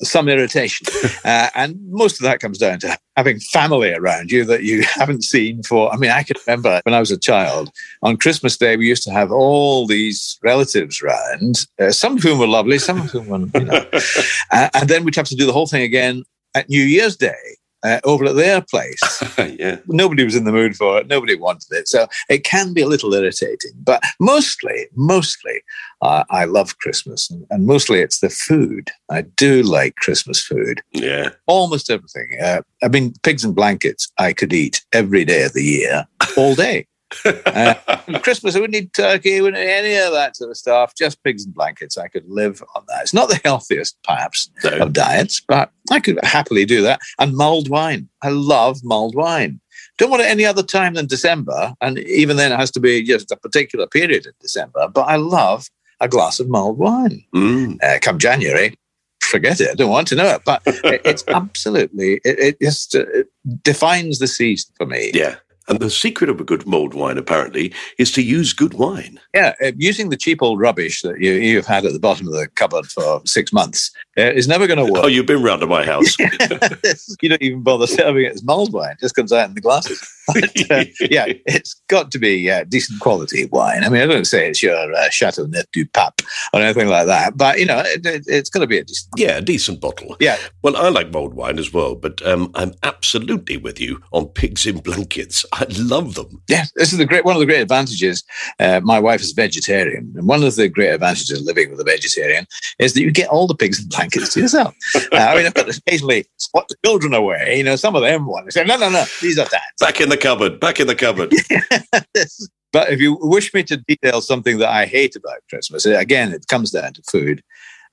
some 0.02 0.28
irritation. 0.28 0.86
uh, 1.24 1.48
and 1.54 1.78
most 1.90 2.20
of 2.20 2.24
that 2.24 2.40
comes 2.40 2.58
down 2.58 2.78
to 2.80 2.96
having 3.16 3.38
family 3.38 3.92
around 3.92 4.30
you 4.30 4.44
that 4.44 4.62
you 4.62 4.82
haven't 4.94 5.24
seen 5.24 5.62
for. 5.62 5.92
I 5.92 5.96
mean, 5.96 6.10
I 6.10 6.22
can 6.22 6.36
remember 6.46 6.80
when 6.84 6.94
I 6.94 7.00
was 7.00 7.10
a 7.10 7.18
child, 7.18 7.70
on 8.02 8.16
Christmas 8.16 8.56
Day, 8.56 8.76
we 8.76 8.88
used 8.88 9.02
to 9.04 9.10
have 9.10 9.30
all 9.30 9.86
these 9.86 10.38
relatives 10.42 11.02
round, 11.02 11.66
uh, 11.80 11.90
some 11.90 12.16
of 12.16 12.22
whom 12.22 12.38
were 12.38 12.46
lovely, 12.46 12.78
some 12.78 13.00
of 13.00 13.10
whom 13.10 13.28
were, 13.28 13.38
you 13.38 13.66
know. 13.66 13.86
uh, 14.50 14.68
and 14.74 14.88
then 14.88 15.04
we'd 15.04 15.16
have 15.16 15.28
to 15.28 15.36
do 15.36 15.46
the 15.46 15.52
whole 15.52 15.66
thing 15.66 15.82
again 15.82 16.24
at 16.54 16.68
New 16.68 16.82
Year's 16.82 17.16
Day. 17.16 17.56
Uh, 17.82 17.98
over 18.04 18.26
at 18.26 18.36
their 18.36 18.60
place, 18.60 19.00
yeah. 19.58 19.78
nobody 19.86 20.22
was 20.22 20.36
in 20.36 20.44
the 20.44 20.52
mood 20.52 20.76
for 20.76 20.98
it. 20.98 21.06
Nobody 21.06 21.34
wanted 21.34 21.72
it. 21.72 21.88
So 21.88 22.06
it 22.28 22.44
can 22.44 22.74
be 22.74 22.82
a 22.82 22.86
little 22.86 23.14
irritating, 23.14 23.72
but 23.82 24.02
mostly, 24.18 24.86
mostly, 24.94 25.62
uh, 26.02 26.24
I 26.30 26.44
love 26.44 26.78
Christmas 26.78 27.30
and, 27.30 27.46
and 27.50 27.66
mostly 27.66 28.00
it's 28.00 28.20
the 28.20 28.28
food. 28.28 28.90
I 29.10 29.22
do 29.22 29.62
like 29.62 29.94
Christmas 29.96 30.42
food. 30.42 30.82
Yeah. 30.92 31.30
Almost 31.46 31.90
everything. 31.90 32.38
Uh, 32.42 32.62
I 32.82 32.88
mean, 32.88 33.14
pigs 33.22 33.44
and 33.44 33.54
blankets 33.54 34.10
I 34.18 34.32
could 34.32 34.52
eat 34.52 34.84
every 34.92 35.24
day 35.24 35.44
of 35.44 35.52
the 35.52 35.64
year, 35.64 36.06
all 36.36 36.54
day. 36.54 36.86
Uh, 37.24 37.74
Christmas, 38.22 38.54
I 38.56 38.60
wouldn't 38.60 38.74
need 38.74 38.92
turkey, 38.92 39.38
I 39.38 39.40
wouldn't 39.40 39.62
need 39.62 39.70
any 39.70 39.96
of 39.96 40.12
that 40.12 40.36
sort 40.36 40.50
of 40.50 40.56
stuff. 40.56 40.94
Just 40.96 41.22
pigs 41.22 41.44
and 41.44 41.54
blankets. 41.54 41.98
I 41.98 42.08
could 42.08 42.28
live 42.28 42.62
on 42.76 42.84
that. 42.88 43.02
It's 43.02 43.14
not 43.14 43.28
the 43.28 43.40
healthiest, 43.44 43.96
perhaps, 44.04 44.50
No. 44.64 44.70
of 44.78 44.92
diets, 44.92 45.40
but 45.46 45.70
I 45.90 46.00
could 46.00 46.18
happily 46.22 46.64
do 46.64 46.82
that. 46.82 47.00
And 47.18 47.36
mulled 47.36 47.68
wine. 47.68 48.08
I 48.22 48.28
love 48.30 48.78
mulled 48.84 49.14
wine. 49.14 49.60
Don't 49.98 50.10
want 50.10 50.22
it 50.22 50.26
any 50.30 50.44
other 50.44 50.62
time 50.62 50.94
than 50.94 51.06
December. 51.06 51.74
And 51.80 51.98
even 51.98 52.36
then, 52.36 52.52
it 52.52 52.56
has 52.58 52.70
to 52.72 52.80
be 52.80 53.02
just 53.02 53.30
a 53.30 53.36
particular 53.36 53.86
period 53.86 54.26
in 54.26 54.32
December. 54.40 54.88
But 54.88 55.02
I 55.02 55.16
love 55.16 55.68
a 56.00 56.08
glass 56.08 56.40
of 56.40 56.48
mulled 56.48 56.78
wine. 56.78 57.22
Mm. 57.34 57.76
Uh, 57.82 57.98
come 58.00 58.18
January, 58.18 58.78
forget 59.22 59.60
it. 59.60 59.70
I 59.70 59.74
don't 59.74 59.90
want 59.90 60.08
to 60.08 60.16
know 60.16 60.28
it. 60.28 60.42
But 60.44 60.62
it, 60.66 61.02
it's 61.04 61.24
absolutely, 61.28 62.14
it, 62.24 62.38
it 62.38 62.60
just 62.60 62.94
uh, 62.94 63.04
it 63.12 63.28
defines 63.62 64.18
the 64.18 64.26
season 64.26 64.72
for 64.76 64.86
me. 64.86 65.10
Yeah. 65.12 65.36
And 65.70 65.78
the 65.78 65.88
secret 65.88 66.28
of 66.28 66.40
a 66.40 66.44
good 66.44 66.66
mulled 66.66 66.94
wine, 66.94 67.16
apparently, 67.16 67.72
is 67.96 68.10
to 68.12 68.22
use 68.22 68.52
good 68.52 68.74
wine. 68.74 69.20
Yeah, 69.32 69.54
uh, 69.64 69.70
using 69.76 70.08
the 70.08 70.16
cheap 70.16 70.42
old 70.42 70.58
rubbish 70.58 71.02
that 71.02 71.20
you, 71.20 71.34
you've 71.34 71.66
had 71.66 71.84
at 71.84 71.92
the 71.92 72.00
bottom 72.00 72.26
of 72.26 72.32
the 72.32 72.48
cupboard 72.48 72.86
for 72.86 73.22
six 73.24 73.52
months 73.52 73.92
is 74.16 74.48
never 74.48 74.66
going 74.66 74.84
to 74.84 74.92
work. 74.92 75.04
Oh, 75.04 75.06
you've 75.06 75.26
been 75.26 75.42
round 75.42 75.60
to 75.60 75.66
my 75.66 75.84
house. 75.84 76.18
you 77.22 77.28
don't 77.28 77.42
even 77.42 77.62
bother 77.62 77.86
serving 77.86 78.24
it 78.24 78.32
as 78.32 78.42
mulled 78.42 78.72
wine; 78.72 78.92
it 78.92 79.00
just 79.00 79.14
comes 79.14 79.32
out 79.32 79.48
in 79.48 79.54
the 79.54 79.60
glasses. 79.60 80.00
But, 80.26 80.70
uh, 80.70 80.84
yeah, 81.00 81.26
it's 81.46 81.74
got 81.88 82.10
to 82.12 82.18
be 82.18 82.50
uh, 82.50 82.64
decent 82.64 83.00
quality 83.00 83.46
wine. 83.46 83.84
I 83.84 83.88
mean, 83.88 84.02
I 84.02 84.06
don't 84.06 84.26
say 84.26 84.48
it's 84.48 84.62
your 84.62 84.76
uh, 84.94 85.10
Chateau 85.10 85.46
Neuf 85.46 85.64
du 85.72 85.84
Pape 85.86 86.22
or 86.52 86.60
anything 86.60 86.88
like 86.88 87.06
that, 87.06 87.36
but 87.36 87.58
you 87.58 87.66
know, 87.66 87.82
it, 87.84 88.04
it, 88.06 88.24
it's 88.26 88.50
got 88.50 88.60
to 88.60 88.66
be 88.66 88.78
a 88.78 88.84
decent. 88.84 89.08
yeah, 89.16 89.38
a 89.38 89.40
decent 89.40 89.80
bottle. 89.80 90.16
Yeah, 90.20 90.36
Well, 90.62 90.76
I 90.76 90.88
like 90.88 91.10
mulled 91.10 91.34
wine 91.34 91.58
as 91.58 91.72
well, 91.72 91.94
but 91.94 92.24
um, 92.26 92.50
I'm 92.54 92.74
absolutely 92.82 93.56
with 93.56 93.80
you 93.80 94.00
on 94.12 94.26
pigs 94.26 94.66
in 94.66 94.78
blankets. 94.78 95.44
I 95.52 95.66
love 95.78 96.14
them. 96.14 96.42
Yeah, 96.48 96.64
this 96.76 96.92
is 96.92 96.98
the 96.98 97.06
great 97.06 97.24
one 97.24 97.36
of 97.36 97.40
the 97.40 97.46
great 97.46 97.62
advantages. 97.62 98.24
Uh, 98.58 98.80
my 98.82 98.98
wife 98.98 99.20
is 99.20 99.32
vegetarian, 99.32 100.12
and 100.16 100.26
one 100.28 100.42
of 100.42 100.54
the 100.56 100.68
great 100.68 100.90
advantages 100.90 101.40
of 101.40 101.44
living 101.44 101.70
with 101.70 101.80
a 101.80 101.84
vegetarian 101.84 102.46
is 102.78 102.94
that 102.94 103.02
you 103.02 103.10
get 103.10 103.28
all 103.28 103.46
the 103.46 103.54
pigs 103.54 103.80
in 103.80 103.88
blankets 103.88 103.99
to 104.08 104.40
yourself. 104.40 104.74
Uh, 104.94 105.16
I 105.16 105.36
mean, 105.36 105.46
I've 105.46 105.54
got 105.54 105.66
to 105.66 105.80
occasionally 105.86 106.26
spot 106.36 106.66
the 106.68 106.76
children 106.84 107.14
away. 107.14 107.58
You 107.58 107.64
know, 107.64 107.76
some 107.76 107.94
of 107.94 108.02
them 108.02 108.26
want 108.26 108.46
to 108.46 108.52
say, 108.52 108.64
"No, 108.64 108.76
no, 108.76 108.88
no, 108.88 109.04
these 109.20 109.38
are 109.38 109.46
dad's." 109.46 109.62
Back 109.78 110.00
in 110.00 110.08
the 110.08 110.16
cupboard, 110.16 110.60
back 110.60 110.80
in 110.80 110.86
the 110.86 110.94
cupboard. 110.94 111.30
but 112.72 112.90
if 112.90 113.00
you 113.00 113.18
wish 113.20 113.52
me 113.52 113.62
to 113.64 113.76
detail 113.76 114.20
something 114.20 114.58
that 114.58 114.70
I 114.70 114.86
hate 114.86 115.16
about 115.16 115.38
Christmas, 115.48 115.84
again, 115.86 116.32
it 116.32 116.46
comes 116.48 116.70
down 116.70 116.92
to 116.94 117.02
food, 117.10 117.42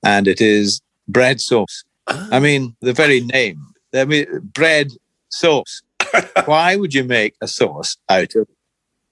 and 0.02 0.26
it 0.26 0.40
is 0.40 0.80
bread 1.06 1.40
sauce. 1.40 1.84
I 2.06 2.38
mean, 2.38 2.74
the 2.80 2.92
very 2.92 3.20
name. 3.20 3.60
I 3.94 4.04
mean, 4.04 4.26
bread 4.54 4.92
sauce. 5.28 5.82
Why 6.46 6.76
would 6.76 6.94
you 6.94 7.04
make 7.04 7.34
a 7.42 7.48
sauce 7.48 7.98
out 8.08 8.34
of 8.34 8.48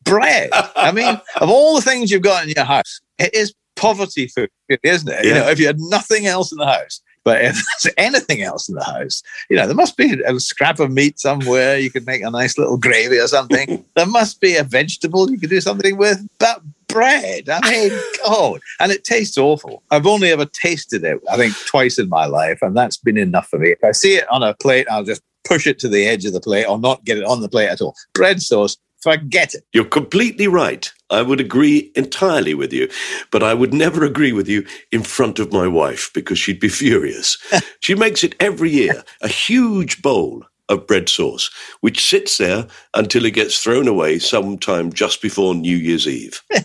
bread. 0.06 0.50
I 0.52 0.92
mean, 0.92 1.20
of 1.40 1.50
all 1.50 1.74
the 1.74 1.82
things 1.82 2.10
you've 2.10 2.22
got 2.22 2.44
in 2.44 2.50
your 2.56 2.64
house, 2.64 3.00
it 3.18 3.34
is 3.34 3.52
poverty 3.76 4.26
food, 4.28 4.50
isn't 4.82 5.08
it? 5.08 5.24
You 5.24 5.34
know, 5.34 5.48
if 5.48 5.58
you 5.58 5.66
had 5.66 5.80
nothing 5.80 6.26
else 6.26 6.52
in 6.52 6.58
the 6.58 6.66
house, 6.66 7.00
but 7.26 7.44
if 7.44 7.54
there's 7.82 7.94
anything 7.98 8.42
else 8.42 8.68
in 8.68 8.76
the 8.76 8.84
house, 8.84 9.22
you 9.50 9.56
know, 9.56 9.66
there 9.66 9.76
must 9.76 9.96
be 9.96 10.22
a 10.24 10.38
scrap 10.40 10.80
of 10.80 10.92
meat 10.92 11.18
somewhere. 11.18 11.76
You 11.76 11.90
could 11.90 12.06
make 12.06 12.22
a 12.22 12.30
nice 12.30 12.56
little 12.56 12.78
gravy 12.78 13.18
or 13.18 13.26
something. 13.26 13.84
there 13.96 14.06
must 14.06 14.40
be 14.40 14.56
a 14.56 14.62
vegetable 14.62 15.30
you 15.30 15.38
could 15.38 15.50
do 15.50 15.60
something 15.60 15.96
with. 15.96 16.26
But 16.38 16.62
bread, 16.86 17.48
I 17.48 17.68
mean, 17.68 18.00
God, 18.26 18.60
and 18.80 18.92
it 18.92 19.04
tastes 19.04 19.36
awful. 19.36 19.82
I've 19.90 20.06
only 20.06 20.30
ever 20.30 20.46
tasted 20.46 21.04
it, 21.04 21.20
I 21.30 21.36
think, 21.36 21.54
twice 21.66 21.98
in 21.98 22.08
my 22.08 22.26
life, 22.26 22.60
and 22.62 22.76
that's 22.76 22.96
been 22.96 23.18
enough 23.18 23.48
for 23.48 23.58
me. 23.58 23.70
If 23.70 23.82
I 23.82 23.90
see 23.90 24.14
it 24.14 24.30
on 24.30 24.44
a 24.44 24.54
plate, 24.54 24.86
I'll 24.88 25.04
just 25.04 25.22
push 25.46 25.66
it 25.66 25.78
to 25.80 25.88
the 25.88 26.06
edge 26.06 26.24
of 26.24 26.32
the 26.32 26.40
plate 26.40 26.64
or 26.64 26.78
not 26.78 27.04
get 27.04 27.18
it 27.18 27.24
on 27.24 27.40
the 27.40 27.48
plate 27.48 27.68
at 27.68 27.80
all. 27.80 27.94
Bread 28.14 28.42
sauce, 28.42 28.76
forget 29.06 29.54
it. 29.54 29.64
You're 29.72 29.84
completely 29.84 30.48
right. 30.48 30.90
I 31.10 31.22
would 31.22 31.40
agree 31.40 31.92
entirely 31.94 32.54
with 32.54 32.72
you, 32.72 32.88
but 33.30 33.44
I 33.44 33.54
would 33.54 33.72
never 33.72 34.04
agree 34.04 34.32
with 34.32 34.48
you 34.48 34.66
in 34.90 35.04
front 35.04 35.38
of 35.38 35.52
my 35.52 35.68
wife 35.68 36.10
because 36.12 36.40
she'd 36.40 36.58
be 36.58 36.68
furious. 36.68 37.38
she 37.80 37.94
makes 37.94 38.24
it 38.24 38.34
every 38.40 38.70
year, 38.70 39.04
a 39.22 39.28
huge 39.28 40.02
bowl 40.02 40.44
of 40.68 40.86
bread 40.86 41.08
sauce, 41.08 41.50
which 41.80 42.04
sits 42.04 42.38
there 42.38 42.66
until 42.94 43.24
it 43.24 43.34
gets 43.34 43.62
thrown 43.62 43.86
away 43.86 44.18
sometime 44.18 44.92
just 44.92 45.22
before 45.22 45.54
New 45.54 45.76
Year's 45.76 46.06
Eve. 46.06 46.42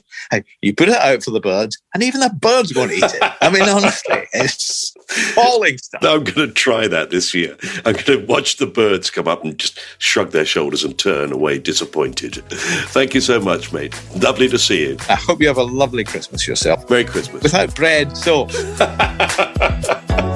You 0.61 0.73
put 0.73 0.87
it 0.87 0.95
out 0.95 1.23
for 1.23 1.31
the 1.31 1.41
birds, 1.41 1.77
and 1.93 2.03
even 2.03 2.21
the 2.21 2.29
birds 2.29 2.73
won't 2.73 2.93
eat 2.93 3.03
it. 3.03 3.33
I 3.41 3.49
mean, 3.49 3.63
honestly, 3.63 4.27
it's 4.31 4.93
falling 5.33 5.77
stuff. 5.77 6.01
I'm 6.03 6.23
going 6.23 6.47
to 6.47 6.53
try 6.53 6.87
that 6.87 7.09
this 7.09 7.33
year. 7.33 7.57
I'm 7.85 7.93
going 7.93 8.05
to 8.05 8.25
watch 8.27 8.55
the 8.55 8.67
birds 8.67 9.09
come 9.09 9.27
up 9.27 9.43
and 9.43 9.57
just 9.57 9.79
shrug 9.97 10.31
their 10.31 10.45
shoulders 10.45 10.85
and 10.85 10.97
turn 10.97 11.33
away 11.33 11.59
disappointed. 11.59 12.35
Thank 12.45 13.13
you 13.13 13.19
so 13.19 13.41
much, 13.41 13.73
mate. 13.73 13.99
Lovely 14.21 14.47
to 14.49 14.59
see 14.59 14.87
you. 14.89 14.97
I 15.09 15.15
hope 15.15 15.41
you 15.41 15.47
have 15.47 15.57
a 15.57 15.63
lovely 15.63 16.05
Christmas 16.05 16.47
yourself. 16.47 16.89
Merry 16.89 17.03
Christmas. 17.03 17.43
Without 17.43 17.75
bread, 17.75 18.15
so 18.15 18.45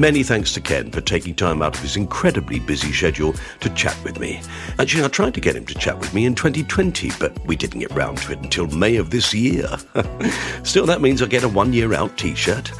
Many 0.00 0.22
thanks 0.22 0.54
to 0.54 0.62
Ken 0.62 0.90
for 0.90 1.02
taking 1.02 1.34
time 1.34 1.60
out 1.60 1.76
of 1.76 1.82
his 1.82 1.94
incredibly 1.94 2.58
busy 2.58 2.90
schedule 2.90 3.34
to 3.60 3.68
chat 3.74 3.94
with 4.02 4.18
me. 4.18 4.40
Actually, 4.78 5.04
I 5.04 5.08
tried 5.08 5.34
to 5.34 5.42
get 5.42 5.54
him 5.54 5.66
to 5.66 5.74
chat 5.74 5.98
with 5.98 6.14
me 6.14 6.24
in 6.24 6.34
2020, 6.34 7.10
but 7.20 7.38
we 7.44 7.54
didn't 7.54 7.80
get 7.80 7.90
round 7.90 8.16
to 8.22 8.32
it 8.32 8.38
until 8.38 8.66
May 8.68 8.96
of 8.96 9.10
this 9.10 9.34
year. 9.34 9.68
Still, 10.62 10.86
that 10.86 11.02
means 11.02 11.20
I 11.20 11.26
get 11.26 11.42
a 11.42 11.50
one 11.50 11.74
year 11.74 11.92
out 11.92 12.16
t 12.16 12.34
shirt. 12.34 12.72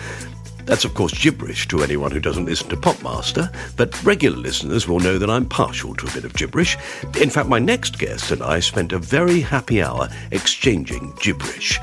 That's, 0.64 0.84
of 0.84 0.94
course, 0.94 1.16
gibberish 1.16 1.68
to 1.68 1.82
anyone 1.82 2.10
who 2.10 2.20
doesn't 2.20 2.44
listen 2.44 2.68
to 2.68 2.76
Popmaster, 2.76 3.52
but 3.76 4.02
regular 4.04 4.36
listeners 4.36 4.86
will 4.86 5.00
know 5.00 5.18
that 5.18 5.30
I'm 5.30 5.46
partial 5.46 5.94
to 5.96 6.06
a 6.06 6.10
bit 6.12 6.24
of 6.24 6.34
gibberish. 6.34 6.76
In 7.20 7.30
fact, 7.30 7.48
my 7.48 7.58
next 7.58 7.98
guest 7.98 8.30
and 8.30 8.42
I 8.42 8.60
spent 8.60 8.92
a 8.92 8.98
very 8.98 9.40
happy 9.40 9.82
hour 9.82 10.08
exchanging 10.30 11.12
gibberish, 11.20 11.78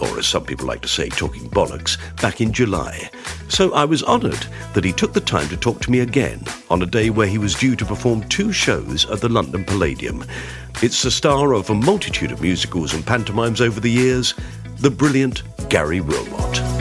or 0.00 0.18
as 0.18 0.26
some 0.26 0.44
people 0.44 0.66
like 0.66 0.82
to 0.82 0.88
say, 0.88 1.08
talking 1.08 1.48
bollocks, 1.50 1.98
back 2.20 2.40
in 2.40 2.52
July. 2.52 3.10
So 3.48 3.72
I 3.74 3.84
was 3.84 4.02
honoured 4.02 4.46
that 4.72 4.84
he 4.84 4.92
took 4.92 5.12
the 5.12 5.20
time 5.20 5.48
to 5.48 5.56
talk 5.56 5.80
to 5.82 5.90
me 5.90 6.00
again 6.00 6.42
on 6.70 6.82
a 6.82 6.86
day 6.86 7.10
where 7.10 7.26
he 7.26 7.38
was 7.38 7.54
due 7.54 7.76
to 7.76 7.84
perform 7.84 8.26
two 8.28 8.52
shows 8.52 9.08
at 9.10 9.20
the 9.20 9.28
London 9.28 9.64
Palladium. 9.64 10.24
It's 10.82 11.02
the 11.02 11.10
star 11.10 11.52
of 11.52 11.70
a 11.70 11.74
multitude 11.74 12.32
of 12.32 12.42
musicals 12.42 12.94
and 12.94 13.06
pantomimes 13.06 13.60
over 13.60 13.80
the 13.80 13.90
years, 13.90 14.34
the 14.78 14.90
brilliant 14.90 15.42
Gary 15.68 16.00
Wilmot. 16.00 16.73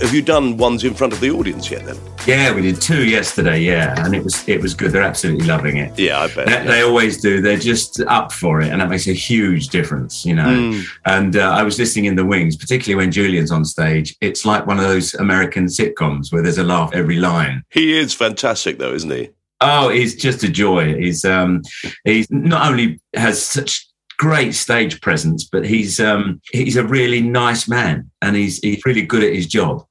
Have 0.00 0.12
you 0.14 0.20
done 0.20 0.58
ones 0.58 0.84
in 0.84 0.94
front 0.94 1.14
of 1.14 1.20
the 1.20 1.30
audience 1.30 1.70
yet 1.70 1.84
then? 1.86 1.96
Yeah, 2.26 2.54
we 2.54 2.60
did 2.60 2.80
two 2.80 3.06
yesterday. 3.06 3.60
Yeah, 3.60 3.94
and 4.04 4.14
it 4.14 4.22
was 4.22 4.46
it 4.48 4.60
was 4.60 4.74
good. 4.74 4.92
They're 4.92 5.02
absolutely 5.02 5.46
loving 5.46 5.78
it. 5.78 5.98
Yeah, 5.98 6.20
I 6.20 6.34
bet. 6.34 6.46
They, 6.46 6.66
they 6.66 6.82
always 6.82 7.20
do. 7.20 7.40
They're 7.40 7.56
just 7.56 8.00
up 8.00 8.30
for 8.30 8.60
it, 8.60 8.70
and 8.70 8.80
that 8.80 8.90
makes 8.90 9.06
a 9.08 9.14
huge 9.14 9.68
difference, 9.68 10.26
you 10.26 10.34
know. 10.34 10.82
And 11.06 11.36
uh, 11.36 11.50
I 11.50 11.62
was 11.62 11.78
listening 11.78 12.04
in 12.04 12.14
the 12.14 12.26
wings, 12.26 12.56
particularly 12.56 13.02
when 13.02 13.10
Julian's 13.10 13.50
on 13.50 13.64
stage. 13.64 14.14
It's 14.20 14.44
like 14.44 14.66
one 14.66 14.78
of 14.78 14.84
those 14.84 15.14
American 15.14 15.64
sitcoms 15.64 16.30
where 16.30 16.42
there's 16.42 16.58
a 16.58 16.64
laugh 16.64 16.90
every 16.92 17.16
line. 17.16 17.64
He 17.70 17.96
is 17.96 18.12
fantastic 18.12 18.78
though, 18.78 18.92
isn't 18.92 19.10
he? 19.10 19.30
Oh, 19.62 19.88
he's 19.88 20.14
just 20.14 20.42
a 20.44 20.48
joy. 20.48 20.94
He's 20.94 21.24
um, 21.24 21.62
he's 22.04 22.30
not 22.30 22.70
only 22.70 23.00
has 23.14 23.42
such 23.42 23.86
great 24.18 24.54
stage 24.54 25.00
presence, 25.00 25.44
but 25.44 25.64
he's 25.66 26.00
um, 26.00 26.40
he's 26.52 26.76
a 26.76 26.86
really 26.86 27.20
nice 27.20 27.68
man, 27.68 28.10
and 28.22 28.36
he's 28.36 28.58
he's 28.58 28.84
really 28.84 29.02
good 29.02 29.22
at 29.24 29.34
his 29.34 29.46
job. 29.46 29.84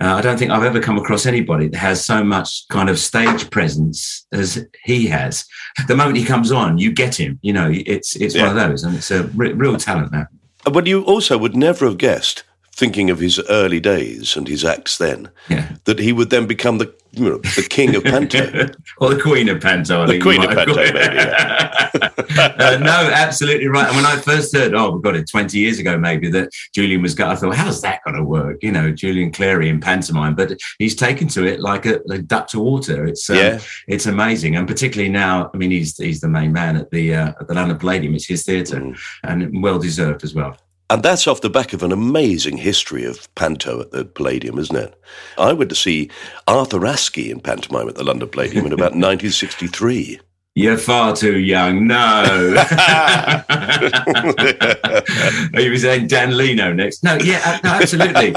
Uh, 0.00 0.14
I 0.14 0.20
don't 0.20 0.38
think 0.38 0.52
I've 0.52 0.62
ever 0.62 0.78
come 0.80 0.96
across 0.96 1.26
anybody 1.26 1.66
that 1.68 1.78
has 1.78 2.04
so 2.04 2.22
much 2.22 2.68
kind 2.68 2.88
of 2.88 3.00
stage 3.00 3.50
presence 3.50 4.24
as 4.32 4.64
he 4.84 5.08
has. 5.08 5.44
The 5.88 5.96
moment 5.96 6.18
he 6.18 6.24
comes 6.24 6.52
on, 6.52 6.78
you 6.78 6.92
get 6.92 7.18
him. 7.18 7.38
You 7.42 7.52
know, 7.52 7.68
it's 7.72 8.14
it's 8.16 8.36
one 8.36 8.48
of 8.48 8.54
those, 8.54 8.84
and 8.84 8.94
it's 8.94 9.10
a 9.10 9.24
re- 9.28 9.52
real 9.52 9.76
talent. 9.76 10.12
That 10.12 10.28
But 10.72 10.86
you 10.86 11.02
also 11.02 11.36
would 11.38 11.56
never 11.56 11.84
have 11.86 11.98
guessed, 11.98 12.44
thinking 12.72 13.10
of 13.10 13.18
his 13.18 13.40
early 13.50 13.80
days 13.80 14.36
and 14.36 14.46
his 14.46 14.64
acts 14.64 14.98
then, 14.98 15.30
Yeah. 15.48 15.68
that 15.84 15.98
he 15.98 16.12
would 16.12 16.30
then 16.30 16.46
become 16.46 16.78
the 16.78 16.94
you 17.12 17.24
know, 17.24 17.38
the 17.38 17.66
king 17.68 17.94
of 17.96 18.04
panto. 18.04 18.66
or 18.98 19.14
the 19.14 19.20
Queen 19.20 19.48
of 19.48 19.60
Panto. 19.60 20.02
I 20.02 20.06
The 20.06 20.12
think 20.12 20.22
Queen 20.22 20.42
of 20.44 20.50
Panto, 20.50 20.74
called 20.74 20.78
it. 20.86 20.96
uh, 22.38 22.78
no, 22.78 23.10
absolutely 23.12 23.66
right. 23.68 23.86
And 23.86 23.96
when 23.96 24.06
I 24.06 24.16
first 24.16 24.54
heard, 24.54 24.74
oh, 24.74 24.90
we 24.92 25.02
got 25.02 25.16
it 25.16 25.28
20 25.30 25.58
years 25.58 25.78
ago, 25.78 25.98
maybe 25.98 26.30
that 26.30 26.50
Julian 26.74 27.02
was 27.02 27.14
going, 27.14 27.30
I 27.30 27.34
thought, 27.36 27.54
how's 27.56 27.80
that 27.82 28.00
going 28.04 28.16
to 28.16 28.22
work? 28.24 28.58
You 28.62 28.72
know, 28.72 28.92
Julian 28.92 29.32
Clary 29.32 29.68
in 29.68 29.80
pantomime, 29.80 30.34
but 30.34 30.52
he's 30.78 30.94
taken 30.94 31.28
to 31.28 31.44
it 31.46 31.60
like 31.60 31.86
a, 31.86 31.98
duck 32.22 32.46
to 32.48 32.60
water. 32.60 33.06
It's 33.06 33.28
um, 33.30 33.36
Yeah. 33.36 33.60
it's 33.86 34.06
amazing, 34.06 34.56
and 34.56 34.66
particularly 34.68 35.10
now. 35.10 35.50
I 35.54 35.56
mean, 35.56 35.70
he's 35.70 35.96
he's 35.96 36.20
the 36.20 36.28
main 36.28 36.52
man 36.52 36.76
at 36.76 36.90
the 36.90 37.14
uh, 37.14 37.28
at 37.40 37.48
the 37.48 37.54
London 37.54 37.78
Palladium. 37.78 38.14
It's 38.14 38.26
his 38.26 38.44
theatre, 38.44 38.80
Mm. 38.80 38.98
and 39.24 39.62
well 39.62 39.78
deserved 39.78 40.24
as 40.24 40.34
well. 40.34 40.56
And 40.90 41.02
that's 41.02 41.26
off 41.26 41.42
the 41.42 41.50
back 41.50 41.74
of 41.74 41.82
an 41.82 41.92
amazing 41.92 42.56
history 42.56 43.04
of 43.04 43.32
panto 43.34 43.80
at 43.80 43.90
the 43.90 44.06
Palladium, 44.06 44.58
isn't 44.58 44.76
it? 44.76 44.98
I 45.36 45.52
went 45.52 45.68
to 45.68 45.76
see 45.76 46.10
Arthur 46.46 46.80
Askey 46.80 47.30
in 47.30 47.40
pantomime 47.40 47.88
at 47.88 47.96
the 47.96 48.04
London 48.04 48.28
Palladium 48.28 48.64
in 48.64 48.72
about 48.72 48.92
1963. 48.92 50.20
You're 50.54 50.78
far 50.78 51.14
too 51.14 51.38
young. 51.38 51.86
No. 51.86 52.24
he 55.54 55.68
was 55.68 55.82
saying 55.82 56.08
Dan 56.08 56.36
Leno 56.36 56.72
next. 56.72 57.04
No, 57.04 57.16
yeah, 57.16 57.60
no, 57.62 57.70
absolutely. 57.70 58.32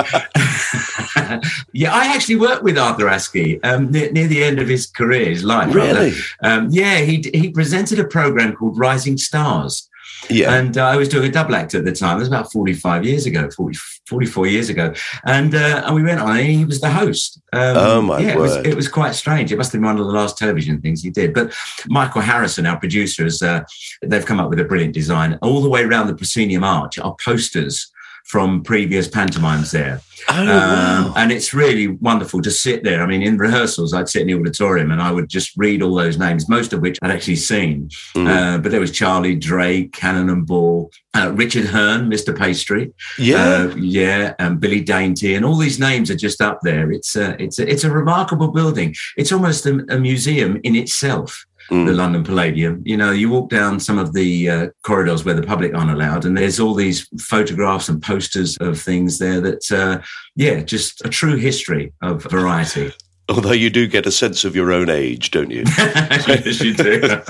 yeah, 1.74 1.92
I 1.92 2.14
actually 2.14 2.36
worked 2.36 2.64
with 2.64 2.78
Arthur 2.78 3.06
Askey 3.06 3.60
um, 3.64 3.90
near, 3.92 4.12
near 4.12 4.28
the 4.28 4.44
end 4.44 4.60
of 4.60 4.68
his 4.68 4.86
career, 4.86 5.30
his 5.30 5.44
life. 5.44 5.74
Really? 5.74 6.14
Um, 6.44 6.68
yeah, 6.70 7.00
he 7.00 7.28
he 7.34 7.50
presented 7.50 7.98
a 7.98 8.06
program 8.06 8.56
called 8.56 8.78
Rising 8.78 9.18
Stars. 9.18 9.90
Yeah. 10.32 10.54
And 10.54 10.78
uh, 10.78 10.86
I 10.88 10.96
was 10.96 11.10
doing 11.10 11.30
a 11.30 11.32
double 11.32 11.56
act 11.56 11.76
at 11.76 11.86
the 11.86 11.92
time. 11.92 12.18
It 12.18 12.20
was 12.20 12.28
about 12.28 12.52
45 12.52 13.06
years 13.06 13.26
ago, 13.26 13.50
40, 13.50 13.78
44 14.08 14.48
years 14.48 14.70
ago. 14.70 14.94
And 15.26 15.54
uh, 15.54 15.84
and 15.86 15.96
we 15.96 16.04
went 16.04 16.20
on 16.22 16.38
and 16.38 16.46
he 16.46 16.66
was 16.66 16.82
the 16.82 16.90
host. 16.90 17.40
Um, 17.54 17.78
Oh, 17.78 18.02
my 18.02 18.20
yeah, 18.20 18.34
It 18.34 18.38
was, 18.40 18.56
it 18.58 18.76
was 18.76 18.88
quite 18.88 19.14
strange. 19.16 19.52
It 19.52 19.58
must 19.58 19.72
have 19.72 19.82
been 19.82 19.86
one 19.86 20.00
of 20.00 20.06
the 20.06 20.12
last 20.12 20.38
television 20.38 20.82
things 20.82 21.02
he 21.02 21.10
did. 21.10 21.34
But 21.34 21.54
Michael 21.88 22.22
Harrison, 22.22 22.66
our 22.66 22.80
producer, 22.80 23.24
has, 23.24 23.42
uh, 23.42 23.64
they've 24.02 24.26
come 24.26 24.40
up 24.40 24.50
with 24.50 24.60
a 24.60 24.66
brilliant 24.66 24.94
design. 24.94 25.38
All 25.42 25.62
the 25.62 25.70
way 25.70 25.84
around 25.84 26.08
the 26.08 26.16
proscenium 26.16 26.64
arch 26.64 26.98
are 27.00 27.16
posters 27.24 27.92
from 28.26 28.64
previous 28.64 29.08
pantomimes 29.08 29.72
there. 29.72 30.00
Oh, 30.30 30.40
Um, 30.42 30.48
wow. 30.48 31.14
and 31.18 31.32
it's 31.32 31.52
really 31.54 31.88
wonderful 31.88 32.42
to 32.44 32.52
sit 32.52 32.84
there. 32.84 33.02
I 33.02 33.08
mean, 33.08 33.24
in 33.24 33.38
rehearsals, 33.38 33.94
I'd 33.94 34.08
sit 34.08 34.22
in 34.22 34.28
the 34.28 34.36
auditorium 34.36 34.92
and 34.92 35.02
I 35.02 35.12
would 35.12 35.28
just 35.30 35.52
read 35.58 35.82
all 35.82 35.96
those 35.96 36.18
names, 36.18 36.48
most 36.48 36.74
of 36.74 36.82
which 36.82 37.00
I'd 37.02 37.10
actually 37.12 37.38
seen. 37.38 37.90
Mm. 38.16 38.28
Uh, 38.28 38.58
but 38.60 38.72
there 38.72 38.80
was 38.80 38.92
Charlie 38.92 39.36
Drake, 39.36 39.92
Cannon 39.94 40.30
and 40.30 40.46
Ball, 40.46 40.92
uh, 41.16 41.32
Richard 41.34 41.66
Hearne, 41.66 42.08
Mr. 42.10 42.38
Pastry, 42.38 42.94
Yeah. 43.18 43.44
uh, 43.72 43.76
yeah, 43.76 44.36
and 44.38 44.60
Billy 44.60 44.82
Dainty, 44.82 45.34
and 45.34 45.44
all 45.44 45.56
these 45.58 45.80
names 45.80 46.12
are 46.12 46.16
just 46.16 46.40
up 46.40 46.60
there. 46.62 46.92
It's 46.92 47.16
a, 47.16 47.42
it's 47.42 47.58
a, 47.60 47.68
it's 47.70 47.84
a 47.84 47.92
remarkable 47.92 48.52
building. 48.52 48.94
It's 49.18 49.32
almost 49.32 49.66
a, 49.66 49.84
a 49.90 49.98
museum 49.98 50.60
in 50.64 50.76
itself. 50.76 51.46
Mm. 51.72 51.86
The 51.86 51.94
London 51.94 52.24
Palladium. 52.26 52.82
You 52.86 52.98
know, 52.98 53.12
you 53.12 53.30
walk 53.30 53.50
down 53.50 53.80
some 53.80 53.98
of 53.98 54.12
the 54.14 54.50
uh, 54.50 54.68
corridors 54.84 55.24
where 55.24 55.36
the 55.36 55.42
public 55.42 55.74
aren't 55.74 55.92
allowed, 55.92 56.26
and 56.26 56.38
there's 56.38 56.60
all 56.60 56.74
these 56.74 57.08
photographs 57.22 57.88
and 57.88 58.04
posters 58.04 58.58
of 58.58 58.78
things 58.78 59.20
there 59.20 59.40
that, 59.40 59.72
uh, 59.72 60.02
yeah, 60.36 60.64
just 60.64 61.06
a 61.06 61.10
true 61.10 61.38
history 61.38 61.94
of 62.02 62.24
variety. 62.24 62.92
Although 63.30 63.54
you 63.54 63.70
do 63.70 63.88
get 63.88 64.06
a 64.06 64.12
sense 64.12 64.44
of 64.44 64.54
your 64.56 64.74
own 64.74 64.90
age, 64.90 65.32
don't 65.32 65.52
you? 65.52 65.64
yes, 65.78 66.60
you 66.60 66.74
do. 66.74 67.00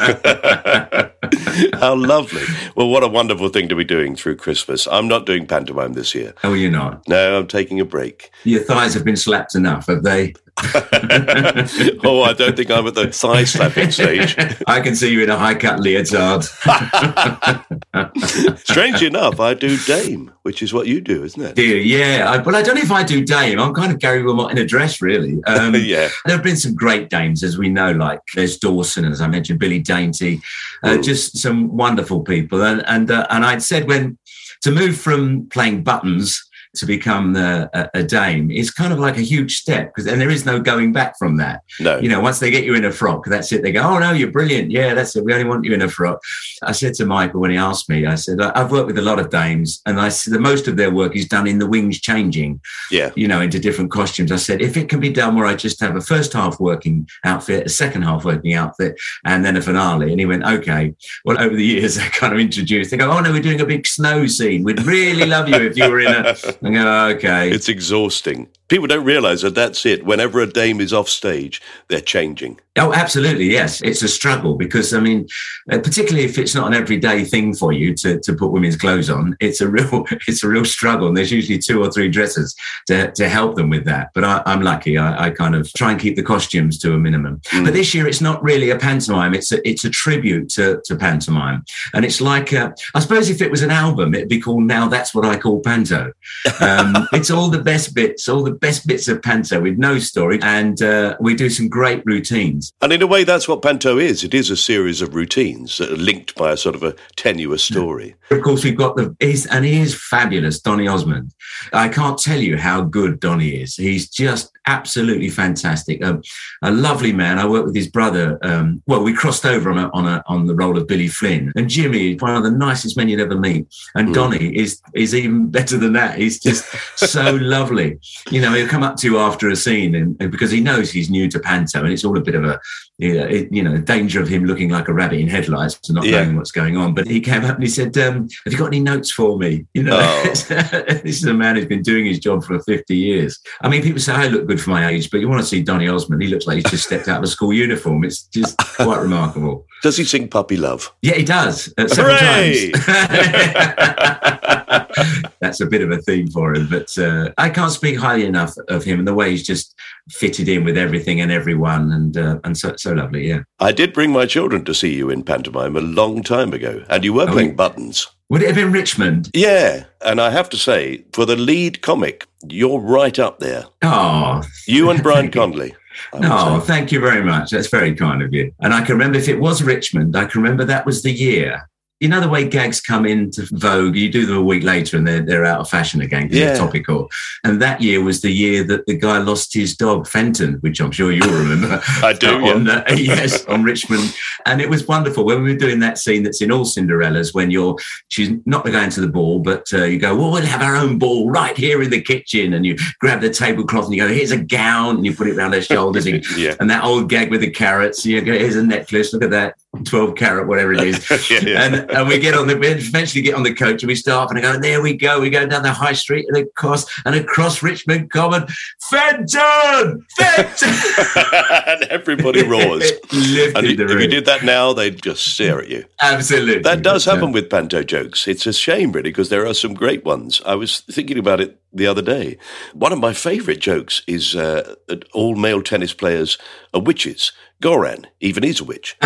How 1.74 1.96
lovely. 1.96 2.44
Well, 2.76 2.90
what 2.90 3.04
a 3.04 3.08
wonderful 3.08 3.50
thing 3.50 3.68
to 3.70 3.76
be 3.76 3.84
doing 3.84 4.16
through 4.16 4.38
Christmas. 4.38 4.88
I'm 4.88 5.08
not 5.08 5.28
doing 5.28 5.46
pantomime 5.46 5.94
this 5.94 6.16
year. 6.16 6.34
oh, 6.44 6.54
you're 6.54 6.72
not. 6.72 7.08
No, 7.08 7.38
I'm 7.38 7.46
taking 7.48 7.80
a 7.80 7.86
break. 7.86 8.32
Your 8.44 8.64
thighs 8.64 8.96
have 8.96 9.04
been 9.04 9.18
slapped 9.18 9.54
enough, 9.54 9.86
have 9.88 10.02
they? 10.02 10.34
oh, 12.04 12.24
I 12.24 12.34
don't 12.34 12.56
think 12.56 12.70
I'm 12.70 12.86
at 12.86 12.94
the 12.94 13.10
thigh 13.12 13.46
slapping 13.46 13.90
stage. 13.90 14.36
I 14.68 14.82
can 14.82 14.96
see 14.96 15.12
you 15.12 15.24
in 15.24 15.30
a 15.30 15.38
high 15.38 15.56
cut 15.56 15.80
leotard. 15.80 16.44
Strangely 18.60 19.08
enough, 19.08 19.40
I 19.40 19.54
do 19.54 19.78
Dame, 19.78 20.32
which 20.44 20.62
is 20.62 20.74
what 20.74 20.88
you 20.88 21.00
do, 21.00 21.24
isn't 21.24 21.42
it? 21.42 21.56
Do 21.56 21.64
you? 21.64 21.78
Yeah. 21.78 22.30
I, 22.30 22.38
well, 22.40 22.56
I 22.56 22.62
don't 22.62 22.76
know 22.76 22.82
if 22.82 22.92
I 22.92 23.04
do 23.04 23.24
Dame. 23.24 23.60
I'm 23.60 23.74
kind 23.74 23.92
of 23.92 24.00
Gary 24.00 24.24
Wilmot 24.24 24.52
in 24.52 24.58
a 24.58 24.66
dress, 24.66 25.02
really. 25.02 25.42
Um, 25.46 25.74
yeah. 25.76 26.10
There 26.26 26.36
have 26.36 26.44
been 26.44 26.58
some 26.58 26.76
great 26.76 27.10
dames, 27.10 27.44
as 27.44 27.58
we 27.58 27.70
know, 27.70 27.92
like 27.94 28.20
there's 28.36 28.58
Dawson, 28.58 29.06
as 29.06 29.22
I 29.22 29.28
mentioned, 29.28 29.60
Billy 29.60 29.80
Dainty, 29.80 30.42
uh, 30.84 30.98
just 30.98 31.38
some 31.38 31.76
wonderful 31.76 32.22
people. 32.22 32.64
And 32.64 32.86
and 32.88 33.10
uh, 33.10 33.26
and 33.30 33.46
I'd 33.46 33.64
said 33.64 33.88
when 33.88 34.18
to 34.62 34.72
move 34.72 34.98
from 34.98 35.48
playing 35.48 35.84
buttons 35.84 36.44
to 36.76 36.86
become 36.86 37.34
the, 37.34 37.70
a, 37.74 38.00
a 38.00 38.04
dame 38.04 38.50
is 38.50 38.72
kind 38.72 38.94
of 38.94 39.00
like 39.00 39.18
a 39.18 39.22
huge 39.22 39.58
step 39.58 39.94
because 39.94 40.10
and 40.10 40.22
there 40.22 40.30
is 40.30 40.46
no 40.46 40.60
going 40.60 40.94
back 40.94 41.18
from 41.18 41.38
that. 41.38 41.62
No. 41.80 42.00
You 42.00 42.10
know, 42.10 42.22
once 42.22 42.40
they 42.40 42.50
get 42.50 42.64
you 42.64 42.76
in 42.76 42.86
a 42.86 42.92
frock, 42.92 43.26
that's 43.26 43.52
it. 43.52 43.62
They 43.62 43.72
go, 43.72 43.82
oh 43.82 44.00
no, 44.00 44.12
you're 44.12 44.32
brilliant. 44.32 44.72
Yeah, 44.72 44.94
that's 44.94 45.16
it. 45.16 45.26
We 45.26 45.34
only 45.34 45.46
want 45.46 45.66
you 45.66 45.74
in 45.74 45.82
a 45.82 45.90
frock. 45.90 46.22
I 46.64 46.72
said 46.72 46.94
to 46.96 47.06
Michael 47.06 47.42
when 47.42 47.52
he 47.52 47.58
asked 47.58 47.90
me, 47.90 48.06
I 48.06 48.16
said, 48.16 48.40
I've 48.42 48.72
worked 48.72 48.88
with 48.88 48.98
a 48.98 49.02
lot 49.02 49.20
of 49.20 49.30
dames, 49.30 49.82
and 49.86 50.00
I 50.00 50.10
said 50.10 50.34
the 50.34 50.40
most 50.40 50.68
of 50.68 50.78
their 50.78 50.92
work 50.92 51.16
is 51.16 51.28
done 51.28 51.48
in 51.48 51.60
the 51.60 51.68
wings 51.68 52.00
changing. 52.00 52.62
Yeah. 52.90 53.12
You 53.16 53.28
know, 53.28 53.42
into 53.42 53.60
different 53.60 53.92
costumes. 53.92 54.32
I 54.32 54.38
said, 54.38 54.62
if 54.62 54.78
it 54.78 54.88
can 54.88 55.00
be 55.00 55.10
done 55.10 55.36
where 55.36 55.46
I 55.46 55.56
just 55.56 55.80
have 55.82 55.96
a 55.96 56.02
first 56.02 56.34
half 56.34 56.60
working 56.60 57.08
outfit, 57.26 57.66
a 57.66 57.70
second 57.70 58.04
half 58.04 58.24
working 58.24 58.54
outfit, 58.54 59.00
and 59.26 59.44
then 59.44 59.58
a 59.58 59.62
finale. 59.62 60.12
And 60.12 60.20
he 60.20 60.26
went, 60.26 60.46
okay. 60.46 60.94
Well, 61.26 61.40
over 61.42 61.56
the 61.56 61.66
years, 61.66 61.98
I 61.98 62.08
kind 62.10 62.34
of 62.34 62.40
introduced. 62.40 62.92
They 62.92 62.98
go, 62.98 63.12
oh 63.12 63.20
no, 63.20 63.32
we're 63.32 63.42
doing 63.42 63.62
a 63.62 63.66
big 63.66 63.86
snow 63.86 64.26
scene. 64.28 64.64
We'd 64.64 64.84
really 64.84 65.26
love 65.26 65.50
you 65.50 65.56
if 65.56 65.76
you 65.76 65.90
were 65.90 66.00
in 66.00 66.14
a. 66.14 66.36
I 66.64 66.70
go, 66.70 67.08
okay. 67.16 67.52
It's 67.52 67.70
exhausting. 67.70 68.48
People 68.68 68.88
don't 68.88 69.04
realize 69.04 69.42
that 69.42 69.56
that's 69.56 69.86
it. 69.86 70.06
Whenever 70.06 70.40
a 70.40 70.48
dame 70.48 70.80
is 70.80 70.94
off 70.94 71.10
stage, 71.10 71.62
they're 71.90 72.00
changing. 72.00 72.58
Oh, 72.78 72.94
absolutely. 72.94 73.52
Yes. 73.52 73.82
It's 73.82 74.02
a 74.02 74.08
struggle 74.08 74.56
because, 74.56 74.94
I 74.94 75.02
mean, 75.02 75.28
uh, 75.70 75.80
particularly 75.80 76.24
if 76.24 76.38
it's 76.38 76.56
not 76.56 76.68
an 76.68 76.74
everyday 76.74 77.26
thing 77.26 77.54
for 77.54 77.74
you 77.74 77.94
to, 77.96 78.18
to 78.22 78.34
put 78.34 78.52
women's 78.52 78.78
clothes 78.78 79.10
on, 79.10 79.36
it's 79.42 79.60
a 79.60 79.68
real, 79.68 80.06
it's 80.28 80.42
a 80.44 80.48
real 80.48 80.64
struggle. 80.64 81.10
And 81.10 81.18
there's 81.18 81.34
usually 81.34 81.58
two 81.58 81.84
or 81.84 81.92
three 81.92 82.08
dresses 82.08 82.56
to, 82.88 83.12
to 83.12 83.28
help 83.28 83.56
them 83.56 83.70
with 83.70 83.84
that. 83.86 84.12
But 84.14 84.24
I, 84.24 84.42
am 84.46 84.62
lucky. 84.62 84.98
I, 84.98 85.26
I, 85.26 85.30
kind 85.32 85.54
of 85.54 85.72
try 85.74 85.92
and 85.92 86.00
keep 86.00 86.16
the 86.16 86.24
costumes 86.24 86.80
to 86.80 86.94
a 86.94 86.98
minimum. 86.98 87.42
Mm. 87.50 87.66
But 87.66 87.74
this 87.74 87.94
year, 87.94 88.08
it's 88.08 88.22
not 88.22 88.42
really 88.42 88.70
a 88.70 88.78
pantomime. 88.78 89.34
It's 89.34 89.52
a, 89.52 89.68
it's 89.68 89.84
a 89.84 89.90
tribute 89.90 90.48
to, 90.52 90.82
to 90.86 90.96
pantomime. 90.96 91.66
And 91.94 92.06
it's 92.06 92.22
like, 92.22 92.54
a, 92.54 92.74
I 92.96 93.02
suppose 93.02 93.30
if 93.30 93.42
it 93.42 93.52
was 93.52 93.64
an 93.64 93.72
album, 93.72 94.16
it'd 94.16 94.30
be 94.30 94.40
called 94.40 94.64
Now 94.64 94.88
That's 94.88 95.14
What 95.14 95.26
I 95.26 95.38
Call 95.38 95.60
Panto. 95.60 96.14
Um, 96.60 97.08
it's 97.14 97.32
all 97.32 97.50
the 97.50 97.62
best 97.62 97.94
bits, 97.94 98.28
all 98.28 98.44
the 98.44 98.52
best 98.52 98.88
bits 98.88 99.08
of 99.08 99.22
panto 99.22 99.62
with 99.62 99.78
no 99.78 100.00
story. 100.00 100.40
And 100.42 100.82
uh, 100.82 101.18
we 101.20 101.36
do 101.36 101.50
some 101.50 101.70
great 101.70 102.04
routines. 102.06 102.74
And 102.82 102.92
in 102.92 103.02
a 103.02 103.08
way, 103.08 103.24
that's 103.24 103.48
what 103.48 103.62
Panto 103.62 103.98
is. 103.98 104.24
It 104.24 104.34
is 104.34 104.50
a 104.50 104.58
series 104.58 105.02
of 105.02 105.16
routines 105.16 105.78
that 105.78 105.92
are 105.92 105.98
linked 105.98 106.36
by 106.36 106.52
a 106.52 106.58
sort 106.58 106.76
of 106.76 106.84
a 106.84 106.96
tenuous 107.16 107.64
story. 107.64 108.16
Of 108.30 108.42
course, 108.42 108.64
we've 108.64 108.78
got 108.78 108.96
the, 108.96 109.16
he's, 109.20 109.46
and 109.46 109.66
he 109.66 109.80
is 109.80 109.96
fabulous, 109.96 110.60
Donny 110.60 110.88
Osmond. 110.88 111.34
I 111.74 111.90
can't 111.90 112.18
tell 112.18 112.40
you 112.40 112.58
how 112.58 112.82
good 112.82 113.20
Donny 113.20 113.62
is. 113.62 113.76
He's 113.76 114.10
just 114.10 114.52
absolutely 114.68 115.30
fantastic. 115.30 116.04
Um, 116.04 116.22
a 116.62 116.72
lovely 116.72 117.14
man. 117.14 117.40
I 117.40 117.48
worked 117.48 117.66
with 117.66 117.76
his 117.76 117.88
brother. 117.88 118.38
Um, 118.44 118.82
well, 118.88 119.04
we 119.04 119.14
crossed 119.14 119.46
over 119.46 119.72
on 119.72 119.78
a, 119.78 119.90
on 119.94 120.08
a, 120.08 120.24
on 120.28 120.46
the 120.46 120.56
role 120.56 120.78
of 120.78 120.88
Billy 120.88 121.08
Flynn, 121.08 121.52
and 121.56 121.70
Jimmy 121.70 122.14
is 122.14 122.22
one 122.22 122.36
of 122.36 122.44
the 122.44 122.52
nicest 122.52 122.98
men 122.98 123.10
you'd 123.10 123.20
ever 123.20 123.38
meet. 123.38 123.68
And 123.96 124.10
mm. 124.10 124.14
Donny 124.14 124.56
is 124.56 124.82
is 124.94 125.16
even 125.16 125.50
better 125.52 125.78
than 125.78 125.94
that. 125.94 126.18
He's 126.18 126.40
just 126.40 126.66
so 126.98 127.36
lovely. 127.42 128.00
You 128.30 128.42
know, 128.42 128.54
he'll 128.54 128.68
come 128.68 128.84
up 128.84 128.98
to 128.98 129.08
you 129.08 129.18
after 129.18 129.50
a 129.50 129.56
scene, 129.56 129.96
and, 129.96 130.16
and, 130.20 130.32
because 130.32 130.52
he 130.52 130.62
knows 130.62 130.92
he's 130.92 131.10
new 131.10 131.30
to 131.30 131.40
panto, 131.40 131.80
and 131.84 131.92
it's 131.92 132.06
all 132.06 132.18
a 132.18 132.22
bit 132.22 132.36
of 132.36 132.44
a 132.44 132.60
you 133.02 133.18
know, 133.18 133.26
it, 133.26 133.52
you 133.52 133.64
know 133.64 133.72
the 133.72 133.82
danger 133.82 134.22
of 134.22 134.28
him 134.28 134.46
looking 134.46 134.70
like 134.70 134.88
a 134.88 134.94
rabbit 134.94 135.20
in 135.20 135.28
headlights 135.28 135.90
and 135.90 135.96
not 135.96 136.06
yeah. 136.06 136.22
knowing 136.22 136.36
what's 136.36 136.52
going 136.52 136.78
on. 136.78 136.94
But 136.94 137.08
he 137.08 137.20
came 137.20 137.44
up 137.44 137.56
and 137.56 137.64
he 137.64 137.70
said, 137.70 137.98
um, 137.98 138.30
"Have 138.46 138.54
you 138.54 138.60
got 138.60 138.68
any 138.68 138.80
notes 138.80 139.12
for 139.12 139.40
me?" 139.40 139.66
You 139.74 139.84
know, 139.84 139.98
oh. 140.00 140.24
this 140.24 141.18
is 141.18 141.26
a 141.26 141.34
man 141.34 141.56
who's 141.56 141.66
been 141.66 141.82
doing 141.82 142.06
his 142.06 142.20
job 142.20 142.44
for 142.44 142.60
fifty 142.60 142.96
years. 142.96 143.40
I 143.62 143.70
mean, 143.70 143.82
people 143.82 144.00
say 144.00 144.14
I 144.14 144.28
look 144.28 144.46
good 144.46 144.62
for 144.62 144.70
my 144.70 144.88
age, 144.88 145.10
but 145.10 145.20
you 145.20 145.28
want 145.28 145.42
to 145.42 145.48
see 145.48 145.64
Donny 145.64 145.88
Osmond, 145.88 146.22
he 146.22 146.28
looks 146.28 146.46
like 146.46 146.58
he's 146.58 146.70
just 146.70 146.86
stepped 146.86 147.08
out 147.08 147.18
of 147.18 147.24
a 147.24 147.28
school 147.28 147.52
uniform. 147.52 148.04
It's 148.04 148.24
just 148.28 148.56
quite 148.76 149.02
remarkable. 149.02 149.66
Does 149.82 149.98
he 149.98 150.04
sing 150.04 150.28
Puppy 150.28 150.58
Love? 150.58 150.94
Yeah, 151.02 151.16
he 151.16 151.24
does. 151.24 151.74
Uh, 151.78 151.88
several 151.88 152.16
Hooray! 152.18 152.72
times. 152.72 154.38
That's 155.42 155.62
a 155.62 155.66
bit 155.66 155.82
of 155.82 155.92
a 155.92 155.98
theme 155.98 156.30
for 156.30 156.54
him, 156.54 156.68
but 156.70 156.98
uh, 156.98 157.32
I 157.38 157.50
can't 157.50 157.72
speak 157.72 157.98
highly 157.98 158.26
enough 158.26 158.54
of 158.68 158.84
him 158.84 159.00
and 159.00 159.08
the 159.08 159.14
way 159.14 159.32
he's 159.32 159.46
just 159.46 159.76
fitted 160.10 160.48
in 160.48 160.64
with 160.64 160.78
everything 160.78 161.22
and 161.22 161.32
everyone, 161.32 161.92
and 161.92 162.18
uh, 162.18 162.40
and 162.44 162.58
so 162.58 162.76
so 162.78 162.94
lovely. 162.94 163.28
Yeah, 163.28 163.42
I 163.60 163.72
did 163.72 163.94
bring 163.94 164.12
my 164.12 164.26
children 164.26 164.66
to 164.66 164.74
see 164.74 164.94
you 164.94 165.10
in 165.10 165.24
pantomime 165.24 165.76
a 165.76 165.82
long 165.82 166.24
time 166.24 166.54
ago, 166.54 166.84
and 166.90 167.04
you 167.04 167.14
were 167.14 167.28
oh, 167.28 167.34
playing 167.34 167.56
buttons. 167.56 168.08
Would 168.30 168.44
it 168.44 168.48
have 168.48 168.56
been 168.56 168.72
Richmond? 168.72 169.30
Yeah, 169.34 169.86
and 170.02 170.22
I 170.22 170.30
have 170.30 170.50
to 170.52 170.58
say, 170.58 171.04
for 171.12 171.26
the 171.26 171.36
lead 171.36 171.82
comic, 171.82 172.26
you're 172.48 172.80
right 172.80 173.18
up 173.20 173.40
there. 173.40 173.66
Oh, 173.82 174.42
you 174.68 174.90
and 174.90 175.04
Brian 175.04 175.32
Conley. 175.34 175.76
No, 176.14 176.30
oh, 176.32 176.60
thank 176.60 176.92
you 176.92 177.00
very 177.00 177.24
much. 177.24 177.52
That's 177.52 177.68
very 177.68 177.96
kind 177.96 178.22
of 178.22 178.34
you. 178.34 178.54
And 178.60 178.74
I 178.74 178.82
can 178.82 178.94
remember 178.94 179.18
if 179.18 179.28
it 179.28 179.40
was 179.40 179.64
Richmond, 179.64 180.16
I 180.16 180.26
can 180.26 180.42
remember 180.42 180.66
that 180.66 180.86
was 180.86 181.04
the 181.04 181.12
year 181.12 181.70
you 182.02 182.10
know 182.10 182.20
the 182.20 182.28
way 182.28 182.48
gags 182.48 182.82
come 182.82 183.06
into 183.06 183.48
vogue. 183.52 183.96
You 183.96 184.12
do 184.12 184.26
them 184.26 184.38
a 184.38 184.42
week 184.42 184.64
later 184.64 184.98
and 184.98 185.08
they're, 185.08 185.22
they're 185.22 185.46
out 185.46 185.60
of 185.60 185.70
fashion 185.70 186.02
again 186.02 186.24
because 186.24 186.38
yeah. 186.40 186.46
they're 186.48 186.58
topical. 186.58 187.10
And 187.44 187.62
that 187.62 187.80
year 187.80 188.04
was 188.04 188.22
the 188.22 188.32
year 188.32 188.64
that 188.64 188.88
the 188.88 188.98
guy 188.98 189.20
lost 189.20 189.54
his 189.54 189.78
dog 189.78 190.08
fenton 190.08 190.56
which 190.62 190.82
i'm 190.82 190.92
sure 190.92 191.12
you'll 191.12 191.30
remember. 191.32 191.80
I 192.04 192.14
do 192.14 192.28
uh, 192.28 192.50
on, 192.56 192.68
uh, 192.68 192.84
yes 192.98 193.46
on 193.46 193.64
richmond. 193.64 194.16
And 194.48 194.60
it 194.60 194.70
was 194.70 194.88
wonderful. 194.88 195.24
When 195.24 195.44
we 195.44 195.54
were 195.54 195.60
doing 195.60 195.80
that 195.82 196.00
scene 196.00 196.24
that's 196.24 196.42
in 196.42 196.52
all 196.52 196.66
cinderellas 196.66 197.36
when 197.36 197.52
you're 197.52 197.78
she's 198.10 198.32
not 198.48 198.66
going 198.66 198.90
to 198.90 199.02
the 199.02 199.08
ball 199.08 199.40
but 199.40 199.68
uh, 199.72 199.84
you 199.84 200.00
go 200.00 200.16
well 200.16 200.32
we'll 200.32 200.42
have 200.42 200.64
our 200.64 200.76
own 200.76 200.98
ball 200.98 201.30
right 201.30 201.56
here 201.56 201.84
in 201.84 201.92
the 201.92 202.02
kitchen. 202.02 202.54
And 202.54 202.66
you 202.66 202.78
grab 203.00 203.22
the 203.22 203.30
tablecloth 203.30 203.86
and 203.86 203.94
you 203.94 204.02
go 204.02 204.08
here's 204.08 204.32
a 204.32 204.38
gown 204.38 204.96
and 204.96 205.06
you 205.06 205.16
put 205.16 205.28
it 205.28 205.38
around 205.38 205.54
her 205.54 205.62
shoulders 205.62 206.08
and, 206.08 206.26
yeah. 206.36 206.56
and 206.60 206.68
that 206.72 206.84
old 206.84 207.10
gag 207.10 207.30
with 207.30 207.42
the 207.42 207.52
carrots 207.52 208.04
you 208.08 208.20
go 208.22 208.34
here's 208.34 208.56
a 208.56 208.64
necklace 208.64 209.14
look 209.14 209.24
at 209.24 209.30
that 209.30 209.56
12 209.86 210.16
carat 210.16 210.48
whatever 210.48 210.74
it 210.74 210.82
is 210.82 211.10
yeah, 211.32 211.40
yeah. 211.40 211.64
and 211.64 211.90
and 211.92 212.08
we 212.10 212.20
get 212.20 212.34
on 212.34 212.46
the, 212.46 212.58
we 212.58 212.68
eventually 212.68 213.22
get 213.22 213.36
on 213.36 213.44
the 213.44 213.54
coach 213.54 213.82
and 213.82 213.88
we 213.88 213.96
start 213.96 214.30
and 214.30 214.38
I 214.38 214.42
go, 214.42 214.60
there 214.60 214.82
we 214.82 214.94
go. 214.94 215.20
We 215.20 215.30
go 215.30 215.46
down 215.46 215.64
the 215.64 215.72
high 215.72 215.94
street 215.94 216.26
and 216.28 216.38
across 216.38 216.86
and 217.06 217.16
across 217.16 217.64
Richmond 217.64 218.12
Common. 218.12 218.48
Fenton! 218.90 220.06
Fenton! 220.18 220.74
and 221.68 221.84
everybody 221.84 222.44
roars. 222.48 222.92
and 222.92 223.66
if 223.66 223.80
you 223.80 224.08
did 224.08 224.26
that 224.26 224.44
now, 224.44 224.74
they'd 224.74 225.02
just 225.02 225.26
stare 225.26 225.62
at 225.62 225.70
you. 225.70 225.86
Absolutely. 226.02 226.62
That 226.62 226.82
does 226.82 227.06
happen 227.06 227.32
with 227.32 227.50
panto 227.50 227.84
jokes. 227.84 228.28
It's 228.28 228.46
a 228.46 228.54
shame, 228.54 228.92
really, 228.92 229.10
because 229.10 229.30
there 229.30 229.46
are 229.46 229.54
some 229.54 229.74
great 229.74 230.04
ones. 230.04 230.42
I 230.46 230.56
was 230.56 230.82
thinking 230.82 231.18
about 231.18 231.40
it 231.40 231.60
the 231.74 231.88
other 231.88 232.02
day. 232.02 232.38
One 232.74 232.92
of 232.92 233.00
my 233.00 233.14
favourite 233.14 233.60
jokes 233.60 234.02
is 234.08 234.36
uh, 234.36 234.76
all 235.14 235.36
male 235.36 235.62
tennis 235.62 235.94
players 235.94 236.38
are 236.74 236.82
witches. 236.82 237.32
Goran 237.62 238.06
even 238.20 238.44
is 238.44 238.60
a 238.60 238.64
witch. 238.64 238.98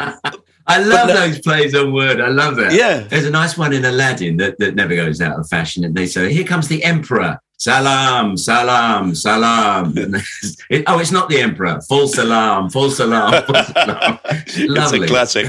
I 0.68 0.82
love 0.82 1.08
no, 1.08 1.14
those 1.14 1.40
plays 1.40 1.74
on 1.74 1.94
word. 1.94 2.20
I 2.20 2.28
love 2.28 2.56
that. 2.56 2.74
Yeah. 2.74 3.00
There's 3.00 3.24
a 3.24 3.30
nice 3.30 3.56
one 3.56 3.72
in 3.72 3.86
Aladdin 3.86 4.36
that, 4.36 4.58
that 4.58 4.74
never 4.74 4.94
goes 4.94 5.20
out 5.20 5.38
of 5.38 5.48
fashion. 5.48 5.82
And 5.82 5.94
they 5.94 6.06
say, 6.06 6.32
Here 6.32 6.44
comes 6.44 6.68
the 6.68 6.84
emperor. 6.84 7.40
Salam, 7.60 8.36
salam, 8.36 9.16
salam. 9.16 9.92
it, 10.70 10.84
oh, 10.86 11.00
it's 11.00 11.10
not 11.10 11.28
the 11.28 11.40
emperor. 11.40 11.80
Full 11.88 12.06
salam, 12.06 12.70
full 12.70 12.88
salam, 12.88 13.32
full 13.46 13.64
salam. 13.64 14.18
it's 14.46 14.92
a 14.92 15.06
classic. 15.08 15.46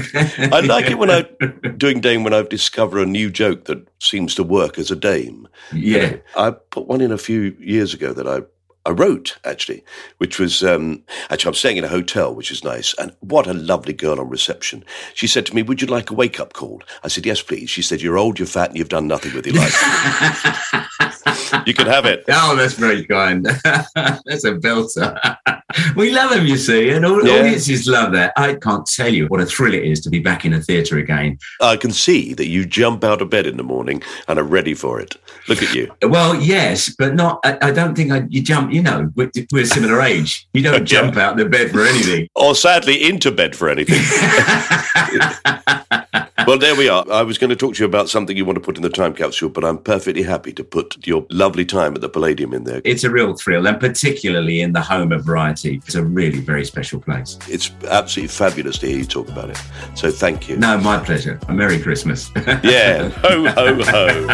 I 0.52 0.58
like 0.58 0.90
it 0.90 0.98
when 0.98 1.08
I'm 1.08 1.76
doing 1.76 2.00
Dame 2.00 2.24
when 2.24 2.34
I 2.34 2.42
discover 2.42 2.98
a 2.98 3.06
new 3.06 3.30
joke 3.30 3.66
that 3.66 3.86
seems 4.00 4.34
to 4.36 4.42
work 4.42 4.76
as 4.76 4.90
a 4.90 4.96
Dame. 4.96 5.46
Yeah. 5.72 6.16
I 6.36 6.50
put 6.50 6.88
one 6.88 7.00
in 7.00 7.12
a 7.12 7.18
few 7.18 7.56
years 7.60 7.94
ago 7.94 8.12
that 8.12 8.26
I 8.26 8.40
I 8.86 8.90
wrote 8.90 9.38
actually, 9.44 9.84
which 10.18 10.38
was 10.38 10.62
um, 10.62 11.02
actually 11.28 11.50
I'm 11.50 11.54
staying 11.54 11.76
in 11.76 11.84
a 11.84 11.88
hotel, 11.88 12.34
which 12.34 12.50
is 12.50 12.64
nice. 12.64 12.94
And 12.94 13.14
what 13.20 13.46
a 13.46 13.52
lovely 13.52 13.92
girl 13.92 14.18
on 14.18 14.28
reception. 14.28 14.84
She 15.14 15.26
said 15.26 15.46
to 15.46 15.54
me, 15.54 15.62
"Would 15.62 15.82
you 15.82 15.86
like 15.86 16.10
a 16.10 16.14
wake 16.14 16.40
up 16.40 16.54
call?" 16.54 16.82
I 17.04 17.08
said, 17.08 17.26
"Yes, 17.26 17.42
please." 17.42 17.68
She 17.68 17.82
said, 17.82 18.00
"You're 18.00 18.18
old, 18.18 18.38
you're 18.38 18.46
fat, 18.46 18.70
and 18.70 18.78
you've 18.78 18.88
done 18.88 19.06
nothing 19.06 19.34
with 19.34 19.46
your 19.46 19.56
life. 19.56 21.00
you 21.66 21.74
can 21.74 21.86
have 21.86 22.06
it." 22.06 22.24
Oh, 22.42 22.56
that's 22.56 22.74
very 22.74 23.04
kind. 23.04 23.44
that's 23.94 24.44
a 24.44 24.54
belter. 24.54 25.36
we 25.96 26.10
love 26.10 26.30
them, 26.30 26.46
you 26.46 26.56
see, 26.56 26.90
and 26.90 27.04
all, 27.04 27.24
yeah. 27.24 27.40
audiences 27.40 27.86
love 27.86 28.12
that. 28.12 28.32
I 28.36 28.54
can't 28.54 28.86
tell 28.86 29.12
you 29.12 29.26
what 29.26 29.40
a 29.40 29.46
thrill 29.46 29.74
it 29.74 29.84
is 29.84 30.00
to 30.02 30.10
be 30.10 30.20
back 30.20 30.44
in 30.44 30.54
a 30.54 30.60
theatre 30.60 30.98
again. 30.98 31.38
I 31.60 31.76
can 31.76 31.90
see 31.90 32.32
that 32.34 32.48
you 32.48 32.64
jump 32.64 33.04
out 33.04 33.20
of 33.20 33.30
bed 33.30 33.46
in 33.46 33.56
the 33.56 33.62
morning 33.62 34.02
and 34.26 34.38
are 34.38 34.44
ready 34.44 34.74
for 34.74 35.00
it. 35.00 35.16
Look 35.48 35.62
at 35.62 35.74
you. 35.74 35.92
Well, 36.02 36.34
yes, 36.34 36.94
but 36.98 37.14
not. 37.14 37.40
I, 37.44 37.58
I 37.60 37.70
don't 37.72 37.94
think 37.94 38.10
I, 38.10 38.26
you 38.28 38.42
jump 38.42 38.72
you 38.72 38.82
know, 38.82 39.10
we're, 39.14 39.30
we're 39.52 39.66
similar 39.66 40.00
age. 40.00 40.48
You 40.54 40.62
don't 40.62 40.86
jump 40.86 41.16
out 41.16 41.38
of 41.38 41.50
bed 41.50 41.70
for 41.70 41.84
anything. 41.84 42.28
Or 42.34 42.54
sadly 42.54 43.08
into 43.08 43.30
bed 43.30 43.54
for 43.54 43.68
anything. 43.68 44.00
Well, 46.46 46.58
there 46.58 46.74
we 46.76 46.88
are. 46.88 47.04
I 47.10 47.22
was 47.22 47.38
going 47.38 47.50
to 47.50 47.56
talk 47.56 47.74
to 47.74 47.80
you 47.80 47.86
about 47.86 48.08
something 48.08 48.36
you 48.36 48.44
want 48.44 48.56
to 48.56 48.60
put 48.60 48.76
in 48.76 48.82
the 48.82 48.90
time 48.90 49.14
capsule, 49.14 49.48
but 49.48 49.64
I'm 49.64 49.78
perfectly 49.78 50.22
happy 50.22 50.52
to 50.54 50.64
put 50.64 51.06
your 51.06 51.26
lovely 51.30 51.64
time 51.64 51.94
at 51.94 52.00
the 52.00 52.08
Palladium 52.08 52.52
in 52.52 52.64
there. 52.64 52.80
It's 52.84 53.04
a 53.04 53.10
real 53.10 53.34
thrill, 53.34 53.66
and 53.66 53.78
particularly 53.78 54.60
in 54.60 54.72
the 54.72 54.80
home 54.80 55.12
of 55.12 55.24
variety, 55.24 55.80
it's 55.84 55.94
a 55.94 56.04
really 56.04 56.40
very 56.40 56.64
special 56.64 57.00
place. 57.00 57.38
It's 57.48 57.70
absolutely 57.88 58.28
fabulous 58.28 58.78
to 58.78 58.88
hear 58.88 58.98
you 58.98 59.04
talk 59.04 59.28
about 59.28 59.50
it. 59.50 59.60
So 59.94 60.10
thank 60.10 60.48
you. 60.48 60.56
No, 60.56 60.78
my 60.78 60.98
pleasure. 60.98 61.38
A 61.48 61.52
Merry 61.52 61.80
Christmas. 61.80 62.30
yeah. 62.62 63.08
Ho, 63.08 63.46
ho, 63.48 63.82
ho. 63.82 64.26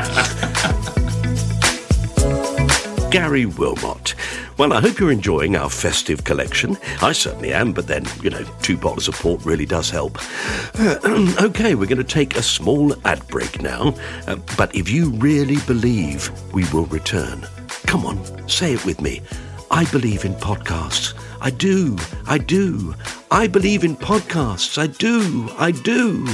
Gary 3.10 3.46
Wilmot. 3.46 4.14
Well, 4.58 4.72
I 4.72 4.80
hope 4.80 4.98
you're 4.98 5.12
enjoying 5.12 5.54
our 5.54 5.68
festive 5.68 6.24
collection. 6.24 6.78
I 7.02 7.12
certainly 7.12 7.52
am, 7.52 7.74
but 7.74 7.88
then, 7.88 8.06
you 8.22 8.30
know, 8.30 8.42
two 8.62 8.78
bottles 8.78 9.06
of 9.06 9.14
port 9.14 9.44
really 9.44 9.66
does 9.66 9.90
help. 9.90 10.18
Uh, 10.78 10.96
okay, 11.40 11.74
we're 11.74 11.86
going 11.86 11.98
to 11.98 12.04
take 12.04 12.36
a 12.36 12.42
small 12.42 12.94
ad 13.06 13.26
break 13.28 13.60
now. 13.60 13.94
Uh, 14.26 14.36
but 14.56 14.74
if 14.74 14.88
you 14.88 15.10
really 15.10 15.58
believe 15.66 16.30
we 16.54 16.64
will 16.72 16.86
return, 16.86 17.46
come 17.86 18.06
on, 18.06 18.48
say 18.48 18.72
it 18.72 18.84
with 18.86 19.02
me. 19.02 19.20
I 19.70 19.84
believe 19.90 20.24
in 20.24 20.32
podcasts. 20.34 21.12
I 21.42 21.50
do. 21.50 21.98
I 22.26 22.38
do. 22.38 22.94
I 23.30 23.48
believe 23.48 23.84
in 23.84 23.94
podcasts. 23.94 24.78
I 24.78 24.86
do. 24.86 25.50
I 25.58 25.70
do. 25.70 26.24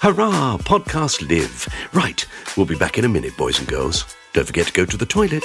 Hurrah, 0.00 0.58
podcasts 0.58 1.26
live. 1.28 1.68
Right, 1.92 2.26
we'll 2.56 2.66
be 2.66 2.76
back 2.76 2.98
in 2.98 3.04
a 3.04 3.08
minute, 3.08 3.36
boys 3.36 3.60
and 3.60 3.68
girls. 3.68 4.04
Don't 4.32 4.44
forget 4.44 4.66
to 4.66 4.72
go 4.72 4.84
to 4.84 4.96
the 4.96 5.06
toilet. 5.06 5.44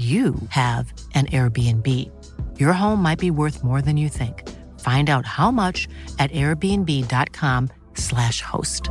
you 0.00 0.34
have 0.48 0.92
an 1.14 1.26
Airbnb. 1.26 1.86
Your 2.58 2.72
home 2.72 3.02
might 3.02 3.18
be 3.18 3.30
worth 3.30 3.62
more 3.62 3.82
than 3.82 3.98
you 3.98 4.08
think. 4.08 4.48
Find 4.80 5.10
out 5.10 5.26
how 5.26 5.50
much 5.50 5.86
at 6.18 6.30
airbnb.com/slash 6.30 8.40
host. 8.40 8.88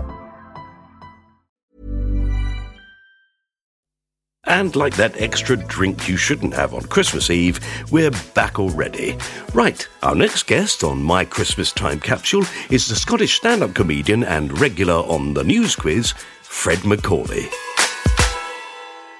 And 4.45 4.75
like 4.75 4.95
that 4.97 5.19
extra 5.19 5.57
drink 5.57 6.07
you 6.07 6.15
shouldn't 6.17 6.53
have 6.53 6.75
on 6.75 6.83
Christmas 6.83 7.31
Eve, 7.31 7.59
we're 7.91 8.11
back 8.33 8.59
already. 8.59 9.17
Right, 9.53 9.87
our 10.03 10.15
next 10.15 10.47
guest 10.47 10.83
on 10.83 11.01
My 11.01 11.23
Christmas 11.25 11.71
Time 11.71 11.99
Capsule 11.99 12.45
is 12.69 12.87
the 12.87 12.95
Scottish 12.95 13.37
stand 13.37 13.63
up 13.63 13.73
comedian 13.73 14.23
and 14.23 14.59
regular 14.59 14.95
on 14.95 15.33
the 15.33 15.43
news 15.43 15.75
quiz, 15.75 16.11
Fred 16.41 16.85
Macaulay. 16.85 17.49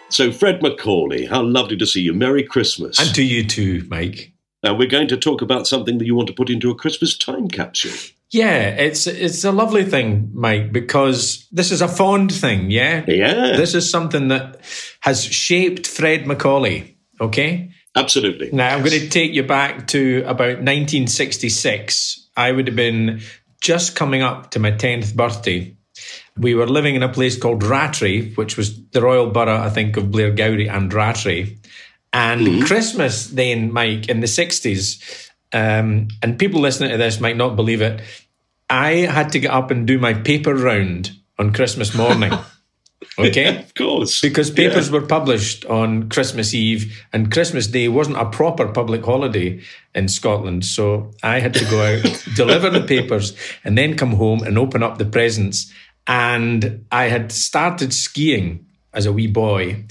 So, 0.10 0.32
Fred 0.32 0.62
Macaulay, 0.62 1.26
how 1.26 1.44
lovely 1.44 1.78
to 1.78 1.86
see 1.86 2.02
you. 2.02 2.14
Merry 2.14 2.44
Christmas. 2.44 3.00
And 3.00 3.14
to 3.16 3.24
you 3.24 3.46
too, 3.46 3.86
Mike. 3.90 4.34
Now, 4.64 4.74
we're 4.76 4.88
going 4.88 5.08
to 5.08 5.18
talk 5.18 5.42
about 5.42 5.68
something 5.68 6.00
that 6.00 6.06
you 6.06 6.16
want 6.16 6.28
to 6.28 6.34
put 6.34 6.50
into 6.50 6.70
a 6.70 6.76
Christmas 6.76 7.18
time 7.18 7.48
capsule. 7.48 7.92
Yeah, 8.32 8.70
it's 8.70 9.08
it's 9.08 9.44
a 9.44 9.52
lovely 9.52 9.84
thing, 9.84 10.30
Mike, 10.34 10.72
because 10.72 11.48
this 11.52 11.72
is 11.72 11.82
a 11.82 11.88
fond 11.88 12.32
thing, 12.32 12.70
yeah? 12.70 13.04
Yeah. 13.08 13.56
This 13.58 13.74
is 13.74 13.90
something 13.90 14.28
that 14.28 14.62
has 15.00 15.24
shaped 15.24 15.88
Fred 15.88 16.28
Macaulay, 16.28 16.98
okay? 17.20 17.72
Absolutely. 17.96 18.52
Now, 18.52 18.76
I'm 18.76 18.84
going 18.84 19.00
to 19.00 19.10
take 19.10 19.34
you 19.34 19.44
back 19.44 19.88
to 19.88 20.20
about 20.28 20.60
1966. 20.60 22.30
I 22.38 22.52
would 22.52 22.68
have 22.68 22.76
been 22.76 23.22
just 23.62 23.96
coming 23.96 24.22
up 24.22 24.52
to 24.52 24.60
my 24.60 24.72
10th 24.72 25.16
birthday. 25.16 25.76
We 26.40 26.56
were 26.56 26.68
living 26.68 26.96
in 26.96 27.04
a 27.04 27.10
place 27.10 27.38
called 27.38 27.64
Rattray, 27.64 28.34
which 28.36 28.58
was 28.58 28.82
the 28.92 29.02
royal 29.02 29.30
borough, 29.30 29.60
I 29.60 29.70
think, 29.70 29.98
of 29.98 30.06
Blairgowrie 30.06 30.70
and 30.70 30.94
Rattray. 30.94 31.58
And 32.12 32.42
Mm-hmm. 32.42 32.66
Christmas 32.66 33.28
then, 33.28 33.72
Mike, 33.72 34.10
in 34.10 34.20
the 34.20 34.28
60s, 34.28 35.30
um, 35.54 36.08
and 36.24 36.40
people 36.40 36.62
listening 36.62 36.92
to 36.92 36.98
this 36.98 37.20
might 37.20 37.38
not 37.38 37.56
believe 37.56 37.82
it, 37.82 38.02
I 38.70 38.92
had 38.92 39.32
to 39.34 39.40
get 39.40 39.52
up 39.52 39.72
and 39.72 39.86
do 39.88 40.00
my 40.00 40.14
paper 40.14 40.56
round 40.56 41.12
on 41.38 41.54
Christmas 41.54 41.94
morning. 41.96 42.34
Okay? 43.18 43.58
of 43.58 43.74
course. 43.76 44.22
Because 44.22 44.52
papers 44.52 44.92
were 44.92 45.02
published 45.02 45.66
on 45.66 46.10
Christmas 46.10 46.54
Eve, 46.54 47.06
and 47.14 47.32
Christmas 47.32 47.68
Day 47.68 47.88
wasn't 47.88 48.18
a 48.18 48.30
proper 48.30 48.68
public 48.68 49.04
holiday 49.04 49.62
in 49.96 50.08
Scotland. 50.08 50.66
So 50.66 51.12
I 51.24 51.40
had 51.40 51.54
to 51.56 51.66
go 51.66 51.82
out, 51.82 52.26
deliver 52.36 52.70
the 52.70 52.82
papers, 52.86 53.36
and 53.64 53.78
then 53.78 53.98
come 53.98 54.14
home 54.14 54.44
and 54.44 54.58
open 54.58 54.84
up 54.84 54.98
the 54.98 55.06
presents. 55.06 55.72
And 56.10 56.86
I 56.92 57.06
had 57.06 57.32
started 57.32 57.94
skiing 57.94 58.66
as 58.94 59.06
a 59.06 59.14
wee 59.14 59.28
boy. 59.28 59.86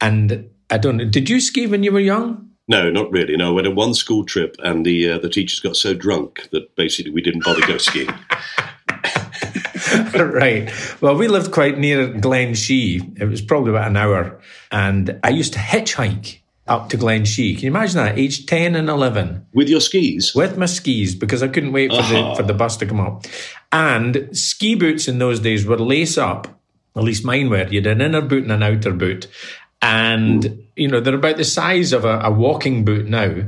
And 0.00 0.48
I 0.70 0.78
don't 0.78 0.96
know, 0.96 1.04
did 1.04 1.28
you 1.28 1.40
ski 1.40 1.66
when 1.66 1.82
you 1.82 1.92
were 1.92 2.00
young? 2.00 2.50
No, 2.68 2.88
not 2.88 3.10
really. 3.10 3.36
No, 3.36 3.48
I 3.48 3.50
went 3.50 3.66
on 3.66 3.74
one 3.74 3.94
school 3.94 4.24
trip, 4.24 4.54
and 4.60 4.86
the 4.86 5.10
uh, 5.10 5.18
the 5.18 5.28
teachers 5.28 5.58
got 5.58 5.76
so 5.76 5.92
drunk 5.92 6.48
that 6.52 6.76
basically 6.76 7.10
we 7.10 7.20
didn't 7.20 7.44
bother 7.44 7.66
go 7.66 7.78
skiing. 7.78 8.08
right. 10.14 10.70
Well, 11.00 11.16
we 11.16 11.28
lived 11.28 11.52
quite 11.52 11.78
near 11.78 12.08
Glen 12.08 12.54
Shee. 12.54 13.00
It 13.16 13.24
was 13.24 13.42
probably 13.42 13.70
about 13.70 13.88
an 13.88 13.96
hour. 13.96 14.40
And 14.70 15.18
I 15.24 15.30
used 15.30 15.54
to 15.54 15.58
hitchhike 15.58 16.39
up 16.70 16.88
to 16.88 16.96
Glen 16.96 17.24
Shee. 17.26 17.54
Can 17.54 17.64
you 17.64 17.70
imagine 17.70 17.96
that? 17.96 18.16
Age 18.18 18.46
10 18.46 18.74
and 18.76 18.88
11. 18.88 19.44
With 19.52 19.68
your 19.68 19.80
skis? 19.80 20.34
With 20.34 20.56
my 20.56 20.66
skis, 20.66 21.14
because 21.14 21.42
I 21.42 21.48
couldn't 21.48 21.72
wait 21.72 21.90
for, 21.90 21.98
Ah. 22.00 22.30
the, 22.30 22.36
for 22.36 22.42
the 22.44 22.54
bus 22.54 22.76
to 22.78 22.86
come 22.86 23.00
up. 23.00 23.24
And 23.72 24.28
ski 24.32 24.74
boots 24.76 25.08
in 25.08 25.18
those 25.18 25.40
days 25.40 25.66
were 25.66 25.78
lace 25.78 26.16
up. 26.16 26.46
At 26.96 27.02
least 27.04 27.24
mine 27.24 27.50
were. 27.50 27.66
You 27.68 27.80
had 27.80 27.86
an 27.88 28.00
inner 28.00 28.20
boot 28.22 28.44
and 28.44 28.52
an 28.52 28.62
outer 28.62 28.92
boot. 28.92 29.26
And, 29.82 30.62
you 30.76 30.88
know, 30.88 31.00
they're 31.00 31.14
about 31.14 31.36
the 31.36 31.44
size 31.44 31.92
of 31.92 32.04
a, 32.04 32.20
a 32.20 32.30
walking 32.30 32.84
boot 32.84 33.06
now. 33.06 33.44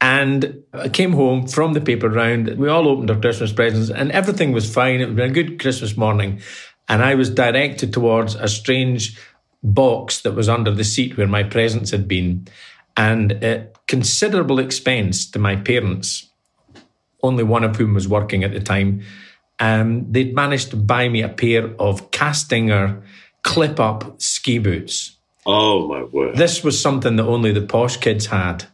And 0.00 0.62
I 0.72 0.88
came 0.90 1.12
home 1.12 1.46
from 1.46 1.72
the 1.72 1.80
paper 1.80 2.08
round. 2.08 2.48
We 2.58 2.68
all 2.68 2.88
opened 2.88 3.10
our 3.10 3.20
Christmas 3.20 3.52
presents 3.52 3.90
and 3.90 4.12
everything 4.12 4.52
was 4.52 4.72
fine. 4.72 5.00
It 5.00 5.08
was 5.08 5.18
a 5.18 5.32
good 5.32 5.58
Christmas 5.60 5.96
morning. 5.96 6.40
And 6.88 7.02
I 7.02 7.14
was 7.14 7.30
directed 7.30 7.92
towards 7.92 8.34
a 8.34 8.46
strange 8.48 9.18
box 9.64 10.20
that 10.20 10.32
was 10.32 10.48
under 10.48 10.70
the 10.70 10.84
seat 10.84 11.16
where 11.16 11.26
my 11.26 11.42
presents 11.42 11.90
had 11.90 12.06
been. 12.06 12.46
And 12.96 13.32
at 13.42 13.86
considerable 13.86 14.58
expense 14.58 15.28
to 15.30 15.38
my 15.38 15.56
parents, 15.56 16.28
only 17.22 17.42
one 17.42 17.64
of 17.64 17.76
whom 17.76 17.94
was 17.94 18.06
working 18.06 18.44
at 18.44 18.52
the 18.52 18.60
time, 18.60 19.02
um, 19.58 20.12
they'd 20.12 20.34
managed 20.34 20.70
to 20.70 20.76
buy 20.76 21.08
me 21.08 21.22
a 21.22 21.28
pair 21.28 21.74
of 21.80 22.10
Kastinger 22.10 23.02
clip 23.42 23.80
up 23.80 24.20
ski 24.20 24.58
boots. 24.58 25.16
Oh 25.46 25.88
my 25.88 26.04
word! 26.04 26.36
This 26.36 26.64
was 26.64 26.80
something 26.80 27.16
that 27.16 27.24
only 27.24 27.52
the 27.52 27.66
posh 27.66 27.96
kids 27.98 28.26
had. 28.26 28.64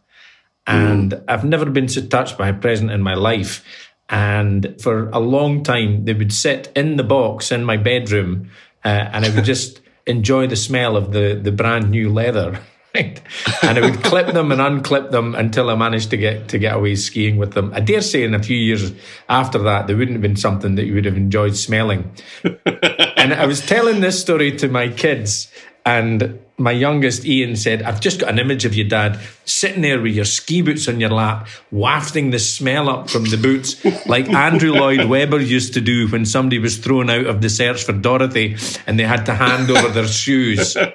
And 0.67 1.21
I've 1.27 1.43
never 1.43 1.65
been 1.65 1.89
so 1.89 2.05
touched 2.05 2.37
by 2.37 2.47
a 2.47 2.53
present 2.53 2.91
in 2.91 3.01
my 3.01 3.15
life. 3.15 3.65
And 4.09 4.75
for 4.81 5.09
a 5.09 5.19
long 5.19 5.63
time, 5.63 6.05
they 6.05 6.13
would 6.13 6.31
sit 6.31 6.71
in 6.75 6.97
the 6.97 7.03
box 7.03 7.51
in 7.51 7.63
my 7.63 7.77
bedroom, 7.77 8.49
uh, 8.85 9.09
and 9.11 9.25
I 9.25 9.35
would 9.35 9.45
just 9.53 9.80
enjoy 10.05 10.47
the 10.47 10.55
smell 10.55 10.95
of 10.97 11.11
the 11.11 11.39
the 11.41 11.51
brand 11.51 11.91
new 11.91 12.09
leather. 12.09 12.59
Right. 12.93 13.21
And 13.63 13.77
I 13.77 13.89
would 13.89 14.03
clip 14.03 14.33
them 14.33 14.51
and 14.51 14.59
unclip 14.59 15.11
them 15.11 15.33
until 15.33 15.69
I 15.69 15.75
managed 15.75 16.09
to 16.09 16.17
get 16.17 16.49
to 16.49 16.59
get 16.59 16.75
away 16.75 16.95
skiing 16.95 17.37
with 17.37 17.53
them. 17.53 17.71
I 17.73 17.79
dare 17.79 18.01
say 18.01 18.23
in 18.23 18.35
a 18.35 18.43
few 18.43 18.57
years 18.57 18.91
after 19.29 19.59
that, 19.59 19.87
they 19.87 19.93
wouldn't 19.93 20.15
have 20.15 20.21
been 20.21 20.35
something 20.35 20.75
that 20.75 20.83
you 20.87 20.95
would 20.95 21.05
have 21.05 21.15
enjoyed 21.15 21.55
smelling. 21.55 22.11
and 22.43 23.33
I 23.33 23.45
was 23.45 23.65
telling 23.65 24.01
this 24.01 24.19
story 24.19 24.51
to 24.57 24.67
my 24.67 24.89
kids, 24.89 25.49
and 25.85 26.41
my 26.61 26.71
youngest 26.71 27.25
Ian 27.25 27.55
said, 27.55 27.83
I've 27.83 27.99
just 27.99 28.19
got 28.19 28.29
an 28.29 28.39
image 28.39 28.65
of 28.65 28.75
your 28.75 28.87
dad 28.87 29.19
sitting 29.45 29.81
there 29.81 30.01
with 30.01 30.13
your 30.13 30.25
ski 30.25 30.61
boots 30.61 30.87
on 30.87 30.99
your 30.99 31.09
lap, 31.09 31.47
wafting 31.71 32.31
the 32.31 32.39
smell 32.39 32.89
up 32.89 33.09
from 33.09 33.25
the 33.25 33.37
boots, 33.37 33.83
like 34.05 34.29
Andrew 34.29 34.71
Lloyd 34.71 35.05
Webber 35.05 35.39
used 35.39 35.73
to 35.73 35.81
do 35.81 36.07
when 36.07 36.25
somebody 36.25 36.59
was 36.59 36.77
thrown 36.77 37.09
out 37.09 37.25
of 37.25 37.41
the 37.41 37.49
search 37.49 37.83
for 37.83 37.93
Dorothy 37.93 38.55
and 38.87 38.99
they 38.99 39.03
had 39.03 39.25
to 39.25 39.33
hand 39.33 39.69
over 39.69 39.89
their 39.89 40.07
shoes. 40.07 40.77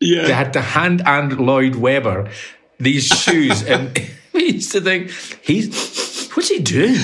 Yeah. 0.00 0.22
They 0.24 0.32
had 0.32 0.54
to 0.54 0.62
hand 0.62 1.06
Andrew 1.06 1.44
Lloyd 1.44 1.74
Webber 1.74 2.30
these 2.78 3.06
shoes. 3.06 3.62
and 3.62 4.10
we 4.32 4.52
used 4.52 4.72
to 4.72 4.80
think, 4.80 5.10
he's, 5.42 6.30
what's 6.30 6.48
he 6.48 6.58
doing? 6.60 6.96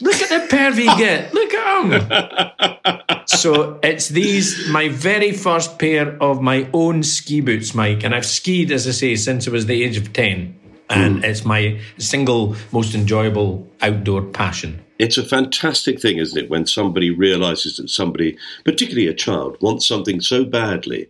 Look 0.00 0.20
at 0.22 0.28
the 0.28 0.56
pervy 0.56 0.86
get. 0.98 1.34
Look 1.34 1.54
at 1.54 2.98
him. 3.10 3.20
so 3.26 3.78
it's 3.82 4.08
these, 4.08 4.68
my 4.68 4.88
very 4.88 5.32
first 5.32 5.78
pair 5.78 6.20
of 6.22 6.40
my 6.40 6.68
own 6.72 7.02
ski 7.02 7.40
boots, 7.40 7.74
Mike. 7.74 8.04
And 8.04 8.14
I've 8.14 8.26
skied, 8.26 8.70
as 8.70 8.86
I 8.86 8.92
say, 8.92 9.16
since 9.16 9.48
I 9.48 9.50
was 9.50 9.66
the 9.66 9.82
age 9.82 9.96
of 9.96 10.12
10. 10.12 10.58
And 10.90 11.18
hmm. 11.18 11.24
it's 11.24 11.44
my 11.44 11.80
single 11.98 12.56
most 12.72 12.94
enjoyable 12.94 13.68
outdoor 13.82 14.22
passion. 14.22 14.82
It's 14.98 15.18
a 15.18 15.24
fantastic 15.24 16.00
thing, 16.00 16.18
isn't 16.18 16.44
it, 16.44 16.50
when 16.50 16.66
somebody 16.66 17.10
realizes 17.10 17.76
that 17.76 17.88
somebody, 17.88 18.36
particularly 18.64 19.06
a 19.06 19.14
child, 19.14 19.56
wants 19.60 19.86
something 19.86 20.20
so 20.20 20.44
badly 20.44 21.08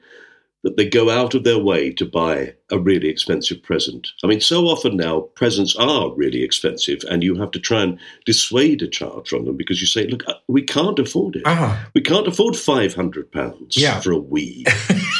that 0.64 0.76
they 0.76 0.88
go 0.88 1.09
out 1.09 1.34
of 1.34 1.44
their 1.44 1.59
way 1.59 1.92
to 1.92 2.04
buy 2.04 2.54
a 2.70 2.78
really 2.78 3.09
expensive 3.09 3.62
present. 3.62 4.09
I 4.24 4.26
mean, 4.26 4.40
so 4.40 4.66
often 4.66 4.96
now 4.96 5.20
presents 5.20 5.76
are 5.76 6.12
really 6.14 6.42
expensive, 6.42 7.04
and 7.09 7.22
you 7.22 7.36
have 7.36 7.52
to 7.52 7.61
try 7.61 7.82
and 7.82 7.98
dissuade 8.26 8.82
a 8.82 8.88
child 8.88 9.28
from 9.28 9.44
them 9.44 9.56
because 9.56 9.80
you 9.80 9.86
say, 9.86 10.06
"Look, 10.06 10.24
uh, 10.28 10.34
we 10.48 10.62
can't 10.62 10.98
afford 10.98 11.36
it. 11.36 11.42
Ah. 11.44 11.88
We 11.94 12.00
can't 12.00 12.26
afford 12.26 12.56
five 12.56 12.94
hundred 12.94 13.30
pounds 13.30 13.76
Yeah. 13.76 14.00
for 14.00 14.12
a 14.12 14.20
Wii." 14.20 14.66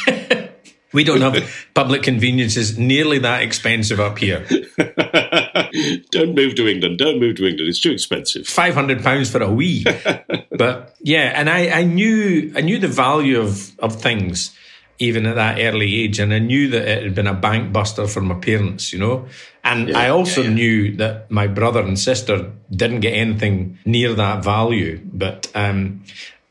We 0.95 1.05
don't 1.05 1.21
have 1.21 1.67
public 1.75 2.03
conveniences 2.03 2.79
nearly 2.79 3.19
that 3.19 3.43
expensive 3.43 4.01
up 4.01 4.17
here. 4.19 4.41
don't 6.11 6.35
move 6.35 6.55
to 6.55 6.67
England. 6.67 6.99
Don't 6.99 7.21
move 7.21 7.37
to 7.37 7.47
England. 7.47 7.69
It's 7.69 7.81
too 7.81 7.93
expensive. 7.93 8.47
Five 8.47 8.73
hundred 8.75 9.03
pounds 9.03 9.31
for 9.31 9.43
a 9.43 9.53
wee. 9.53 9.85
but 10.57 10.97
yeah, 11.01 11.33
and 11.35 11.51
I, 11.51 11.69
I 11.81 11.85
knew 11.85 12.53
I 12.57 12.63
knew 12.63 12.79
the 12.79 12.89
value 12.89 13.39
of 13.39 13.79
of 13.81 14.01
things 14.01 14.57
even 14.99 15.27
at 15.27 15.37
that 15.37 15.59
early 15.61 16.03
age, 16.03 16.19
and 16.19 16.33
I 16.33 16.39
knew 16.39 16.69
that 16.71 16.87
it 16.89 17.03
had 17.03 17.15
been 17.15 17.27
a 17.27 17.35
bank 17.35 17.73
buster 17.73 18.07
for 18.07 18.21
my 18.21 18.35
parents, 18.35 18.93
you 18.93 18.99
know. 18.99 19.27
And 19.65 19.89
Yeah, 19.89 19.99
I 19.99 20.09
also 20.11 20.43
yeah, 20.43 20.49
yeah. 20.49 20.55
knew 20.55 20.97
that 20.97 21.31
my 21.31 21.47
brother 21.47 21.81
and 21.81 21.99
sister 21.99 22.53
didn't 22.71 23.01
get 23.01 23.15
anything 23.15 23.79
near 23.85 24.15
that 24.15 24.43
value. 24.45 25.01
But 25.05 25.51
um, 25.55 26.03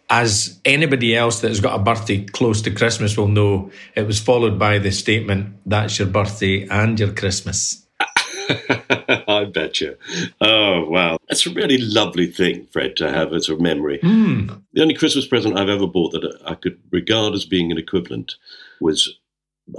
as 0.10 0.60
anybody 0.64 1.16
else 1.16 1.42
that 1.42 1.50
has 1.50 1.60
got 1.60 1.80
a 1.80 1.84
birthday 1.84 2.24
close 2.24 2.62
to 2.64 2.72
Christmas 2.72 3.18
will 3.18 3.28
know, 3.28 3.72
it 3.96 4.04
was 4.08 4.20
followed 4.20 4.58
by 4.60 4.80
the 4.80 4.92
statement, 4.92 5.56
"That's 5.66 6.00
your 6.00 6.08
birthday 6.08 6.68
and 6.70 7.00
your 7.00 7.12
Christmas." 7.14 7.87
I 9.28 9.46
bet 9.46 9.82
you. 9.82 9.98
Oh, 10.42 10.90
wow. 10.90 11.18
That's 11.28 11.46
a 11.46 11.52
really 11.54 11.78
lovely 11.78 12.28
thing, 12.28 12.68
Fred, 12.72 12.96
to 12.98 13.12
have 13.12 13.34
as 13.34 13.50
a 13.50 13.58
memory. 13.58 14.00
Hmm. 14.02 14.48
The 14.74 14.82
only 14.82 14.94
Christmas 14.94 15.28
present 15.28 15.58
I've 15.58 15.70
ever 15.70 15.88
bought 15.88 16.12
that 16.14 16.40
I 16.46 16.56
could 16.56 16.80
regard 16.92 17.34
as 17.34 17.46
being 17.46 17.72
an 17.72 17.78
equivalent 17.78 18.36
was 18.80 19.18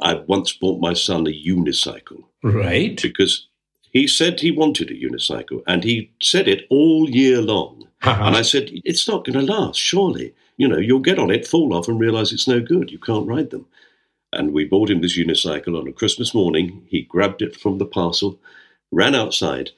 I 0.02 0.14
once 0.14 0.52
bought 0.52 0.80
my 0.80 0.92
son 0.92 1.26
a 1.26 1.30
unicycle 1.30 2.24
Right. 2.42 3.00
because 3.00 3.46
he 3.90 4.06
said 4.06 4.40
he 4.40 4.50
wanted 4.50 4.90
a 4.90 4.94
unicycle 4.94 5.62
and 5.66 5.82
he 5.82 6.10
said 6.22 6.46
it 6.46 6.66
all 6.70 7.08
year 7.08 7.40
long. 7.40 7.88
And 8.02 8.36
I 8.36 8.42
said, 8.42 8.70
It's 8.84 9.08
not 9.08 9.24
going 9.24 9.44
to 9.44 9.52
last, 9.52 9.78
surely. 9.80 10.34
You 10.56 10.68
know, 10.68 10.78
you'll 10.78 11.00
get 11.00 11.18
on 11.18 11.30
it, 11.30 11.46
fall 11.46 11.72
off, 11.74 11.88
and 11.88 11.98
realize 11.98 12.32
it's 12.32 12.46
no 12.48 12.60
good. 12.60 12.90
You 12.90 12.98
can't 12.98 13.26
ride 13.26 13.50
them. 13.50 13.66
And 14.32 14.52
we 14.52 14.64
bought 14.66 14.90
him 14.90 15.00
this 15.00 15.16
unicycle 15.18 15.80
on 15.80 15.88
a 15.88 15.92
Christmas 15.92 16.34
morning. 16.34 16.84
He 16.88 17.02
grabbed 17.02 17.40
it 17.42 17.56
from 17.56 17.78
the 17.78 17.86
parcel, 17.86 18.38
ran 18.92 19.14
outside, 19.14 19.70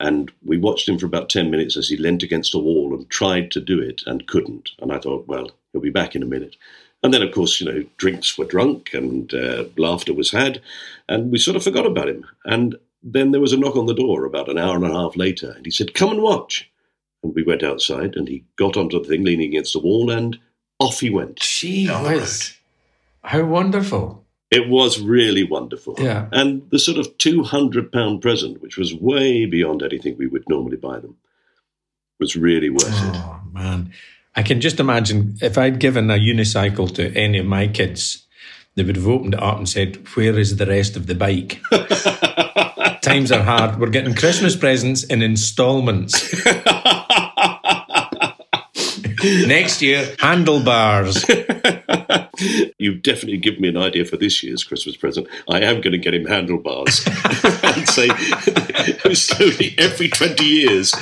and 0.00 0.32
we 0.44 0.58
watched 0.58 0.88
him 0.88 0.98
for 0.98 1.06
about 1.06 1.30
10 1.30 1.50
minutes 1.50 1.76
as 1.76 1.88
he 1.88 1.96
leant 1.96 2.22
against 2.22 2.54
a 2.54 2.58
wall 2.58 2.94
and 2.94 3.08
tried 3.08 3.50
to 3.52 3.60
do 3.60 3.80
it 3.80 4.02
and 4.06 4.26
couldn't. 4.26 4.70
And 4.80 4.92
I 4.92 4.98
thought, 4.98 5.28
well, 5.28 5.50
he'll 5.72 5.80
be 5.80 5.90
back 5.90 6.14
in 6.14 6.22
a 6.22 6.26
minute. 6.26 6.56
And 7.02 7.12
then, 7.12 7.22
of 7.22 7.32
course, 7.32 7.60
you 7.60 7.70
know, 7.70 7.84
drinks 7.96 8.38
were 8.38 8.44
drunk 8.44 8.90
and 8.94 9.32
uh, 9.34 9.64
laughter 9.76 10.14
was 10.14 10.30
had, 10.30 10.60
and 11.08 11.32
we 11.32 11.38
sort 11.38 11.56
of 11.56 11.64
forgot 11.64 11.86
about 11.86 12.08
him. 12.08 12.26
And 12.44 12.76
then 13.02 13.32
there 13.32 13.40
was 13.40 13.52
a 13.52 13.56
knock 13.56 13.76
on 13.76 13.86
the 13.86 13.94
door 13.94 14.24
about 14.24 14.48
an 14.48 14.58
hour 14.58 14.76
and 14.76 14.84
a 14.84 14.92
half 14.92 15.16
later, 15.16 15.52
and 15.56 15.64
he 15.64 15.72
said, 15.72 15.94
Come 15.94 16.10
and 16.10 16.22
watch. 16.22 16.70
And 17.22 17.34
we 17.34 17.42
went 17.42 17.62
outside, 17.62 18.16
and 18.16 18.28
he 18.28 18.44
got 18.56 18.76
onto 18.76 19.00
the 19.00 19.08
thing 19.08 19.24
leaning 19.24 19.50
against 19.50 19.72
the 19.72 19.80
wall, 19.80 20.10
and 20.10 20.38
off 20.78 21.00
he 21.00 21.10
went. 21.10 21.36
Gee 21.36 21.88
whiz. 21.88 22.56
How 23.22 23.44
wonderful. 23.44 24.21
It 24.52 24.68
was 24.68 25.00
really 25.00 25.44
wonderful. 25.44 25.94
Yeah. 25.98 26.28
And 26.30 26.68
the 26.70 26.78
sort 26.78 26.98
of 26.98 27.16
£200 27.16 28.20
present, 28.20 28.60
which 28.60 28.76
was 28.76 28.94
way 28.94 29.46
beyond 29.46 29.82
anything 29.82 30.18
we 30.18 30.26
would 30.26 30.46
normally 30.46 30.76
buy 30.76 31.00
them, 31.00 31.16
was 32.20 32.36
really 32.36 32.68
worth 32.68 32.86
it. 32.86 33.16
Oh 33.16 33.40
man, 33.50 33.92
I 34.36 34.42
can 34.42 34.60
just 34.60 34.78
imagine 34.78 35.36
if 35.40 35.56
I'd 35.56 35.78
given 35.78 36.10
a 36.10 36.18
unicycle 36.18 36.94
to 36.96 37.16
any 37.16 37.38
of 37.38 37.46
my 37.46 37.66
kids, 37.66 38.26
they 38.74 38.82
would 38.82 38.96
have 38.96 39.08
opened 39.08 39.34
it 39.34 39.42
up 39.42 39.56
and 39.56 39.68
said, 39.68 39.96
"Where 40.14 40.38
is 40.38 40.56
the 40.56 40.66
rest 40.66 40.96
of 40.96 41.06
the 41.06 41.14
bike?" 41.14 41.60
Times 43.02 43.32
are 43.32 43.42
hard. 43.42 43.80
We're 43.80 43.88
getting 43.88 44.14
Christmas 44.14 44.54
presents 44.54 45.02
in 45.02 45.22
instalments. 45.22 46.34
Next 49.22 49.82
year, 49.82 50.14
handlebars. 50.18 51.24
You've 52.78 53.02
definitely 53.02 53.38
given 53.38 53.60
me 53.60 53.68
an 53.68 53.76
idea 53.76 54.04
for 54.04 54.16
this 54.16 54.42
year's 54.42 54.64
Christmas 54.64 54.96
present. 54.96 55.28
I 55.48 55.60
am 55.60 55.80
going 55.80 55.92
to 55.92 55.98
get 55.98 56.14
him 56.14 56.26
handlebars 56.26 57.06
and 57.62 57.88
say, 57.88 58.08
slowly 59.14 59.74
every 59.78 60.08
20 60.08 60.44
years. 60.44 60.92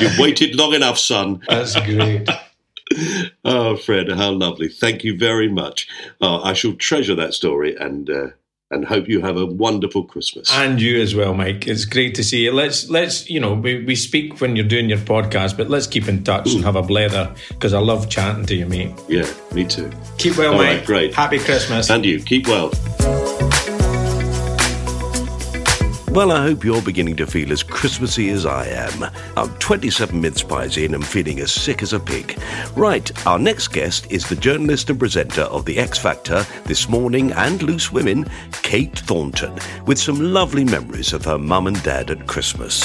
You've 0.00 0.18
waited 0.18 0.56
long 0.56 0.74
enough, 0.74 0.98
son. 0.98 1.42
That's 1.48 1.78
great. 1.80 2.28
Oh, 3.44 3.76
Fred, 3.76 4.10
how 4.10 4.32
lovely. 4.32 4.68
Thank 4.68 5.04
you 5.04 5.16
very 5.16 5.48
much. 5.48 5.88
Oh, 6.20 6.42
I 6.42 6.52
shall 6.52 6.74
treasure 6.74 7.14
that 7.14 7.34
story 7.34 7.76
and. 7.76 8.10
Uh, 8.10 8.26
and 8.70 8.84
hope 8.84 9.08
you 9.08 9.20
have 9.20 9.36
a 9.36 9.46
wonderful 9.46 10.04
Christmas. 10.04 10.52
And 10.52 10.80
you 10.80 11.00
as 11.00 11.14
well, 11.14 11.34
Mike. 11.34 11.66
It's 11.66 11.84
great 11.84 12.14
to 12.16 12.24
see 12.24 12.44
you. 12.44 12.52
Let's 12.52 12.88
let's 12.90 13.28
you 13.30 13.40
know 13.40 13.54
we, 13.54 13.84
we 13.84 13.94
speak 13.94 14.40
when 14.40 14.56
you're 14.56 14.66
doing 14.66 14.88
your 14.88 14.98
podcast, 14.98 15.56
but 15.56 15.70
let's 15.70 15.86
keep 15.86 16.08
in 16.08 16.24
touch 16.24 16.52
and 16.52 16.62
mm. 16.62 16.64
have 16.64 16.76
a 16.76 16.82
blather 16.82 17.32
because 17.50 17.72
I 17.72 17.78
love 17.78 18.08
chatting 18.08 18.46
to 18.46 18.54
you, 18.54 18.66
mate. 18.66 18.92
Yeah, 19.08 19.30
me 19.52 19.64
too. 19.64 19.90
Keep 20.18 20.38
well, 20.38 20.54
All 20.54 20.58
mate. 20.58 20.78
right, 20.78 20.86
great. 20.86 21.14
Happy 21.14 21.38
Christmas. 21.38 21.90
And 21.90 22.04
you, 22.04 22.20
keep 22.20 22.48
well. 22.48 22.70
Well, 26.16 26.32
I 26.32 26.40
hope 26.40 26.64
you're 26.64 26.80
beginning 26.80 27.16
to 27.16 27.26
feel 27.26 27.52
as 27.52 27.62
Christmassy 27.62 28.30
as 28.30 28.46
I 28.46 28.68
am. 28.68 29.04
I'm 29.36 29.50
27 29.58 30.18
mince 30.18 30.42
pies 30.42 30.78
in 30.78 30.94
and 30.94 31.06
feeling 31.06 31.40
as 31.40 31.52
sick 31.52 31.82
as 31.82 31.92
a 31.92 32.00
pig. 32.00 32.40
Right, 32.74 33.26
our 33.26 33.38
next 33.38 33.68
guest 33.68 34.10
is 34.10 34.26
the 34.26 34.34
journalist 34.34 34.88
and 34.88 34.98
presenter 34.98 35.42
of 35.42 35.66
The 35.66 35.78
X 35.78 35.98
Factor, 35.98 36.46
This 36.64 36.88
Morning 36.88 37.32
and 37.32 37.62
Loose 37.62 37.92
Women, 37.92 38.30
Kate 38.62 38.98
Thornton, 38.98 39.58
with 39.84 39.98
some 39.98 40.18
lovely 40.18 40.64
memories 40.64 41.12
of 41.12 41.22
her 41.26 41.36
mum 41.36 41.66
and 41.66 41.82
dad 41.82 42.10
at 42.10 42.26
Christmas. 42.26 42.82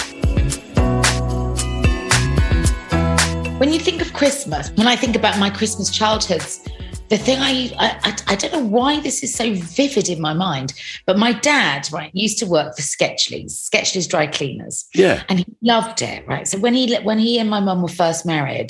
When 3.59 3.71
you 3.71 3.79
think 3.79 4.01
of 4.01 4.11
Christmas, 4.11 4.71
when 4.71 4.87
I 4.87 4.97
think 4.97 5.15
about 5.15 5.39
my 5.39 5.49
Christmas 5.49 5.89
childhoods, 5.89 6.67
the 7.11 7.17
thing 7.17 7.39
I, 7.41 7.69
I 7.77 8.15
I 8.27 8.35
don't 8.35 8.53
know 8.53 8.65
why 8.65 9.01
this 9.01 9.21
is 9.21 9.35
so 9.35 9.53
vivid 9.53 10.07
in 10.07 10.21
my 10.21 10.33
mind, 10.33 10.73
but 11.05 11.19
my 11.19 11.33
dad 11.33 11.89
right 11.91 12.09
used 12.13 12.39
to 12.39 12.45
work 12.45 12.75
for 12.75 12.81
Sketchley's, 12.81 13.69
Sketchley's 13.69 14.07
dry 14.07 14.27
cleaners, 14.27 14.85
Yeah. 14.95 15.21
and 15.27 15.39
he 15.39 15.45
loved 15.61 16.01
it. 16.01 16.25
Right, 16.25 16.47
so 16.47 16.57
when 16.57 16.73
he 16.73 16.95
when 17.09 17.19
he 17.19 17.37
and 17.37 17.49
my 17.49 17.59
mum 17.59 17.81
were 17.81 17.89
first 17.89 18.25
married, 18.25 18.69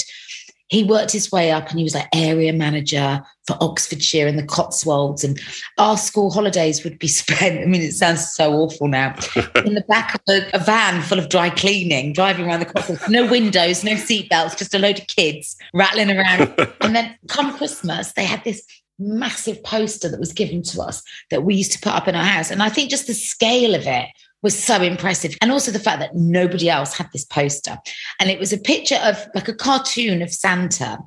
he 0.72 0.86
worked 0.86 1.12
his 1.12 1.32
way 1.34 1.52
up 1.52 1.70
and 1.70 1.78
he 1.78 1.84
was 1.84 1.94
like 1.94 2.08
area 2.16 2.54
manager 2.54 3.22
for 3.46 3.58
Oxfordshire 3.60 4.26
and 4.26 4.40
the 4.40 4.44
Cotswolds. 4.44 5.22
And 5.22 5.38
our 5.78 5.98
school 5.98 6.32
holidays 6.32 6.86
would 6.86 6.98
be 6.98 7.08
spent, 7.10 7.60
I 7.60 7.66
mean, 7.66 7.82
it 7.82 7.92
sounds 7.92 8.32
so 8.34 8.54
awful 8.54 8.88
now, 8.88 9.14
in 9.66 9.74
the 9.74 9.84
back 9.88 10.16
of 10.16 10.22
a, 10.30 10.50
a 10.54 10.60
van 10.60 11.02
full 11.02 11.20
of 11.20 11.28
dry 11.28 11.50
cleaning, 11.50 12.14
driving 12.14 12.48
around 12.48 12.62
the 12.62 12.66
Cotswolds. 12.66 13.08
No 13.10 13.30
windows, 13.30 13.84
no 13.84 13.92
seatbelts, 13.92 14.58
just 14.58 14.74
a 14.74 14.80
load 14.80 14.98
of 14.98 15.08
kids 15.08 15.58
rattling 15.74 16.10
around. 16.10 16.54
and 16.82 16.96
then 16.96 17.18
come 17.28 17.56
Christmas, 17.58 18.14
they 18.14 18.26
had 18.26 18.44
this 18.46 18.66
massive 18.98 19.62
poster 19.64 20.08
that 20.08 20.22
was 20.22 20.32
given 20.32 20.64
to 20.64 20.82
us 20.82 21.04
that 21.32 21.44
we 21.44 21.56
used 21.56 21.74
to 21.74 21.80
put 21.80 21.94
up 21.94 22.08
in 22.08 22.16
our 22.16 22.24
house. 22.24 22.50
And 22.50 22.64
I 22.64 22.70
think 22.70 22.90
just 22.90 23.08
the 23.08 23.14
scale 23.14 23.76
of 23.76 23.86
it 23.86 24.08
was 24.42 24.58
so 24.58 24.82
impressive. 24.82 25.36
And 25.42 25.52
also 25.52 25.72
the 25.72 25.80
fact 25.80 26.00
that 26.00 26.16
nobody 26.16 26.70
else 26.70 26.96
had 26.96 27.10
this 27.12 27.26
poster. 27.26 27.78
And 28.20 28.30
it 28.30 28.40
was 28.40 28.54
a 28.54 28.58
picture 28.58 29.00
of 29.04 29.24
like 29.36 29.48
a 29.48 29.54
cartoon 29.54 30.22
of 30.22 30.32
Santa, 30.32 31.00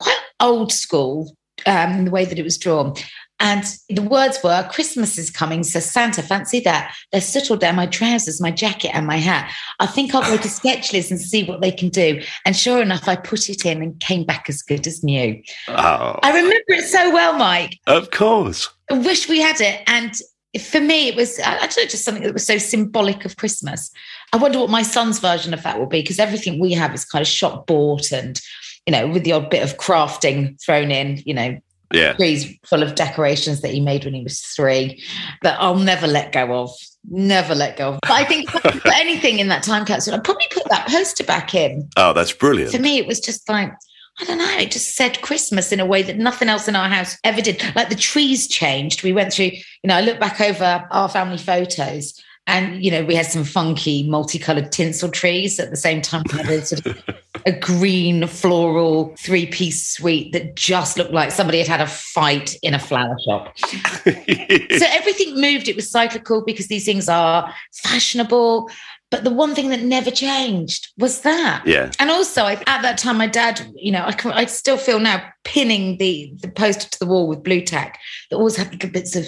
quite 0.00 0.20
old 0.40 0.72
school 0.72 1.34
um, 1.66 2.04
the 2.04 2.10
way 2.10 2.24
that 2.24 2.38
it 2.38 2.44
was 2.44 2.58
drawn. 2.58 2.94
And 3.40 3.64
the 3.88 4.02
words 4.02 4.40
were, 4.42 4.68
Christmas 4.68 5.16
is 5.16 5.30
coming, 5.30 5.62
says 5.62 5.88
Santa, 5.88 6.22
fancy 6.22 6.58
that. 6.60 6.92
They're 7.12 7.20
settled 7.20 7.60
down 7.60 7.76
my 7.76 7.86
trousers, 7.86 8.40
my 8.40 8.50
jacket, 8.50 8.90
and 8.94 9.06
my 9.06 9.18
hat. 9.18 9.52
I 9.78 9.86
think 9.86 10.12
I'll 10.12 10.22
go 10.22 10.36
to 10.36 10.48
Sketchley's 10.48 11.12
and 11.12 11.20
see 11.20 11.44
what 11.44 11.60
they 11.60 11.70
can 11.70 11.88
do. 11.88 12.20
And 12.44 12.56
sure 12.56 12.82
enough, 12.82 13.06
I 13.06 13.14
put 13.14 13.48
it 13.48 13.64
in 13.64 13.80
and 13.80 13.98
came 14.00 14.24
back 14.24 14.46
as 14.48 14.60
good 14.62 14.88
as 14.88 15.04
new. 15.04 15.40
Oh, 15.68 16.18
I 16.20 16.32
remember 16.34 16.64
it 16.68 16.88
so 16.88 17.12
well, 17.12 17.34
Mike. 17.38 17.78
of 17.86 18.10
course. 18.10 18.68
I 18.90 18.94
wish 18.98 19.28
we 19.28 19.40
had 19.40 19.60
it. 19.60 19.82
And 19.86 20.12
for 20.60 20.80
me, 20.80 21.08
it 21.08 21.16
was 21.16 21.38
uh, 21.38 21.58
don't 21.60 21.76
know, 21.76 21.84
just 21.84 22.04
something 22.04 22.22
that 22.22 22.32
was 22.32 22.46
so 22.46 22.58
symbolic 22.58 23.24
of 23.24 23.36
Christmas. 23.36 23.90
I 24.32 24.38
wonder 24.38 24.58
what 24.58 24.70
my 24.70 24.82
son's 24.82 25.18
version 25.18 25.52
of 25.52 25.62
that 25.62 25.78
will 25.78 25.86
be 25.86 26.00
because 26.00 26.18
everything 26.18 26.58
we 26.58 26.72
have 26.72 26.94
is 26.94 27.04
kind 27.04 27.22
of 27.22 27.28
shop 27.28 27.66
bought 27.66 28.12
and, 28.12 28.40
you 28.86 28.92
know, 28.92 29.06
with 29.08 29.24
the 29.24 29.32
odd 29.32 29.50
bit 29.50 29.62
of 29.62 29.76
crafting 29.76 30.60
thrown 30.64 30.90
in, 30.90 31.22
you 31.26 31.34
know, 31.34 31.58
Yeah. 31.92 32.14
trees 32.14 32.54
full 32.64 32.82
of 32.82 32.94
decorations 32.94 33.60
that 33.60 33.72
he 33.72 33.80
made 33.80 34.04
when 34.04 34.14
he 34.14 34.22
was 34.22 34.40
three 34.40 35.02
that 35.42 35.60
I'll 35.60 35.76
never 35.76 36.06
let 36.06 36.32
go 36.32 36.62
of. 36.62 36.70
Never 37.10 37.54
let 37.54 37.76
go 37.76 37.92
of. 37.94 38.00
But 38.02 38.10
I 38.10 38.24
think 38.24 38.48
if 38.48 38.56
I 38.56 38.70
put 38.70 38.96
anything 38.96 39.38
in 39.38 39.48
that 39.48 39.62
time 39.62 39.84
capsule, 39.86 40.14
I'd 40.14 40.24
probably 40.24 40.46
put 40.50 40.68
that 40.68 40.88
poster 40.88 41.24
back 41.24 41.54
in. 41.54 41.88
Oh, 41.96 42.12
that's 42.12 42.32
brilliant. 42.32 42.72
For 42.72 42.78
me, 42.78 42.98
it 42.98 43.06
was 43.06 43.20
just 43.20 43.48
like, 43.48 43.72
I 44.20 44.24
don't 44.24 44.38
know, 44.38 44.58
it 44.58 44.72
just 44.72 44.96
said 44.96 45.22
Christmas 45.22 45.70
in 45.70 45.80
a 45.80 45.86
way 45.86 46.02
that 46.02 46.16
nothing 46.16 46.48
else 46.48 46.66
in 46.66 46.74
our 46.74 46.88
house 46.88 47.16
ever 47.22 47.40
did. 47.40 47.62
Like 47.76 47.88
the 47.88 47.94
trees 47.94 48.48
changed. 48.48 49.02
We 49.02 49.12
went 49.12 49.32
through, 49.32 49.46
you 49.46 49.62
know, 49.84 49.94
I 49.94 50.00
look 50.00 50.18
back 50.18 50.40
over 50.40 50.86
our 50.90 51.08
family 51.08 51.38
photos 51.38 52.20
and, 52.48 52.82
you 52.82 52.90
know, 52.90 53.04
we 53.04 53.14
had 53.14 53.26
some 53.26 53.44
funky 53.44 54.08
multicolored 54.08 54.72
tinsel 54.72 55.10
trees 55.10 55.60
at 55.60 55.70
the 55.70 55.76
same 55.76 56.00
time. 56.00 56.22
We 56.32 56.38
had 56.38 56.48
a 56.48 56.66
sort 56.66 56.86
of 56.86 57.02
a 57.46 57.52
green 57.52 58.26
floral 58.26 59.14
three 59.18 59.46
piece 59.46 59.86
suite 59.86 60.32
that 60.32 60.56
just 60.56 60.96
looked 60.96 61.12
like 61.12 61.30
somebody 61.30 61.58
had 61.58 61.68
had 61.68 61.80
a 61.80 61.86
fight 61.86 62.56
in 62.62 62.74
a 62.74 62.78
flower 62.78 63.16
shop. 63.24 63.56
so 63.58 63.74
everything 64.06 65.38
moved. 65.40 65.68
It 65.68 65.76
was 65.76 65.90
cyclical 65.90 66.42
because 66.42 66.68
these 66.68 66.86
things 66.86 67.08
are 67.08 67.52
fashionable. 67.74 68.70
But 69.10 69.24
the 69.24 69.30
one 69.30 69.54
thing 69.54 69.70
that 69.70 69.80
never 69.80 70.10
changed 70.10 70.88
was 70.98 71.22
that. 71.22 71.62
Yeah. 71.66 71.90
And 71.98 72.10
also, 72.10 72.42
I, 72.44 72.52
at 72.66 72.82
that 72.82 72.98
time, 72.98 73.16
my 73.16 73.26
dad, 73.26 73.66
you 73.74 73.90
know, 73.90 74.04
I, 74.04 74.12
can, 74.12 74.32
I 74.32 74.44
still 74.44 74.76
feel 74.76 75.00
now 75.00 75.24
pinning 75.44 75.96
the 75.96 76.32
the 76.42 76.48
poster 76.48 76.90
to 76.90 76.98
the 76.98 77.06
wall 77.06 77.26
with 77.26 77.42
Blu 77.42 77.62
Tack 77.62 77.98
that 78.30 78.36
always 78.36 78.56
had 78.56 78.70
little 78.70 78.90
bits 78.90 79.16
of 79.16 79.26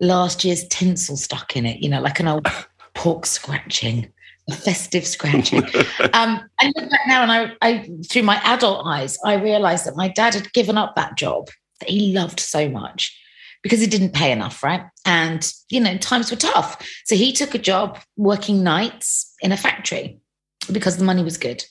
last 0.00 0.44
year's 0.44 0.68
tinsel 0.68 1.16
stuck 1.16 1.56
in 1.56 1.64
it, 1.64 1.80
you 1.80 1.88
know, 1.88 2.02
like 2.02 2.20
an 2.20 2.28
old 2.28 2.46
pork 2.94 3.24
scratching, 3.24 4.12
a 4.50 4.54
festive 4.54 5.06
scratching. 5.06 5.64
um, 6.12 6.42
and 6.60 6.74
look 6.76 6.90
back 6.90 7.00
now, 7.06 7.22
and 7.22 7.32
I, 7.32 7.52
I, 7.62 7.88
through 8.10 8.24
my 8.24 8.38
adult 8.44 8.86
eyes, 8.86 9.18
I 9.24 9.34
realised 9.34 9.86
that 9.86 9.96
my 9.96 10.08
dad 10.08 10.34
had 10.34 10.52
given 10.52 10.76
up 10.76 10.94
that 10.96 11.16
job 11.16 11.48
that 11.80 11.88
he 11.88 12.12
loved 12.12 12.40
so 12.40 12.68
much 12.68 13.18
because 13.66 13.82
it 13.82 13.90
didn't 13.90 14.14
pay 14.14 14.30
enough, 14.30 14.62
right? 14.62 14.84
And 15.04 15.52
you 15.68 15.80
know, 15.80 15.96
times 15.98 16.30
were 16.30 16.36
tough, 16.36 16.80
so 17.04 17.16
he 17.16 17.32
took 17.32 17.52
a 17.52 17.58
job 17.58 17.98
working 18.16 18.62
nights 18.62 19.34
in 19.40 19.50
a 19.50 19.56
factory 19.56 20.20
because 20.70 20.98
the 20.98 21.04
money 21.04 21.24
was 21.24 21.36
good. 21.36 21.64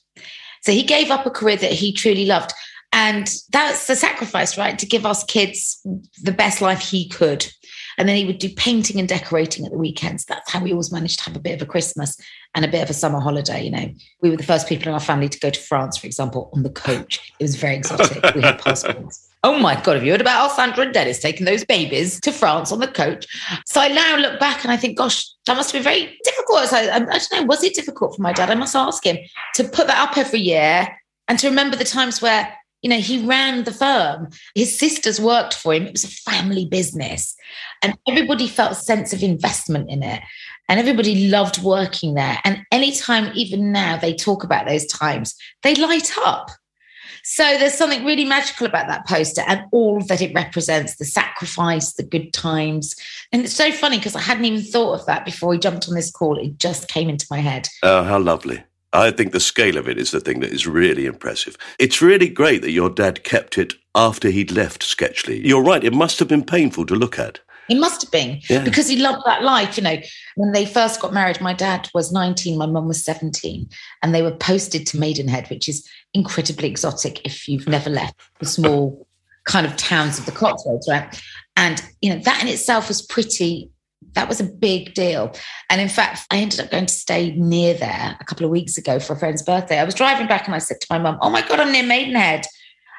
So 0.63 0.73
he 0.73 0.83
gave 0.83 1.09
up 1.09 1.25
a 1.25 1.29
career 1.29 1.55
that 1.57 1.71
he 1.71 1.93
truly 1.93 2.25
loved. 2.25 2.51
And 2.91 3.33
that's 3.51 3.87
the 3.87 3.95
sacrifice, 3.95 4.57
right? 4.57 4.77
To 4.79 4.85
give 4.85 5.05
us 5.05 5.23
kids 5.23 5.85
the 6.21 6.31
best 6.31 6.61
life 6.61 6.79
he 6.79 7.07
could. 7.07 7.45
And 7.97 8.09
then 8.09 8.15
he 8.15 8.25
would 8.25 8.39
do 8.39 8.49
painting 8.49 8.99
and 8.99 9.07
decorating 9.07 9.65
at 9.65 9.71
the 9.71 9.77
weekends. 9.77 10.25
That's 10.25 10.51
how 10.51 10.61
we 10.61 10.71
always 10.71 10.91
managed 10.91 11.19
to 11.19 11.25
have 11.25 11.35
a 11.35 11.41
bit 11.41 11.55
of 11.55 11.61
a 11.61 11.69
Christmas 11.69 12.17
and 12.55 12.65
a 12.65 12.69
bit 12.69 12.83
of 12.83 12.89
a 12.89 12.93
summer 12.93 13.19
holiday. 13.19 13.63
You 13.63 13.71
know, 13.71 13.93
we 14.21 14.29
were 14.29 14.37
the 14.37 14.43
first 14.43 14.67
people 14.67 14.87
in 14.87 14.93
our 14.93 14.99
family 14.99 15.29
to 15.29 15.39
go 15.39 15.49
to 15.49 15.59
France, 15.59 15.97
for 15.97 16.07
example, 16.07 16.49
on 16.53 16.63
the 16.63 16.69
coach. 16.69 17.33
It 17.39 17.43
was 17.43 17.55
very 17.55 17.75
exotic. 17.75 18.33
We 18.33 18.41
had 18.41 18.59
passports. 18.59 19.29
Oh 19.45 19.59
my 19.59 19.79
God, 19.79 19.95
have 19.95 20.03
you 20.03 20.09
heard 20.09 20.21
about 20.21 20.41
our 20.41 20.49
Sandra 20.49 20.85
and 20.85 20.91
Dennis 20.91 21.19
taking 21.19 21.45
those 21.45 21.63
babies 21.63 22.19
to 22.21 22.31
France 22.31 22.71
on 22.71 22.79
the 22.79 22.87
coach? 22.87 23.27
So 23.67 23.79
I 23.79 23.89
now 23.89 24.17
look 24.17 24.39
back 24.39 24.63
and 24.63 24.71
I 24.71 24.75
think, 24.75 24.97
gosh, 24.97 25.23
that 25.45 25.55
must 25.55 25.71
been 25.71 25.83
very 25.83 26.17
difficult. 26.23 26.69
So 26.69 26.77
I, 26.77 26.95
I 26.95 26.99
don't 26.99 27.31
know, 27.31 27.43
was 27.43 27.63
it 27.63 27.75
difficult 27.75 28.15
for 28.15 28.23
my 28.23 28.33
dad? 28.33 28.49
I 28.49 28.55
must 28.55 28.75
ask 28.75 29.05
him 29.05 29.19
to 29.53 29.63
put 29.65 29.85
that 29.85 30.09
up 30.09 30.17
every 30.17 30.39
year 30.39 30.87
and 31.27 31.37
to 31.37 31.47
remember 31.47 31.77
the 31.77 31.85
times 31.85 32.23
where 32.23 32.51
you 32.81 32.89
know, 32.89 32.99
he 32.99 33.23
ran 33.23 33.65
the 33.65 33.71
firm. 33.71 34.29
His 34.55 34.77
sisters 34.77 35.21
worked 35.21 35.53
for 35.53 35.75
him. 35.75 35.85
It 35.85 35.91
was 35.91 36.03
a 36.03 36.07
family 36.07 36.65
business. 36.65 37.35
And 37.83 37.95
everybody 38.07 38.47
felt 38.47 38.71
a 38.71 38.75
sense 38.75 39.13
of 39.13 39.21
investment 39.21 39.91
in 39.91 40.01
it. 40.01 40.21
And 40.69 40.79
everybody 40.79 41.27
loved 41.29 41.61
working 41.61 42.15
there. 42.15 42.39
And 42.43 42.63
anytime, 42.71 43.31
even 43.35 43.71
now, 43.71 43.97
they 43.97 44.13
talk 44.13 44.43
about 44.43 44.67
those 44.67 44.87
times, 44.87 45.35
they 45.61 45.75
light 45.75 46.11
up. 46.17 46.49
So 47.27 47.43
there's 47.57 47.73
something 47.73 48.05
really 48.05 48.23
magical 48.23 48.67
about 48.67 48.87
that 48.87 49.07
poster 49.07 49.41
and 49.47 49.63
all 49.71 49.99
that 50.05 50.21
it 50.21 50.31
represents 50.35 50.97
the 50.97 51.05
sacrifice, 51.05 51.93
the 51.93 52.03
good 52.03 52.33
times. 52.33 52.95
And 53.31 53.43
it's 53.43 53.55
so 53.55 53.71
funny 53.71 53.97
because 53.97 54.15
I 54.15 54.21
hadn't 54.21 54.45
even 54.45 54.61
thought 54.61 54.99
of 54.99 55.05
that 55.07 55.25
before 55.25 55.49
we 55.49 55.57
jumped 55.57 55.87
on 55.89 55.95
this 55.95 56.11
call. 56.11 56.37
It 56.37 56.59
just 56.59 56.87
came 56.87 57.09
into 57.09 57.25
my 57.31 57.39
head. 57.39 57.67
Oh, 57.81 58.03
how 58.03 58.19
lovely. 58.19 58.63
I 58.93 59.09
think 59.09 59.31
the 59.31 59.39
scale 59.39 59.75
of 59.77 59.89
it 59.89 59.97
is 59.97 60.11
the 60.11 60.19
thing 60.19 60.39
that 60.41 60.53
is 60.53 60.67
really 60.67 61.07
impressive. 61.07 61.57
It's 61.79 61.99
really 62.01 62.29
great 62.29 62.61
that 62.61 62.71
your 62.71 62.91
dad 62.91 63.23
kept 63.23 63.57
it 63.57 63.73
after 63.95 64.29
he'd 64.29 64.51
left 64.51 64.83
Sketchley. 64.83 65.43
You're 65.43 65.63
right, 65.63 65.83
it 65.83 65.93
must 65.93 66.19
have 66.19 66.27
been 66.27 66.45
painful 66.45 66.85
to 66.85 66.95
look 66.95 67.17
at. 67.17 67.39
It 67.67 67.79
must 67.79 68.03
have 68.03 68.11
been 68.11 68.41
Yeah. 68.47 68.63
because 68.63 68.87
he 68.87 68.97
loved 68.97 69.23
that 69.25 69.41
life. 69.43 69.75
You 69.75 69.83
know, 69.83 69.97
when 70.35 70.51
they 70.51 70.65
first 70.65 71.01
got 71.01 71.13
married, 71.13 71.41
my 71.41 71.53
dad 71.53 71.89
was 71.95 72.11
19, 72.11 72.57
my 72.57 72.67
mum 72.67 72.87
was 72.87 73.03
17, 73.03 73.67
and 74.03 74.13
they 74.13 74.21
were 74.21 74.35
posted 74.35 74.85
to 74.87 74.99
Maidenhead, 74.99 75.49
which 75.49 75.67
is 75.67 75.87
incredibly 76.15 76.67
exotic 76.67 77.23
if 77.25 77.47
you've 77.47 77.67
never 77.67 77.89
left 77.89 78.15
the 78.39 78.45
small 78.45 79.05
kind 79.43 79.67
of 79.67 79.75
towns 79.77 80.17
of 80.17 80.25
the 80.25 80.31
Cotswolds, 80.31 80.87
right? 80.89 81.21
And, 81.55 81.83
you 82.01 82.13
know, 82.13 82.19
that 82.21 82.41
in 82.41 82.47
itself 82.47 82.87
was 82.87 83.01
pretty, 83.01 83.69
that 84.13 84.27
was 84.27 84.39
a 84.39 84.43
big 84.43 84.93
deal. 84.93 85.35
And 85.69 85.79
in 85.79 85.89
fact, 85.89 86.21
I 86.31 86.37
ended 86.37 86.61
up 86.61 86.71
going 86.71 86.87
to 86.87 86.93
stay 86.93 87.31
near 87.35 87.73
there 87.73 88.17
a 88.19 88.23
couple 88.23 88.45
of 88.45 88.51
weeks 88.51 88.77
ago 88.77 88.99
for 88.99 89.13
a 89.13 89.19
friend's 89.19 89.43
birthday. 89.43 89.77
I 89.77 89.83
was 89.83 89.93
driving 89.93 90.27
back 90.27 90.47
and 90.47 90.55
I 90.55 90.59
said 90.59 90.81
to 90.81 90.87
my 90.89 90.97
mum, 90.97 91.19
Oh 91.21 91.29
my 91.29 91.47
God, 91.47 91.59
I'm 91.59 91.71
near 91.71 91.85
Maidenhead. 91.85 92.45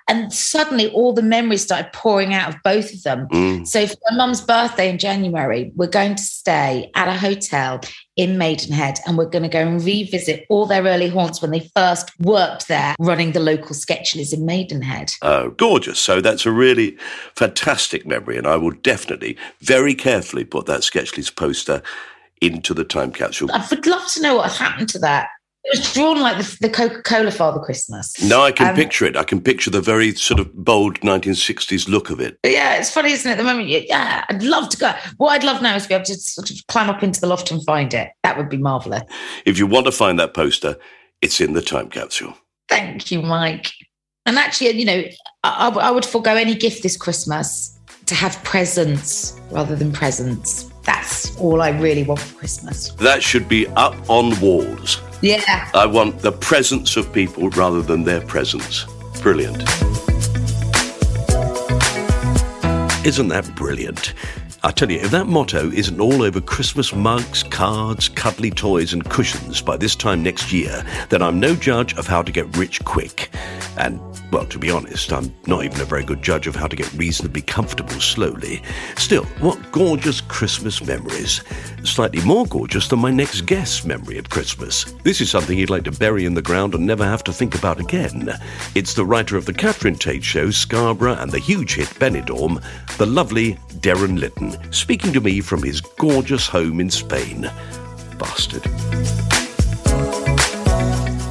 And 0.09 0.33
suddenly 0.33 0.89
all 0.93 1.13
the 1.13 1.23
memories 1.23 1.63
started 1.65 1.93
pouring 1.93 2.33
out 2.33 2.55
of 2.55 2.63
both 2.63 2.93
of 2.95 3.03
them. 3.03 3.27
Mm. 3.33 3.67
So 3.67 3.89
for 3.89 3.97
my 4.11 4.17
mum's 4.17 4.41
birthday 4.41 4.89
in 4.89 4.99
January, 4.99 5.73
we're 5.75 5.89
going 5.89 6.15
to 6.15 6.23
stay 6.23 6.93
at 6.95 7.09
a 7.09 7.19
hotel 7.19 7.81
in 8.17 8.39
Maidenhead 8.39 8.99
and 9.07 9.19
we're 9.19 9.29
going 9.29 9.43
to 9.43 9.49
go 9.49 9.61
and 9.61 9.85
revisit 9.85 10.47
all 10.49 10.67
their 10.67 10.83
early 10.85 11.09
haunts 11.09 11.43
when 11.43 11.51
they 11.51 11.71
first 11.77 12.19
worked 12.19 12.67
there 12.69 12.95
running 12.99 13.33
the 13.33 13.41
local 13.41 13.75
Sketchley's 13.75 14.33
in 14.33 14.47
Maidenhead. 14.47 15.13
Oh, 15.23 15.51
gorgeous. 15.51 16.01
So 16.01 16.21
that's 16.21 16.47
a 16.47 16.51
really 16.51 16.97
fantastic 17.35 18.07
memory, 18.07 18.39
and 18.39 18.47
I 18.47 18.57
will 18.57 18.71
definitely, 18.71 19.37
very 19.61 19.95
carefully 19.95 20.45
put 20.45 20.67
that 20.67 20.81
Sketchley's 20.81 21.31
poster 21.31 21.83
into 22.41 22.75
the 22.75 22.85
time 22.85 23.13
capsule. 23.13 23.51
I 23.53 23.67
would 23.71 23.87
love 23.87 24.07
to 24.13 24.23
know 24.23 24.37
what 24.37 24.53
happened 24.53 24.89
to 24.91 24.99
that. 25.01 25.29
It 25.69 25.79
was 25.81 25.93
drawn 25.95 26.21
like 26.21 26.37
the, 26.39 26.57
the 26.61 26.69
Coca-Cola 26.69 27.33
Father 27.33 27.59
Christmas. 27.59 28.13
No, 28.23 28.41
I 28.43 28.53
can 28.53 28.69
Um, 28.69 28.77
picture 28.77 29.05
it. 29.05 29.17
I 29.17 29.25
can 29.25 29.41
picture 29.41 29.69
the 29.69 29.81
very 29.81 30.15
sort 30.15 30.39
of 30.39 30.55
bold 30.55 31.01
1960s 31.01 31.89
look 31.89 32.09
of 32.09 32.21
it. 32.21 32.39
Yeah, 32.45 32.77
it's 32.77 32.91
funny, 32.91 33.11
isn't 33.11 33.29
it? 33.29 33.33
At 33.33 33.39
the 33.39 33.43
moment, 33.45 33.69
yeah, 33.69 34.25
I'd 34.29 34.45
love 34.45 34.69
to 34.69 34.77
go. 34.77 34.93
What 35.17 35.31
I'd 35.31 35.43
love 35.43 35.63
now 35.63 35.75
is 35.75 35.83
to 35.83 35.89
be 35.89 35.95
able 35.95 36.05
to 36.05 36.15
sort 36.15 36.51
of 36.51 36.57
climb 36.69 36.89
up 36.89 37.03
into 37.03 37.21
the 37.21 37.27
loft 37.27 37.51
and 37.51 37.65
find 37.65 37.93
it. 37.95 38.11
That 38.23 38.37
would 38.39 38.49
be 38.49 38.59
marvelous. 38.59 39.03
If 39.45 39.59
you 39.59 39.67
want 39.67 39.87
to 39.87 39.93
find 39.93 40.21
that 40.21 40.35
poster, 40.35 40.77
it's 41.21 41.41
in 41.41 41.53
the 41.55 41.63
time 41.63 41.89
capsule. 41.89 42.35
Thank 42.69 43.11
you, 43.11 43.23
Mike. 43.23 43.73
And 44.25 44.39
actually, 44.39 44.71
you 44.71 44.85
know, 44.85 45.03
I, 45.43 45.69
I 45.69 45.91
would 45.91 46.05
forego 46.07 46.35
any 46.37 46.55
gift 46.55 46.85
this 46.85 46.97
Christmas 46.97 47.77
to 48.07 48.15
have 48.15 48.43
presents 48.45 49.41
rather 49.51 49.75
than 49.75 49.91
presents. 49.93 50.71
That's 50.85 51.37
all 51.39 51.61
I 51.61 51.71
really 51.71 52.05
want 52.05 52.21
for 52.21 52.39
Christmas. 52.39 52.91
That 53.01 53.21
should 53.21 53.49
be 53.49 53.67
up 53.69 53.95
on 54.09 54.39
walls. 54.41 55.01
Yeah. 55.23 55.71
I 55.75 55.87
want 55.87 56.21
the 56.21 56.33
presence 56.33 56.97
of 56.97 57.13
people 57.13 57.51
rather 57.51 57.83
than 57.83 58.05
their 58.05 58.21
presence. 58.21 58.85
Brilliant. 59.23 59.63
Isn't 63.07 63.29
that 63.29 63.51
brilliant? 63.55 64.15
I 64.63 64.73
tell 64.73 64.91
you, 64.91 64.99
if 64.99 65.13
that 65.13 65.27
motto 65.29 65.71
isn't 65.71 66.01
all 66.01 66.23
over 66.23 66.41
Christmas 66.41 66.93
mugs, 66.93 67.45
cards, 67.45 68.09
cuddly 68.09 68.51
toys, 68.51 68.93
and 68.93 69.09
cushions 69.09 69.63
by 69.63 69.77
this 69.77 69.95
time 69.95 70.25
next 70.25 70.53
year, 70.53 70.85
then 71.09 71.23
I'm 71.23 71.39
no 71.39 71.55
judge 71.55 71.95
of 71.95 72.09
how 72.09 72.21
to 72.23 72.33
get 72.33 72.57
rich 72.57 72.85
quick. 72.85 73.31
And 73.79 74.01
Well, 74.33 74.47
to 74.47 74.59
be 74.59 74.71
honest, 74.71 75.13
I'm 75.13 75.33
not 75.47 75.65
even 75.65 75.81
a 75.81 75.85
very 75.85 76.05
good 76.05 76.21
judge 76.21 76.47
of 76.47 76.57
how 76.57 76.67
to 76.67 76.75
get 76.75 76.93
reasonably 76.95 77.43
comfortable 77.43 78.01
slowly. 78.01 78.61
Still, 78.97 79.25
what 79.41 79.71
gorgeous 79.71 80.21
Christmas 80.21 80.85
memories. 80.85 81.43
Slightly 81.85 82.23
more 82.25 82.45
gorgeous 82.47 82.89
than 82.89 82.99
my 82.99 83.11
next 83.13 83.43
guest's 83.43 83.85
memory 83.85 84.19
of 84.19 84.29
Christmas. 84.29 84.85
This 85.05 85.21
is 85.21 85.31
something 85.31 85.57
he'd 85.57 85.71
like 85.71 85.85
to 85.85 85.93
bury 85.93 86.25
in 86.25 86.35
the 86.35 86.43
ground 86.43 86.75
and 86.75 86.85
never 86.85 87.05
have 87.05 87.23
to 87.25 87.33
think 87.33 87.55
about 87.55 87.79
again. 87.79 88.33
It's 88.75 88.95
the 88.95 89.07
writer 89.07 89.37
of 89.37 89.47
the 89.47 89.55
Catherine 89.55 89.95
Tate 89.95 90.25
Show, 90.25 90.51
Scarborough, 90.51 91.17
and 91.21 91.31
the 91.31 91.39
huge 91.39 91.77
hit 91.77 91.89
Benidorm, 91.89 92.63
the 92.97 93.07
lovely 93.07 93.55
Derren 93.79 94.19
Litten, 94.19 94.73
speaking 94.73 95.13
to 95.13 95.21
me 95.21 95.41
from 95.41 95.63
his 95.63 95.81
gorgeous 95.81 96.49
home 96.49 96.81
in 96.81 96.91
Spain. 96.91 97.43
Bastard. 98.19 98.65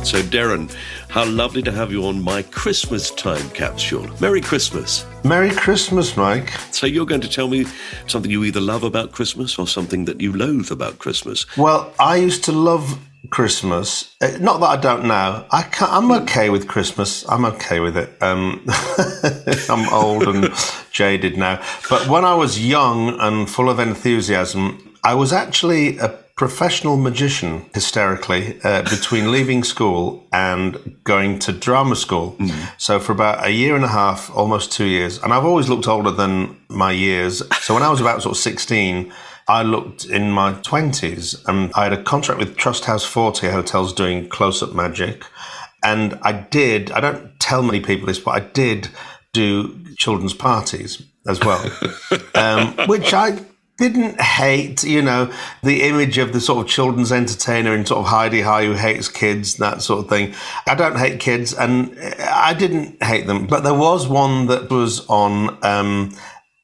So, 0.06 0.22
Derren, 0.22 0.72
how 1.16 1.24
lovely 1.24 1.62
to 1.62 1.72
have 1.72 1.94
you 1.94 2.06
on 2.06 2.22
my 2.22 2.42
Christmas 2.42 3.10
time 3.10 3.50
capsule. 3.52 4.06
Merry 4.20 4.42
Christmas. 4.42 5.06
Merry 5.24 5.50
Christmas, 5.50 6.18
Mike. 6.18 6.50
So, 6.74 6.86
you're 6.86 7.06
going 7.06 7.22
to 7.22 7.30
tell 7.30 7.48
me 7.48 7.66
something 8.06 8.30
you 8.30 8.44
either 8.44 8.60
love 8.60 8.84
about 8.84 9.14
Christmas 9.14 9.58
or 9.58 9.66
something 9.66 10.04
that 10.06 10.20
you 10.20 10.34
loathe 10.34 10.74
about 10.74 11.00
Christmas. 11.00 11.46
Well, 11.56 11.94
I 12.00 12.18
used 12.18 12.44
to 12.44 12.52
love 12.52 13.00
Christmas. 13.30 14.14
Uh, 14.20 14.38
Not 14.42 14.60
that 14.60 14.66
I 14.66 14.76
don't 14.76 15.06
now. 15.06 15.46
I 15.52 15.62
can't, 15.62 15.94
I'm 15.94 16.12
okay 16.24 16.50
with 16.50 16.68
Christmas. 16.68 17.26
I'm 17.30 17.46
okay 17.46 17.80
with 17.80 17.96
it. 17.96 18.10
Um, 18.22 18.66
I'm 19.70 19.88
old 19.94 20.24
and 20.24 20.54
jaded 20.92 21.38
now. 21.38 21.64
But 21.90 22.10
when 22.10 22.26
I 22.26 22.36
was 22.36 22.60
young 22.60 23.18
and 23.22 23.50
full 23.50 23.70
of 23.70 23.80
enthusiasm, 23.80 24.98
I 25.02 25.14
was 25.14 25.32
actually 25.32 25.98
a 25.98 26.10
professional 26.36 26.98
magician, 26.98 27.70
hysterically, 27.74 28.60
uh, 28.64 28.82
between 28.84 29.32
leaving 29.32 29.64
school 29.64 30.28
and 30.34 30.98
going 31.06 31.40
to 31.40 31.54
drama 31.54 31.96
school. 31.96 32.36
So 32.78 33.00
for 33.00 33.14
about 33.14 33.46
a 33.46 33.52
year 33.52 33.76
and 33.76 33.86
a 33.86 33.90
half, 33.90 34.30
almost 34.36 34.72
two 34.72 34.86
years, 34.86 35.18
and 35.24 35.32
I've 35.32 35.46
always 35.46 35.70
looked 35.70 35.88
older 35.88 36.12
than 36.12 36.60
my 36.70 36.92
years. 36.92 37.42
So 37.62 37.74
when 37.74 37.84
I 37.84 37.90
was 37.90 38.02
about 38.02 38.22
sort 38.22 38.36
of 38.36 38.42
16, 38.42 39.14
I 39.48 39.64
looked 39.64 40.06
in 40.06 40.32
my 40.32 40.54
20s 40.54 41.48
and 41.48 41.72
I 41.74 41.86
had 41.86 41.94
a 41.94 42.04
contract 42.04 42.40
with 42.40 42.58
Trusthouse 42.58 43.06
Forte 43.06 43.50
Hotels 43.50 43.94
doing 43.94 44.28
close 44.28 44.62
up 44.62 44.74
magic. 44.74 45.24
And 45.84 46.20
I 46.24 46.34
did, 46.34 46.92
I 46.92 47.00
don't 47.00 47.40
tell 47.40 47.62
many 47.64 47.80
people 47.80 48.08
this, 48.08 48.20
but 48.20 48.32
I 48.32 48.40
did 48.40 48.90
do 49.34 49.80
children's 49.96 50.34
parties 50.34 51.02
as 51.28 51.40
well, 51.40 51.64
um, 52.36 52.76
which 52.88 53.14
I 53.14 53.40
didn't 53.78 54.22
hate, 54.22 54.84
you 54.84 55.02
know, 55.02 55.32
the 55.62 55.84
image 55.84 56.18
of 56.18 56.32
the 56.32 56.40
sort 56.40 56.66
of 56.66 56.72
children's 56.72 57.12
entertainer 57.12 57.76
in 57.76 57.86
sort 57.86 58.00
of 58.00 58.06
Hi-de-Hi 58.06 58.66
who 58.66 58.74
hates 58.74 59.10
kids, 59.10 59.58
that 59.58 59.82
sort 59.82 60.06
of 60.06 60.10
thing. 60.10 60.34
I 60.66 60.76
don't 60.76 60.98
hate 60.98 61.20
kids 61.20 61.54
and 61.54 61.98
I 62.20 62.54
didn't 62.54 63.04
hate 63.04 63.28
them, 63.28 63.48
but 63.48 63.64
there 63.64 63.74
was 63.74 64.08
one 64.08 64.48
that 64.48 64.70
was 64.70 65.06
on 65.08 65.58
um, 65.64 66.16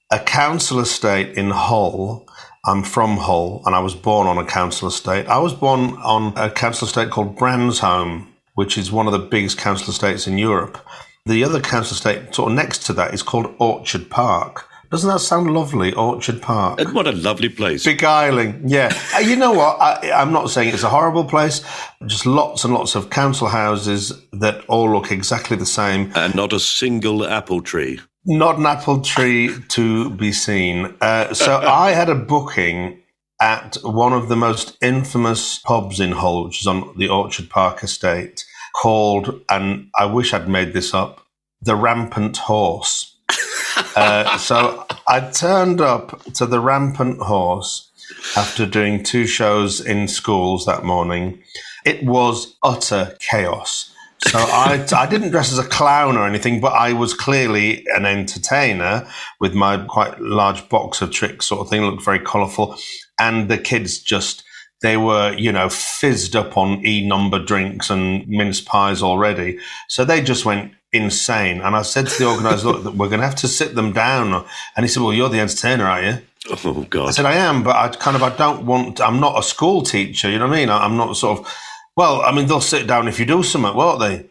a 0.09 0.19
council 0.19 0.79
estate 0.79 1.37
in 1.37 1.49
Hull. 1.49 2.27
I'm 2.65 2.83
from 2.83 3.17
Hull 3.17 3.61
and 3.65 3.75
I 3.75 3.79
was 3.79 3.95
born 3.95 4.27
on 4.27 4.37
a 4.37 4.45
council 4.45 4.87
estate. 4.87 5.27
I 5.27 5.39
was 5.39 5.53
born 5.53 5.95
on 6.03 6.33
a 6.37 6.49
council 6.49 6.87
estate 6.87 7.09
called 7.09 7.37
Bransholme, 7.37 8.27
which 8.55 8.77
is 8.77 8.91
one 8.91 9.07
of 9.07 9.13
the 9.13 9.19
biggest 9.19 9.57
council 9.57 9.89
estates 9.89 10.27
in 10.27 10.37
Europe. 10.37 10.77
The 11.25 11.43
other 11.43 11.59
council 11.59 11.95
estate 11.95 12.33
sort 12.33 12.51
of 12.51 12.55
next 12.55 12.85
to 12.85 12.93
that 12.93 13.13
is 13.13 13.21
called 13.21 13.53
Orchard 13.59 14.09
Park. 14.09 14.67
Doesn't 14.91 15.09
that 15.09 15.19
sound 15.19 15.53
lovely, 15.53 15.93
Orchard 15.93 16.41
Park? 16.41 16.81
And 16.81 16.93
what 16.93 17.07
a 17.07 17.13
lovely 17.13 17.47
place. 17.47 17.85
Beguiling, 17.85 18.61
yeah. 18.67 18.91
Uh, 19.15 19.19
you 19.19 19.37
know 19.37 19.53
what? 19.53 19.79
I, 19.79 20.11
I'm 20.11 20.33
not 20.33 20.49
saying 20.49 20.73
it's 20.73 20.83
a 20.83 20.89
horrible 20.89 21.23
place. 21.23 21.63
Just 22.07 22.25
lots 22.25 22.65
and 22.65 22.73
lots 22.73 22.95
of 22.95 23.09
council 23.09 23.47
houses 23.47 24.11
that 24.33 24.65
all 24.67 24.91
look 24.91 25.09
exactly 25.09 25.55
the 25.55 25.65
same. 25.65 26.11
And 26.13 26.35
not 26.35 26.51
a 26.51 26.59
single 26.59 27.25
apple 27.25 27.61
tree. 27.61 28.01
Not 28.25 28.57
an 28.57 28.65
apple 28.65 29.01
tree 29.01 29.55
to 29.69 30.09
be 30.09 30.33
seen. 30.33 30.93
Uh, 30.99 31.33
so 31.33 31.57
I 31.65 31.91
had 31.91 32.09
a 32.09 32.15
booking 32.15 33.01
at 33.41 33.77
one 33.83 34.11
of 34.11 34.27
the 34.27 34.35
most 34.35 34.77
infamous 34.81 35.59
pubs 35.59 36.01
in 36.01 36.11
Hull, 36.11 36.43
which 36.43 36.59
is 36.59 36.67
on 36.67 36.93
the 36.97 37.07
Orchard 37.07 37.49
Park 37.49 37.81
estate, 37.81 38.45
called, 38.75 39.41
and 39.49 39.89
I 39.97 40.03
wish 40.03 40.33
I'd 40.33 40.49
made 40.49 40.73
this 40.73 40.93
up, 40.93 41.25
the 41.61 41.77
Rampant 41.77 42.35
Horse. 42.35 43.15
Uh, 43.95 44.37
so 44.37 44.85
I 45.07 45.19
turned 45.31 45.81
up 45.81 46.23
to 46.33 46.45
the 46.45 46.59
Rampant 46.59 47.19
Horse 47.19 47.89
after 48.35 48.65
doing 48.65 49.03
two 49.03 49.25
shows 49.25 49.79
in 49.79 50.07
schools 50.07 50.65
that 50.65 50.83
morning. 50.83 51.41
It 51.85 52.03
was 52.03 52.55
utter 52.63 53.15
chaos. 53.19 53.93
So 54.27 54.37
I, 54.37 54.85
I 54.95 55.07
didn't 55.07 55.31
dress 55.31 55.51
as 55.51 55.57
a 55.57 55.67
clown 55.67 56.15
or 56.15 56.27
anything, 56.27 56.61
but 56.61 56.73
I 56.73 56.93
was 56.93 57.13
clearly 57.13 57.85
an 57.95 58.05
entertainer 58.05 59.07
with 59.39 59.55
my 59.55 59.77
quite 59.77 60.21
large 60.21 60.69
box 60.69 61.01
of 61.01 61.11
tricks 61.11 61.47
sort 61.47 61.61
of 61.61 61.69
thing, 61.69 61.81
looked 61.81 62.05
very 62.05 62.19
colourful. 62.19 62.77
And 63.19 63.49
the 63.49 63.57
kids 63.57 63.99
just, 63.99 64.43
they 64.83 64.95
were, 64.95 65.35
you 65.35 65.51
know, 65.51 65.69
fizzed 65.69 66.35
up 66.35 66.55
on 66.55 66.85
E 66.85 67.05
number 67.07 67.43
drinks 67.43 67.89
and 67.89 68.27
mince 68.27 68.61
pies 68.61 69.01
already. 69.01 69.57
So 69.87 70.05
they 70.05 70.21
just 70.21 70.45
went 70.45 70.73
insane. 70.93 71.61
And 71.61 71.75
I 71.75 71.81
said 71.83 72.07
to 72.07 72.17
the 72.17 72.29
organizer, 72.29 72.67
look, 72.67 72.93
we're 72.93 73.09
going 73.09 73.21
to 73.21 73.27
have 73.27 73.35
to 73.37 73.47
sit 73.47 73.75
them 73.75 73.93
down. 73.93 74.45
And 74.75 74.83
he 74.83 74.87
said, 74.87 75.03
well, 75.03 75.13
you're 75.13 75.29
the 75.29 75.39
entertainer, 75.39 75.85
are 75.85 76.01
you? 76.03 76.17
Oh, 76.49 76.85
God. 76.89 77.09
I 77.09 77.11
said, 77.11 77.25
I 77.25 77.33
am, 77.35 77.63
but 77.63 77.75
I 77.75 77.87
kind 77.89 78.15
of, 78.15 78.23
I 78.23 78.35
don't 78.35 78.65
want, 78.65 78.99
I'm 78.99 79.19
not 79.19 79.39
a 79.39 79.43
school 79.43 79.83
teacher, 79.83 80.29
you 80.29 80.39
know 80.39 80.47
what 80.47 80.55
I 80.55 80.59
mean? 80.59 80.69
I- 80.69 80.83
I'm 80.83 80.97
not 80.97 81.15
sort 81.15 81.39
of, 81.39 81.53
well, 81.95 82.21
I 82.21 82.31
mean, 82.31 82.47
they'll 82.47 82.61
sit 82.61 82.87
down 82.87 83.07
if 83.07 83.19
you 83.19 83.25
do 83.25 83.43
something, 83.43 83.75
won't 83.75 83.99
they? 83.99 84.25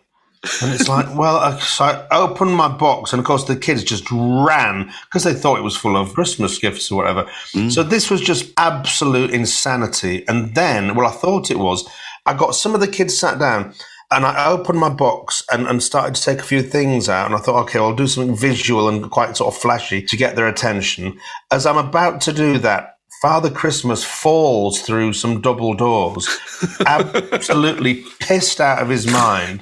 And 0.62 0.72
it's 0.72 0.88
like, 0.88 1.14
well, 1.14 1.36
I, 1.36 1.58
so 1.58 1.84
I 1.84 2.06
opened 2.10 2.54
my 2.54 2.68
box, 2.68 3.12
and 3.12 3.20
of 3.20 3.26
course, 3.26 3.44
the 3.44 3.56
kids 3.56 3.84
just 3.84 4.10
ran 4.10 4.90
because 5.04 5.24
they 5.24 5.34
thought 5.34 5.58
it 5.58 5.62
was 5.62 5.76
full 5.76 5.98
of 5.98 6.14
Christmas 6.14 6.58
gifts 6.58 6.90
or 6.90 6.96
whatever. 6.96 7.24
Mm. 7.54 7.70
So 7.70 7.82
this 7.82 8.10
was 8.10 8.22
just 8.22 8.50
absolute 8.56 9.32
insanity. 9.32 10.26
And 10.26 10.54
then, 10.54 10.94
well, 10.94 11.06
I 11.06 11.10
thought 11.10 11.50
it 11.50 11.58
was, 11.58 11.86
I 12.24 12.32
got 12.32 12.54
some 12.54 12.74
of 12.74 12.80
the 12.80 12.88
kids 12.88 13.18
sat 13.18 13.38
down. 13.38 13.74
And 14.12 14.26
I 14.26 14.50
opened 14.50 14.78
my 14.78 14.88
box 14.88 15.44
and, 15.52 15.68
and 15.68 15.82
started 15.82 16.16
to 16.16 16.22
take 16.22 16.40
a 16.40 16.44
few 16.44 16.62
things 16.62 17.08
out. 17.08 17.26
And 17.26 17.34
I 17.34 17.38
thought, 17.38 17.62
okay, 17.62 17.78
I'll 17.78 17.94
do 17.94 18.08
something 18.08 18.36
visual 18.36 18.88
and 18.88 19.08
quite 19.10 19.36
sort 19.36 19.54
of 19.54 19.60
flashy 19.60 20.02
to 20.02 20.16
get 20.16 20.34
their 20.34 20.48
attention. 20.48 21.18
As 21.52 21.64
I'm 21.64 21.76
about 21.76 22.20
to 22.22 22.32
do 22.32 22.58
that, 22.58 22.96
Father 23.22 23.50
Christmas 23.50 24.02
falls 24.02 24.80
through 24.80 25.12
some 25.12 25.42
double 25.42 25.74
doors, 25.74 26.26
absolutely 26.86 28.02
pissed 28.18 28.60
out 28.60 28.82
of 28.82 28.88
his 28.88 29.06
mind. 29.06 29.60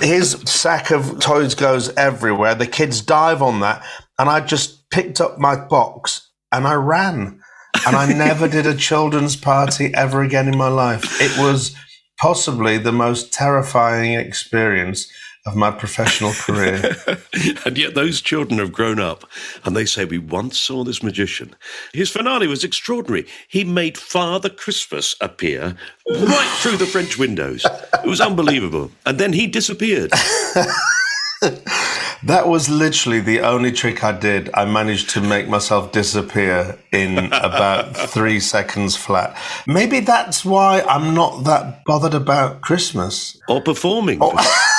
His 0.00 0.32
sack 0.44 0.90
of 0.90 1.18
toys 1.18 1.54
goes 1.54 1.88
everywhere. 1.96 2.54
The 2.54 2.66
kids 2.66 3.00
dive 3.00 3.40
on 3.40 3.60
that. 3.60 3.82
And 4.18 4.28
I 4.28 4.40
just 4.40 4.90
picked 4.90 5.20
up 5.20 5.38
my 5.38 5.56
box 5.56 6.30
and 6.52 6.66
I 6.66 6.74
ran. 6.74 7.40
And 7.86 7.96
I 7.96 8.12
never 8.12 8.48
did 8.48 8.66
a 8.66 8.76
children's 8.76 9.36
party 9.36 9.92
ever 9.94 10.22
again 10.22 10.46
in 10.46 10.58
my 10.58 10.68
life. 10.68 11.22
It 11.22 11.38
was 11.38 11.74
possibly 12.20 12.76
the 12.76 12.92
most 12.92 13.32
terrifying 13.32 14.12
experience 14.12 15.10
of 15.46 15.56
my 15.56 15.70
professional 15.70 16.32
career. 16.34 16.94
and 17.64 17.78
yet 17.78 17.94
those 17.94 18.20
children 18.20 18.58
have 18.58 18.72
grown 18.72 19.00
up 19.00 19.24
and 19.64 19.74
they 19.74 19.86
say 19.86 20.04
we 20.04 20.18
once 20.18 20.60
saw 20.60 20.84
this 20.84 21.02
magician. 21.02 21.56
His 21.94 22.10
finale 22.10 22.46
was 22.46 22.62
extraordinary. 22.62 23.26
He 23.48 23.64
made 23.64 23.96
Father 23.96 24.50
Christmas 24.50 25.16
appear 25.20 25.76
right 26.08 26.58
through 26.58 26.76
the 26.76 26.86
French 26.86 27.18
windows. 27.18 27.64
It 27.64 28.06
was 28.06 28.20
unbelievable. 28.20 28.90
And 29.06 29.18
then 29.18 29.32
he 29.32 29.46
disappeared. 29.46 30.12
That 32.24 32.48
was 32.48 32.68
literally 32.68 33.20
the 33.20 33.40
only 33.40 33.72
trick 33.72 34.04
I 34.04 34.12
did. 34.12 34.50
I 34.54 34.64
managed 34.64 35.10
to 35.10 35.20
make 35.20 35.48
myself 35.48 35.92
disappear 35.92 36.78
in 36.92 37.18
about 37.32 37.96
three 37.96 38.40
seconds 38.40 38.96
flat. 38.96 39.36
Maybe 39.66 40.00
that's 40.00 40.44
why 40.44 40.82
I'm 40.82 41.14
not 41.14 41.44
that 41.44 41.84
bothered 41.84 42.14
about 42.14 42.60
Christmas. 42.60 43.40
Or 43.48 43.62
performing. 43.62 44.20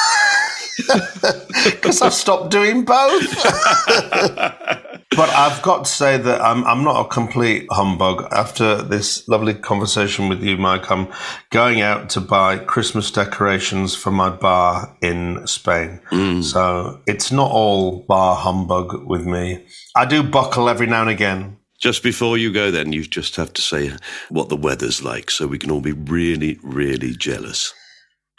Because 1.66 2.02
I've 2.02 2.14
stopped 2.14 2.50
doing 2.50 2.86
both. 2.86 3.44
but 5.12 5.30
I've 5.30 5.62
got 5.62 5.86
to 5.86 5.92
say 5.92 6.18
that 6.18 6.42
I'm, 6.42 6.64
I'm 6.66 6.84
not 6.84 7.06
a 7.06 7.10
complete 7.10 7.68
humbug. 7.70 8.28
After 8.32 8.82
this 8.82 9.28
lovely 9.28 9.54
conversation 9.54 10.30
with 10.30 10.42
you, 10.42 10.58
Mike, 10.58 10.90
I'm 10.90 11.08
going 11.50 11.82
out 11.82 12.10
to 12.12 12.22
buy 12.22 12.58
Christmas 12.58 13.12
decorations 13.12 13.96
for 13.96 14.12
my 14.12 14.30
bar 14.30 14.96
in 15.02 15.46
Spain. 15.46 16.00
Mm. 16.12 16.44
So 16.44 17.02
it's 17.06 17.32
not 17.32 17.52
all 17.52 18.00
bar 18.00 18.36
humbug 18.36 19.06
with 19.06 19.26
me. 19.26 19.64
I 19.96 20.06
do 20.06 20.24
buckle 20.24 20.70
every 20.70 20.88
now 20.88 21.02
and 21.02 21.10
again. 21.10 21.58
Just 21.80 22.04
before 22.04 22.38
you 22.38 22.54
go, 22.54 22.70
then, 22.70 22.94
you 22.94 23.04
just 23.04 23.36
have 23.36 23.54
to 23.54 23.62
say 23.62 23.92
what 24.30 24.50
the 24.50 24.56
weather's 24.56 25.04
like 25.04 25.32
so 25.32 25.48
we 25.48 25.58
can 25.58 25.72
all 25.72 25.82
be 25.82 25.94
really, 25.94 26.60
really 26.62 27.12
jealous. 27.16 27.74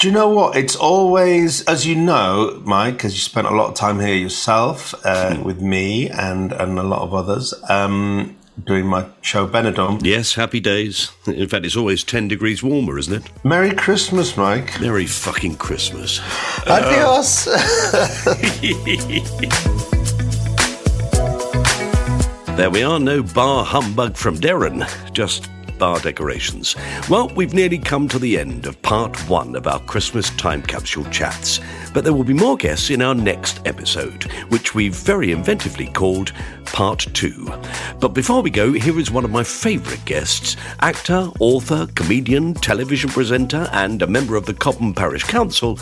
Do 0.03 0.09
you 0.09 0.15
know 0.15 0.31
what? 0.31 0.57
It's 0.57 0.75
always, 0.75 1.63
as 1.67 1.87
you 1.87 1.95
know, 1.95 2.61
Mike, 2.65 2.95
because 2.95 3.15
you 3.15 3.21
spent 3.21 3.47
a 3.47 3.55
lot 3.55 3.69
of 3.69 3.77
time 3.77 4.01
here 4.01 4.17
yourself 4.17 4.97
uh, 5.07 5.41
with 5.45 5.63
me 5.63 6.11
and, 6.11 6.53
and 6.53 6.77
a 6.77 6.83
lot 6.83 7.03
of 7.03 7.15
others. 7.15 7.55
Um, 7.69 8.37
doing 8.65 8.85
my 8.85 9.07
show 9.21 9.47
Benidorm. 9.47 10.05
Yes, 10.05 10.35
happy 10.35 10.59
days. 10.59 11.13
In 11.29 11.49
fact, 11.49 11.65
it's 11.65 11.77
always 11.77 12.03
10 12.03 12.27
degrees 12.27 12.65
warmer, 12.65 12.99
isn't 12.99 13.15
it? 13.15 13.45
Merry 13.45 13.73
Christmas, 13.77 14.37
Mike. 14.37 14.81
Merry 14.81 15.07
fucking 15.07 15.55
Christmas. 15.55 16.19
Adios. 16.67 17.47
There 22.57 22.71
we 22.71 22.83
are, 22.83 23.01
no 23.01 23.23
bar 23.23 23.65
humbug 23.65 24.17
from 24.17 24.37
Derren, 24.37 24.87
just 25.15 25.49
bar 25.83 25.99
decorations. 25.99 26.77
Well, 27.11 27.27
we've 27.35 27.55
nearly 27.55 27.77
come 27.77 28.07
to 28.11 28.21
the 28.21 28.39
end 28.39 28.67
of 28.67 28.81
part 28.83 29.19
one 29.29 29.57
of 29.57 29.67
our 29.67 29.81
Christmas 29.81 30.31
time 30.37 30.63
capsule 30.63 31.05
chats, 31.07 31.59
but 31.93 32.05
there 32.05 32.13
will 32.13 32.23
be 32.23 32.33
more 32.33 32.57
guests 32.57 32.89
in 32.89 33.03
our 33.03 33.17
next 33.17 33.61
episode, 33.67 34.23
which 34.51 34.77
we've 34.77 34.95
very 34.95 35.35
inventively 35.35 35.93
called 35.93 36.33
Part 36.67 37.01
Two. 37.15 37.53
But 37.99 38.15
before 38.15 38.43
we 38.43 38.51
go, 38.51 38.73
here 38.73 38.97
is 38.97 39.11
one 39.11 39.25
of 39.25 39.33
my 39.33 39.43
favourite 39.43 40.05
guests 40.05 40.57
actor, 40.79 41.29
author, 41.41 41.89
comedian, 41.97 42.55
television 42.55 43.11
presenter, 43.11 43.69
and 43.73 44.03
a 44.03 44.07
member 44.07 44.37
of 44.37 44.47
the 44.47 44.55
Cobham 44.55 44.95
Parish 44.95 45.25
Council, 45.25 45.81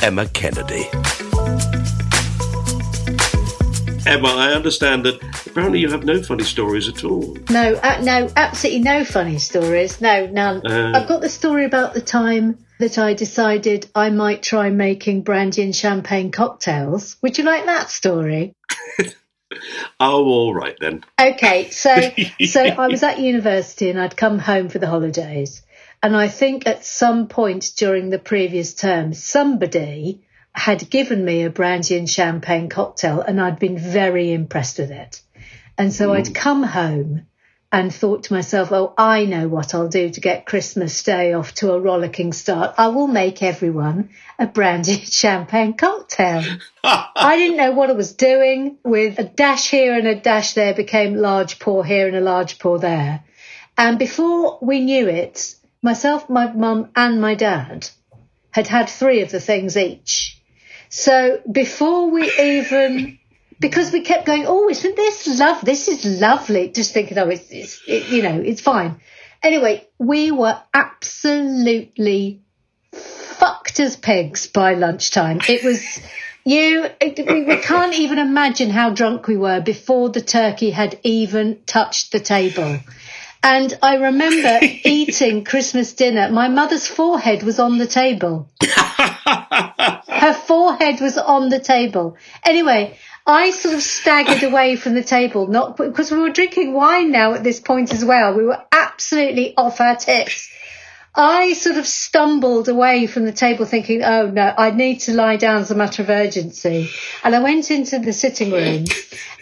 Emma 0.00 0.26
Kennedy. 0.28 0.86
Emma, 4.10 4.26
I 4.26 4.54
understand 4.54 5.04
that 5.04 5.22
apparently 5.46 5.78
you 5.78 5.88
have 5.88 6.02
no 6.02 6.20
funny 6.20 6.42
stories 6.42 6.88
at 6.88 7.04
all. 7.04 7.36
No, 7.48 7.74
uh, 7.74 8.00
no, 8.02 8.28
absolutely 8.34 8.82
no 8.82 9.04
funny 9.04 9.38
stories. 9.38 10.00
No, 10.00 10.26
none. 10.26 10.66
Uh. 10.66 10.90
I've 10.96 11.06
got 11.06 11.20
the 11.20 11.28
story 11.28 11.64
about 11.64 11.94
the 11.94 12.00
time 12.00 12.58
that 12.80 12.98
I 12.98 13.14
decided 13.14 13.88
I 13.94 14.10
might 14.10 14.42
try 14.42 14.70
making 14.70 15.22
brandy 15.22 15.62
and 15.62 15.76
champagne 15.76 16.32
cocktails. 16.32 17.18
Would 17.22 17.38
you 17.38 17.44
like 17.44 17.66
that 17.66 17.88
story? 17.88 18.52
Oh, 19.98 20.24
all 20.26 20.54
right 20.54 20.76
then. 20.80 21.04
Okay, 21.20 21.70
so 21.70 21.92
so 22.46 22.62
I 22.62 22.86
was 22.86 23.02
at 23.02 23.18
university 23.18 23.90
and 23.90 24.00
I'd 24.00 24.16
come 24.16 24.38
home 24.38 24.68
for 24.68 24.78
the 24.78 24.86
holidays, 24.86 25.62
and 26.00 26.16
I 26.16 26.28
think 26.28 26.68
at 26.68 26.84
some 26.84 27.26
point 27.26 27.72
during 27.76 28.10
the 28.10 28.20
previous 28.20 28.74
term, 28.74 29.12
somebody 29.12 30.22
had 30.60 30.90
given 30.90 31.24
me 31.24 31.42
a 31.42 31.50
brandy 31.50 31.96
and 31.96 32.08
champagne 32.08 32.68
cocktail, 32.68 33.22
and 33.22 33.40
I'd 33.40 33.58
been 33.58 33.78
very 33.78 34.30
impressed 34.34 34.78
with 34.78 34.90
it. 34.90 35.22
And 35.78 35.90
so 35.90 36.12
I'd 36.12 36.26
hmm. 36.26 36.34
come 36.34 36.62
home 36.62 37.26
and 37.72 37.94
thought 37.94 38.24
to 38.24 38.34
myself, 38.34 38.70
oh, 38.70 38.92
I 38.98 39.24
know 39.24 39.48
what 39.48 39.74
I'll 39.74 39.88
do 39.88 40.10
to 40.10 40.20
get 40.20 40.44
Christmas 40.44 41.02
Day 41.02 41.32
off 41.32 41.54
to 41.54 41.72
a 41.72 41.80
rollicking 41.80 42.34
start. 42.34 42.74
I 42.76 42.88
will 42.88 43.06
make 43.06 43.42
everyone 43.42 44.10
a 44.38 44.46
brandy 44.46 44.96
and 44.96 45.12
champagne 45.12 45.72
cocktail. 45.78 46.44
I 46.84 47.36
didn't 47.38 47.56
know 47.56 47.72
what 47.72 47.88
I 47.88 47.94
was 47.94 48.12
doing 48.12 48.76
with 48.84 49.18
a 49.18 49.24
dash 49.24 49.70
here 49.70 49.94
and 49.94 50.06
a 50.06 50.20
dash 50.20 50.52
there 50.52 50.74
became 50.74 51.14
large 51.14 51.58
pour 51.58 51.86
here 51.86 52.06
and 52.06 52.16
a 52.16 52.20
large 52.20 52.58
pour 52.58 52.78
there. 52.78 53.24
And 53.78 53.98
before 53.98 54.58
we 54.60 54.80
knew 54.80 55.08
it, 55.08 55.54
myself, 55.80 56.28
my 56.28 56.52
mum 56.52 56.90
and 56.94 57.18
my 57.18 57.34
dad 57.34 57.88
had 58.50 58.66
had 58.66 58.90
three 58.90 59.22
of 59.22 59.30
the 59.30 59.40
things 59.40 59.78
each. 59.78 60.36
So 60.90 61.40
before 61.50 62.10
we 62.10 62.30
even, 62.38 63.18
because 63.60 63.92
we 63.92 64.00
kept 64.02 64.26
going, 64.26 64.44
oh, 64.46 64.68
isn't 64.68 64.96
this 64.96 65.26
love? 65.38 65.64
This 65.64 65.86
is 65.86 66.04
lovely. 66.04 66.68
Just 66.68 66.92
thinking, 66.92 67.16
oh, 67.16 67.28
it's, 67.28 67.48
it's 67.50 67.80
it, 67.86 68.08
you 68.08 68.22
know, 68.22 68.40
it's 68.40 68.60
fine. 68.60 69.00
Anyway, 69.42 69.86
we 69.98 70.32
were 70.32 70.60
absolutely 70.74 72.42
fucked 72.92 73.78
as 73.78 73.96
pigs 73.96 74.48
by 74.48 74.74
lunchtime. 74.74 75.40
It 75.48 75.62
was, 75.62 76.00
you, 76.44 76.88
we, 77.00 77.44
we 77.44 77.56
can't 77.58 77.94
even 77.94 78.18
imagine 78.18 78.70
how 78.70 78.90
drunk 78.90 79.28
we 79.28 79.36
were 79.36 79.60
before 79.60 80.08
the 80.08 80.20
turkey 80.20 80.70
had 80.70 80.98
even 81.04 81.60
touched 81.66 82.10
the 82.10 82.20
table. 82.20 82.80
And 83.42 83.78
I 83.82 83.96
remember 83.96 84.58
eating 84.84 85.44
Christmas 85.44 85.92
dinner. 85.94 86.30
My 86.30 86.48
mother's 86.48 86.86
forehead 86.86 87.42
was 87.42 87.58
on 87.58 87.78
the 87.78 87.86
table. 87.86 88.50
Her 88.62 90.34
forehead 90.34 91.00
was 91.00 91.16
on 91.16 91.48
the 91.48 91.60
table. 91.60 92.16
Anyway, 92.44 92.98
I 93.26 93.50
sort 93.52 93.74
of 93.74 93.82
staggered 93.82 94.42
away 94.42 94.76
from 94.76 94.94
the 94.94 95.02
table, 95.02 95.46
not 95.46 95.76
because 95.76 96.10
we 96.10 96.18
were 96.18 96.30
drinking 96.30 96.74
wine 96.74 97.10
now 97.10 97.34
at 97.34 97.44
this 97.44 97.60
point 97.60 97.92
as 97.92 98.04
well. 98.04 98.34
We 98.34 98.44
were 98.44 98.62
absolutely 98.72 99.54
off 99.56 99.80
our 99.80 99.96
tits. 99.96 100.49
I 101.14 101.54
sort 101.54 101.76
of 101.76 101.86
stumbled 101.86 102.68
away 102.68 103.06
from 103.06 103.24
the 103.24 103.32
table 103.32 103.64
thinking, 103.66 104.04
oh 104.04 104.30
no, 104.30 104.54
I 104.56 104.70
need 104.70 105.00
to 105.00 105.12
lie 105.12 105.36
down 105.36 105.60
as 105.60 105.70
a 105.70 105.74
matter 105.74 106.02
of 106.02 106.10
urgency. 106.10 106.88
And 107.24 107.34
I 107.34 107.40
went 107.40 107.70
into 107.70 107.98
the 107.98 108.12
sitting 108.12 108.52
room. 108.52 108.84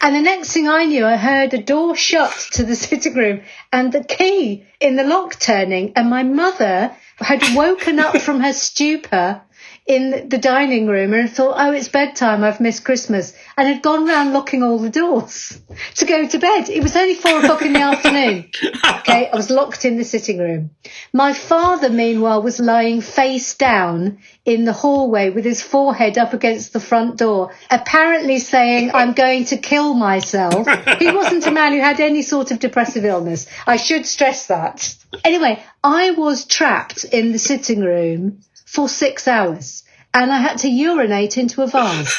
And 0.01 0.15
the 0.15 0.21
next 0.21 0.51
thing 0.51 0.67
I 0.67 0.85
knew, 0.85 1.05
I 1.05 1.15
heard 1.15 1.53
a 1.53 1.61
door 1.61 1.95
shut 1.95 2.31
to 2.53 2.63
the 2.63 2.75
sitting 2.87 3.13
room 3.13 3.41
and 3.71 3.91
the 3.91 4.03
key 4.03 4.65
in 4.79 4.95
the 4.95 5.03
lock 5.03 5.39
turning. 5.39 5.93
And 5.95 6.09
my 6.09 6.23
mother 6.23 6.95
had 7.17 7.43
woken 7.55 7.99
up 7.99 8.17
from 8.17 8.39
her 8.39 8.53
stupor 8.53 9.41
in 9.89 10.29
the 10.29 10.37
dining 10.37 10.85
room 10.85 11.15
and 11.15 11.31
thought, 11.31 11.55
oh, 11.57 11.71
it's 11.71 11.87
bedtime, 11.87 12.43
I've 12.43 12.59
missed 12.59 12.85
Christmas, 12.85 13.33
and 13.57 13.67
had 13.67 13.81
gone 13.81 14.05
round 14.05 14.33
locking 14.33 14.61
all 14.61 14.77
the 14.77 14.91
doors 14.91 15.59
to 15.95 16.05
go 16.05 16.27
to 16.27 16.37
bed. 16.37 16.69
It 16.69 16.83
was 16.83 16.95
only 16.95 17.15
four 17.15 17.39
o'clock 17.39 17.63
in 17.63 17.73
the 17.73 17.79
afternoon. 17.93 18.51
Okay, 18.99 19.27
I 19.27 19.35
was 19.35 19.49
locked 19.49 19.85
in 19.85 19.97
the 19.97 20.03
sitting 20.03 20.37
room. 20.37 20.69
My 21.11 21.33
father, 21.33 21.89
meanwhile, 21.89 22.43
was 22.43 22.59
lying 22.59 23.01
face 23.01 23.55
down 23.55 24.19
in 24.45 24.63
the 24.63 24.73
hallway 24.73 25.31
with 25.31 25.43
his 25.43 25.63
forehead 25.63 26.19
up 26.19 26.33
against 26.33 26.71
the 26.71 26.79
front 26.79 27.17
door, 27.17 27.51
apparently 27.71 28.37
saying, 28.37 28.91
I'm 28.93 29.13
going 29.13 29.45
to 29.45 29.57
kill 29.57 29.95
myself. 29.95 30.67
He 30.99 31.09
wasn't 31.09 31.47
a 31.47 31.51
man 31.51 31.73
who 31.73 31.81
had 31.81 31.99
any 31.99 32.21
sort 32.21 32.51
of 32.51 32.59
depressive 32.59 33.05
illness. 33.05 33.47
I 33.65 33.77
should 33.77 34.05
stress 34.05 34.45
that. 34.47 34.95
Anyway, 35.25 35.63
I 35.83 36.11
was 36.11 36.45
trapped 36.45 37.05
in 37.05 37.31
the 37.31 37.39
sitting 37.39 37.79
room 37.79 38.43
for 38.69 38.87
six 38.87 39.27
hours 39.27 39.83
and 40.13 40.31
I 40.31 40.37
had 40.37 40.59
to 40.59 40.69
urinate 40.69 41.37
into 41.37 41.63
a 41.63 41.67
vase. 41.67 42.15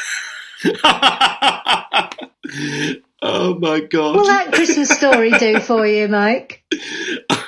Oh 3.23 3.59
my 3.59 3.81
God. 3.81 4.17
Will 4.17 4.25
that 4.25 4.53
Christmas 4.53 4.89
story 4.89 5.31
do 5.33 5.61
for 5.61 5.87
you, 5.87 6.09
Mike? 6.09 6.65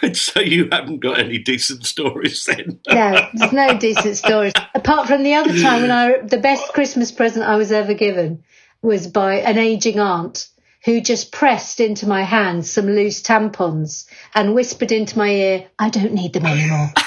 I'd 0.03 0.18
say 0.18 0.44
you 0.44 0.68
haven't 0.70 1.00
got 1.00 1.18
any 1.18 1.38
decent 1.38 1.86
stories 1.86 2.44
then. 2.44 2.78
No, 2.90 3.28
there's 3.32 3.53
no 3.53 3.78
decent 3.78 4.18
stories. 4.18 4.53
Apart 4.74 5.09
from 5.09 5.22
the 5.22 5.32
other 5.32 5.59
time 5.59 5.80
when 5.80 5.90
I, 5.90 6.18
the 6.18 6.36
best 6.36 6.74
Christmas 6.74 7.11
present 7.11 7.46
I 7.46 7.57
was 7.57 7.72
ever 7.72 7.94
given 7.94 8.44
was 8.82 9.07
by 9.07 9.36
an 9.36 9.57
aging 9.57 9.98
aunt 9.98 10.46
who 10.84 11.00
just 11.00 11.32
pressed 11.32 11.80
into 11.80 12.07
my 12.07 12.22
hand 12.22 12.66
some 12.66 12.86
loose 12.86 13.22
tampons 13.22 14.07
and 14.34 14.55
whispered 14.55 14.92
into 14.92 15.16
my 15.16 15.30
ear, 15.30 15.66
I 15.78 15.88
don't 15.88 16.12
need 16.12 16.34
them 16.34 16.44
anymore. 16.44 16.92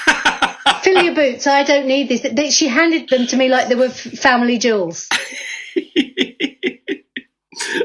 Fill 0.81 1.03
your 1.03 1.15
boots. 1.15 1.47
I 1.47 1.63
don't 1.63 1.87
need 1.87 2.09
this. 2.09 2.53
She 2.55 2.67
handed 2.67 3.09
them 3.09 3.27
to 3.27 3.37
me 3.37 3.49
like 3.49 3.69
they 3.69 3.75
were 3.75 3.89
family 3.89 4.57
jewels. 4.57 5.09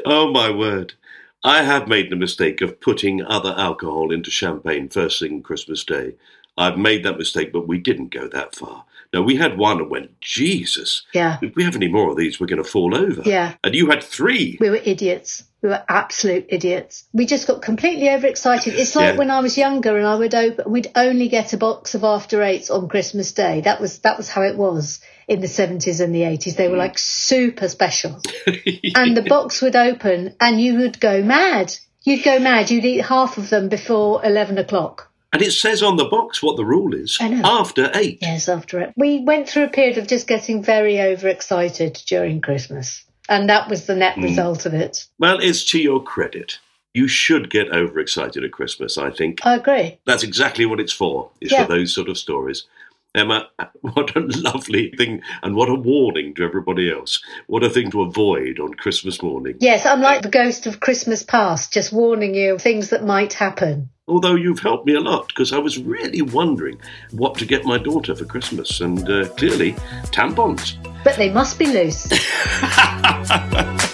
Oh 0.04 0.32
my 0.32 0.50
word. 0.50 0.94
I 1.44 1.62
have 1.62 1.88
made 1.88 2.10
the 2.10 2.16
mistake 2.16 2.60
of 2.60 2.80
putting 2.80 3.22
other 3.22 3.54
alcohol 3.56 4.12
into 4.12 4.30
champagne 4.30 4.88
first 4.88 5.20
thing 5.20 5.42
Christmas 5.42 5.84
Day. 5.84 6.14
I've 6.58 6.76
made 6.76 7.04
that 7.04 7.16
mistake, 7.16 7.52
but 7.52 7.68
we 7.68 7.78
didn't 7.78 8.08
go 8.08 8.28
that 8.28 8.54
far. 8.54 8.84
No, 9.12 9.22
we 9.22 9.36
had 9.36 9.58
one 9.58 9.78
and 9.78 9.90
went, 9.90 10.20
Jesus. 10.20 11.02
Yeah. 11.12 11.38
If 11.42 11.56
we 11.56 11.64
have 11.64 11.74
any 11.74 11.88
more 11.88 12.10
of 12.10 12.16
these, 12.16 12.38
we're 12.38 12.46
going 12.46 12.62
to 12.62 12.68
fall 12.68 12.94
over. 12.94 13.22
Yeah. 13.24 13.54
And 13.64 13.74
you 13.74 13.90
had 13.90 14.04
three. 14.04 14.56
We 14.60 14.70
were 14.70 14.76
idiots. 14.76 15.42
We 15.62 15.68
were 15.68 15.82
absolute 15.88 16.46
idiots. 16.48 17.04
We 17.12 17.26
just 17.26 17.46
got 17.46 17.60
completely 17.60 18.08
overexcited. 18.08 18.74
It's 18.74 18.94
like 18.96 19.12
Yeah. 19.12 19.18
when 19.18 19.30
I 19.30 19.40
was 19.40 19.58
younger 19.58 19.96
and 19.96 20.06
I 20.06 20.14
would 20.14 20.34
open, 20.34 20.70
we'd 20.70 20.90
only 20.94 21.28
get 21.28 21.52
a 21.52 21.58
box 21.58 21.94
of 21.94 22.04
after 22.04 22.42
eights 22.42 22.70
on 22.70 22.88
Christmas 22.88 23.32
Day. 23.32 23.60
That 23.62 23.80
was 23.80 23.98
that 23.98 24.16
was 24.16 24.28
how 24.28 24.42
it 24.42 24.56
was 24.56 25.00
in 25.28 25.40
the 25.40 25.48
seventies 25.48 26.00
and 26.00 26.14
the 26.14 26.22
eighties. 26.22 26.56
They 26.56 26.68
were 26.68 26.76
mm. 26.76 26.86
like 26.86 26.98
super 26.98 27.68
special, 27.68 28.22
and 28.46 29.16
the 29.16 29.26
box 29.28 29.60
would 29.60 29.76
open 29.76 30.34
and 30.40 30.60
you 30.60 30.78
would 30.78 30.98
go 30.98 31.22
mad. 31.22 31.76
You'd 32.04 32.24
go 32.24 32.38
mad. 32.38 32.70
You'd 32.70 32.86
eat 32.86 33.04
half 33.04 33.36
of 33.36 33.50
them 33.50 33.68
before 33.68 34.24
eleven 34.24 34.56
o'clock. 34.56 35.09
And 35.32 35.42
it 35.42 35.52
says 35.52 35.82
on 35.82 35.96
the 35.96 36.06
box 36.06 36.42
what 36.42 36.56
the 36.56 36.64
rule 36.64 36.92
is. 36.94 37.16
I 37.20 37.28
know. 37.28 37.42
After 37.44 37.90
eight. 37.94 38.18
Yes, 38.20 38.48
after 38.48 38.80
it. 38.80 38.92
We 38.96 39.20
went 39.20 39.48
through 39.48 39.64
a 39.64 39.68
period 39.70 39.96
of 39.98 40.08
just 40.08 40.26
getting 40.26 40.62
very 40.62 41.00
overexcited 41.00 42.02
during 42.06 42.40
Christmas, 42.40 43.04
and 43.28 43.48
that 43.48 43.68
was 43.68 43.86
the 43.86 43.94
net 43.94 44.16
Mm. 44.16 44.24
result 44.24 44.66
of 44.66 44.74
it. 44.74 45.06
Well, 45.18 45.38
it's 45.40 45.64
to 45.66 45.78
your 45.78 46.02
credit. 46.02 46.58
You 46.94 47.06
should 47.06 47.50
get 47.50 47.70
overexcited 47.72 48.42
at 48.42 48.50
Christmas, 48.50 48.98
I 48.98 49.10
think. 49.10 49.46
I 49.46 49.54
agree. 49.54 49.98
That's 50.04 50.24
exactly 50.24 50.66
what 50.66 50.80
it's 50.80 50.92
for, 50.92 51.30
is 51.40 51.52
Yeah. 51.52 51.64
for 51.64 51.72
those 51.72 51.94
sort 51.94 52.08
of 52.08 52.18
stories. 52.18 52.64
Emma, 53.14 53.48
what 53.80 54.14
a 54.16 54.20
lovely 54.20 54.90
thing, 54.96 55.22
and 55.42 55.54
what 55.56 55.68
a 55.68 55.74
warning 55.74 56.34
to 56.34 56.44
everybody 56.44 56.90
else. 56.90 57.22
What 57.46 57.64
a 57.64 57.70
thing 57.70 57.90
to 57.90 58.02
avoid 58.02 58.60
on 58.60 58.74
Christmas 58.74 59.22
morning. 59.22 59.56
Yes, 59.60 59.84
I'm 59.86 60.00
like 60.00 60.22
the 60.22 60.28
ghost 60.28 60.66
of 60.66 60.80
Christmas 60.80 61.22
past, 61.22 61.72
just 61.72 61.92
warning 61.92 62.34
you 62.34 62.54
of 62.54 62.62
things 62.62 62.90
that 62.90 63.04
might 63.04 63.32
happen. 63.32 63.90
Although 64.06 64.34
you've 64.34 64.60
helped 64.60 64.86
me 64.86 64.94
a 64.94 65.00
lot, 65.00 65.28
because 65.28 65.52
I 65.52 65.58
was 65.58 65.78
really 65.78 66.22
wondering 66.22 66.80
what 67.12 67.36
to 67.38 67.46
get 67.46 67.64
my 67.64 67.78
daughter 67.78 68.14
for 68.14 68.24
Christmas, 68.24 68.80
and 68.80 69.08
uh, 69.08 69.28
clearly, 69.30 69.72
tampons. 70.12 70.76
But 71.04 71.16
they 71.16 71.30
must 71.30 71.58
be 71.58 71.66
loose. 71.66 72.08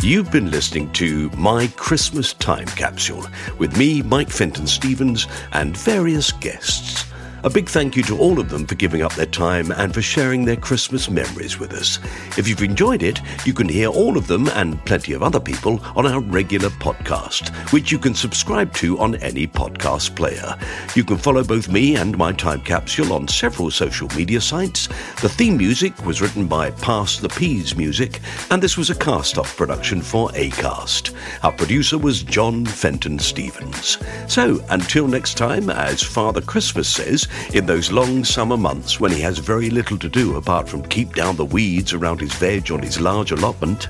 You've 0.00 0.30
been 0.30 0.52
listening 0.52 0.92
to 0.92 1.28
My 1.30 1.66
Christmas 1.74 2.32
Time 2.34 2.66
Capsule 2.66 3.26
with 3.58 3.76
me, 3.76 4.00
Mike 4.00 4.30
Fenton 4.30 4.68
Stevens, 4.68 5.26
and 5.52 5.76
various 5.76 6.30
guests. 6.30 7.07
A 7.44 7.50
big 7.50 7.68
thank 7.68 7.94
you 7.94 8.02
to 8.04 8.18
all 8.18 8.40
of 8.40 8.48
them 8.48 8.66
for 8.66 8.74
giving 8.74 9.02
up 9.02 9.14
their 9.14 9.24
time 9.24 9.70
and 9.70 9.94
for 9.94 10.02
sharing 10.02 10.44
their 10.44 10.56
Christmas 10.56 11.08
memories 11.08 11.56
with 11.56 11.72
us. 11.72 12.00
If 12.36 12.48
you've 12.48 12.64
enjoyed 12.64 13.00
it, 13.00 13.20
you 13.46 13.54
can 13.54 13.68
hear 13.68 13.88
all 13.90 14.16
of 14.16 14.26
them 14.26 14.48
and 14.48 14.84
plenty 14.84 15.12
of 15.12 15.22
other 15.22 15.38
people 15.38 15.80
on 15.94 16.04
our 16.04 16.20
regular 16.20 16.68
podcast, 16.68 17.50
which 17.72 17.92
you 17.92 17.98
can 18.00 18.16
subscribe 18.16 18.74
to 18.74 18.98
on 18.98 19.14
any 19.16 19.46
podcast 19.46 20.16
player. 20.16 20.56
You 20.96 21.04
can 21.04 21.16
follow 21.16 21.44
both 21.44 21.68
me 21.68 21.94
and 21.94 22.18
my 22.18 22.32
time 22.32 22.60
capsule 22.62 23.12
on 23.12 23.28
several 23.28 23.70
social 23.70 24.08
media 24.16 24.40
sites. 24.40 24.88
The 25.22 25.28
theme 25.28 25.58
music 25.58 26.04
was 26.04 26.20
written 26.20 26.48
by 26.48 26.72
Pass 26.72 27.18
the 27.18 27.28
Peas 27.28 27.76
Music, 27.76 28.18
and 28.50 28.60
this 28.60 28.76
was 28.76 28.90
a 28.90 28.96
cast 28.96 29.38
off 29.38 29.56
production 29.56 30.02
for 30.02 30.30
ACAST. 30.30 31.14
Our 31.44 31.52
producer 31.52 31.98
was 31.98 32.24
John 32.24 32.66
Fenton 32.66 33.20
Stevens. 33.20 33.98
So, 34.26 34.60
until 34.70 35.06
next 35.06 35.36
time, 35.36 35.70
as 35.70 36.02
Father 36.02 36.40
Christmas 36.40 36.88
says, 36.88 37.27
in 37.54 37.66
those 37.66 37.92
long 37.92 38.24
summer 38.24 38.56
months 38.56 39.00
when 39.00 39.12
he 39.12 39.20
has 39.20 39.38
very 39.38 39.70
little 39.70 39.98
to 39.98 40.08
do 40.08 40.36
apart 40.36 40.68
from 40.68 40.82
keep 40.88 41.14
down 41.14 41.36
the 41.36 41.44
weeds 41.44 41.92
around 41.92 42.20
his 42.20 42.32
veg 42.34 42.70
on 42.70 42.82
his 42.82 43.00
large 43.00 43.32
allotment. 43.32 43.88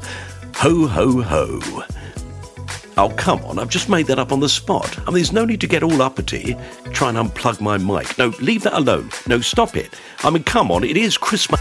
Ho, 0.57 0.87
ho, 0.87 1.23
ho. 1.23 1.61
Oh, 2.97 3.11
come 3.11 3.45
on, 3.45 3.61
I've 3.61 3.69
just 3.69 3.89
made 3.89 4.07
that 4.09 4.19
up 4.19 4.33
on 4.33 4.41
the 4.41 4.49
spot. 4.49 4.99
I 4.99 5.05
mean, 5.05 5.15
there's 5.15 5.33
no 5.33 5.45
need 5.45 5.61
to 5.61 5.69
get 5.69 5.85
all 5.85 6.03
uppity. 6.03 6.57
Try 6.93 7.11
and 7.11 7.19
unplug 7.19 7.61
my 7.61 7.79
mic. 7.79 8.19
No, 8.19 8.35
leave 8.41 8.65
that 8.65 8.77
alone. 8.77 9.11
No, 9.29 9.41
stop 9.41 9.77
it. 9.77 9.95
I 10.25 10.31
mean, 10.31 10.43
come 10.43 10.73
on, 10.73 10.83
it 10.83 10.97
is 10.97 11.17
Christmas. 11.17 11.61